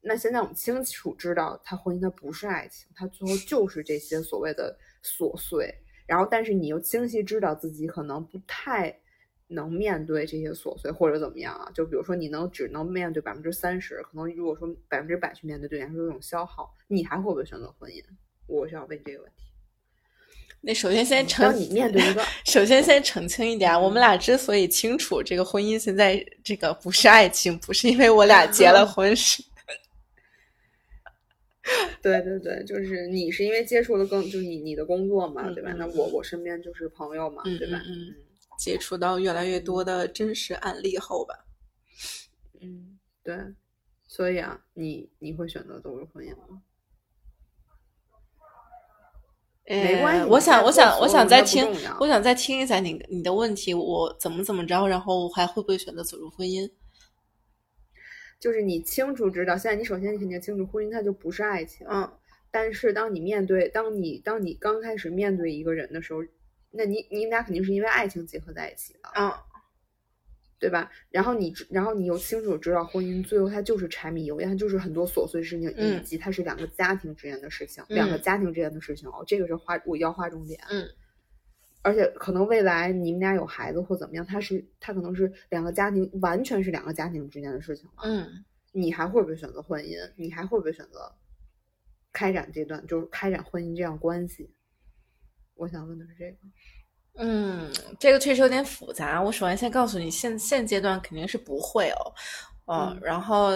[0.00, 5.74] 那现在我们清楚知道，他婚姻它不是爱情，它最后就是这些所谓的琐碎。
[6.06, 8.96] 然后，但是你又清晰知道自己可能不太
[9.48, 11.70] 能面对这些琐碎，或者怎么样啊？
[11.74, 18.02] 就比如说，你能只能面对百分之三十，可能如果说百分之百去面对，对你来说有种消耗，你还会不会选择婚姻？
[18.46, 19.44] 我需要问这个问题。
[20.60, 29.42] 那首先先澄，你面对一个， 首先先澄清一点，我们俩之所以清楚这个婚姻现在这个不是爱情，不是因为我俩结了 婚是。
[32.02, 35.72] 对对对，就是你是因为接触的更，就是你你的工作嘛，对吧？
[35.76, 37.82] 那我我身边就是朋友嘛，对吧？
[37.86, 38.14] 嗯，
[38.58, 41.44] 接触到越来越多的真实案例后吧，
[42.60, 43.36] 嗯，对，
[44.06, 46.62] 所以啊，你你会选择走入婚姻吗？
[49.68, 51.66] 没关系，我想我想我想再听，
[51.98, 56.70] 我想再听一下你你的问题，我怎么怎么着，然后还会不会选择走入婚姻？
[58.46, 61.84] 就是你清楚知道，现在你首先你肯定清楚，婚姻它就不是爱情。
[61.90, 62.08] 嗯。
[62.52, 66.20] 但是当你面对，当你当你刚开始面对一个人的时候，
[66.70, 69.00] 那你你们俩肯定是因为爱情结合在一起的。
[69.16, 69.32] 嗯。
[70.60, 70.92] 对吧？
[71.10, 80.60] 然后你然后你又清楚知道，婚姻最后它就是柴米油盐，它就是很多琐碎事情，以及它是两个家庭之间的事情，两个家庭之间的事情哦，这个是划我要划重点。
[80.70, 80.88] 嗯。
[81.86, 88.02] 而且可能未来你们俩有孩子或怎么样，他是他可能是两个家庭，完全是两个家庭之间的事情了。
[88.02, 89.96] 嗯，你还会不会选择婚姻？
[90.16, 91.08] 你还会不会选择
[92.12, 94.50] 开展这段，就是开展婚姻这样关系？
[95.54, 96.38] 我想问的是这个。
[97.18, 99.22] 嗯，这个确实有点复杂。
[99.22, 102.12] 我首先先告诉你，现现阶段肯定是不会哦。
[102.66, 103.52] 嗯，然后。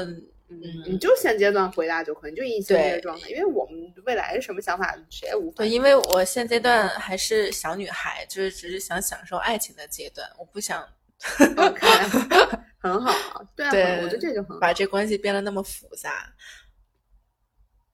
[0.51, 5.59] 嗯，你就现阶段回答就可以，就以现阶状态，因为我们未来是什么想法，谁也无法。
[5.59, 10.87] 对，因为我现阶段还是小女孩，就是只是想享受爱情的阶段，我不想。
[11.57, 11.87] OK，
[12.81, 14.59] 很好，对啊，我觉得这就很好。
[14.59, 16.35] 把这关系变得那么复杂。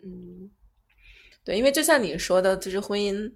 [0.02, 0.50] 嗯，
[1.44, 3.30] 对，因为就像你说的，就是婚姻。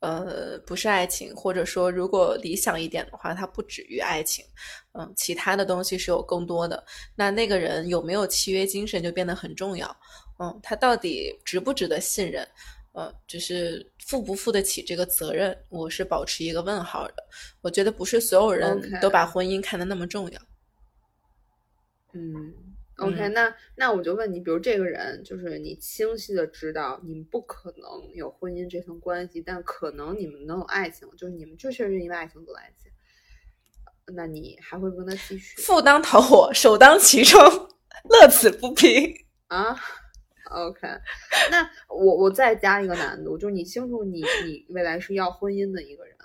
[0.00, 4.44] 呃，不是爱情，或者说，如果理想一点的话，它不止于爱情，
[4.92, 6.84] 嗯，其他的东西是有更多的。
[7.14, 9.96] 那那个人有没有契约精神就变得很重要，
[10.38, 12.46] 嗯，他到底值不值得信任，
[12.92, 17.14] 呃，就是负不负得起这个责任，我是保持一个问号的。
[17.62, 20.40] 我觉得不是所有人都把婚姻看得那么重要。
[22.12, 22.52] 嗯。
[22.98, 32.88] OK，那那我就问你，比如这个人，就是你清晰的知道你们不可能有婚姻这层关系，但可能你们能有爱情，就是你们就确实因为爱情走在一起，
[34.14, 35.60] 那你还会跟他继续？
[35.60, 37.38] 赴汤蹈火，首当其冲，
[38.08, 39.78] 乐此不疲 啊
[40.50, 40.88] ？OK，
[41.50, 46.16] 那我我再加一个难度，就是你清楚你你未来是要婚姻的一个人，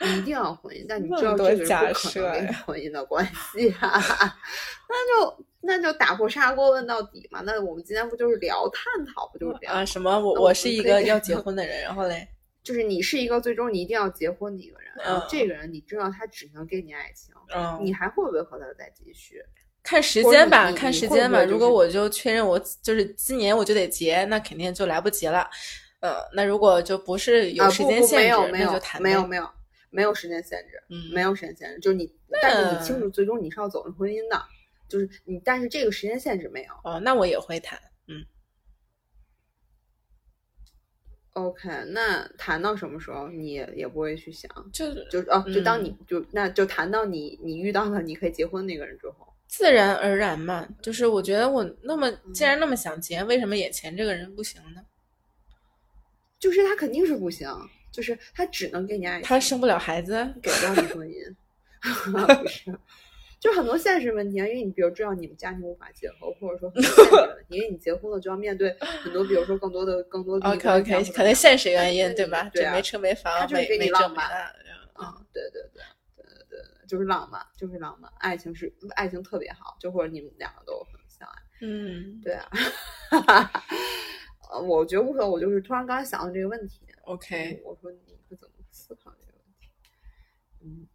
[0.00, 4.00] 你一定要婚姻，但你知道这个人不可能跟你婚姻的关系啊，
[4.90, 5.46] 那就。
[5.62, 7.40] 那就打破砂锅问到底嘛。
[7.40, 9.84] 那我们今天不就是聊探讨，不就是这样啊？
[9.84, 10.18] 什么？
[10.18, 12.28] 我我是一个要 结婚的人，然后嘞，
[12.62, 14.92] 就是你是一个最终你一定要结婚的一个人。
[15.06, 19.42] 嗯，这个人你知道他只能给你爱情，嗯，你还会不会和他再继续？
[19.82, 21.42] 看时间吧，看时间吧。
[21.42, 25.48] 如果我就确认我就是今年我就得结，那肯定就来不及了。
[26.00, 29.00] 呃，那如果就不是有时间限制，那就谈。
[29.02, 29.48] 没有没有
[29.90, 32.12] 没有时间限制，嗯，没有时间限制，就是你，
[32.42, 34.40] 但是你清楚最终你是要走入婚姻的。
[34.92, 38.22] 就是你，但是这个时间限制没有哦，那我也会谈，嗯
[41.32, 50.68] OK，那谈到什么时候你也也不会去想，就就哦，就当你嗯就那就谈到你你遇到了你可以结婚那个人之后，自然而然嘛。
[50.82, 54.84] 就是我觉得我那么嗯既然那么想结，为什么眼前这个人不行呢？
[56.38, 57.48] 就是他肯定是不行，
[57.90, 60.12] 就是他只能给你爱情，他生不了孩子，
[60.42, 61.34] 给不了你婚姻
[62.42, 62.78] 不是，
[63.42, 72.48] 就很多现实问题啊，因为你比如知道你们家庭无法结合，或者说很多现实问题，因为你结婚了就要面对很多，比如说更多的更多的 OK OK，可能现实原因对吧？
[72.54, 75.82] 对啊没车没房，他就是给你浪漫证没那啊，对对对
[76.14, 82.48] 对对对对，就是浪漫，就是浪漫，爱情是爱情特别好，就或者你们两个都很相爱，嗯对啊，
[84.52, 87.98] 呃，我觉得无所谓，我就是突然刚才想到这个问题，，OK，我说你
[88.28, 89.68] 会怎么思考这个问题？
[90.64, 90.86] 嗯，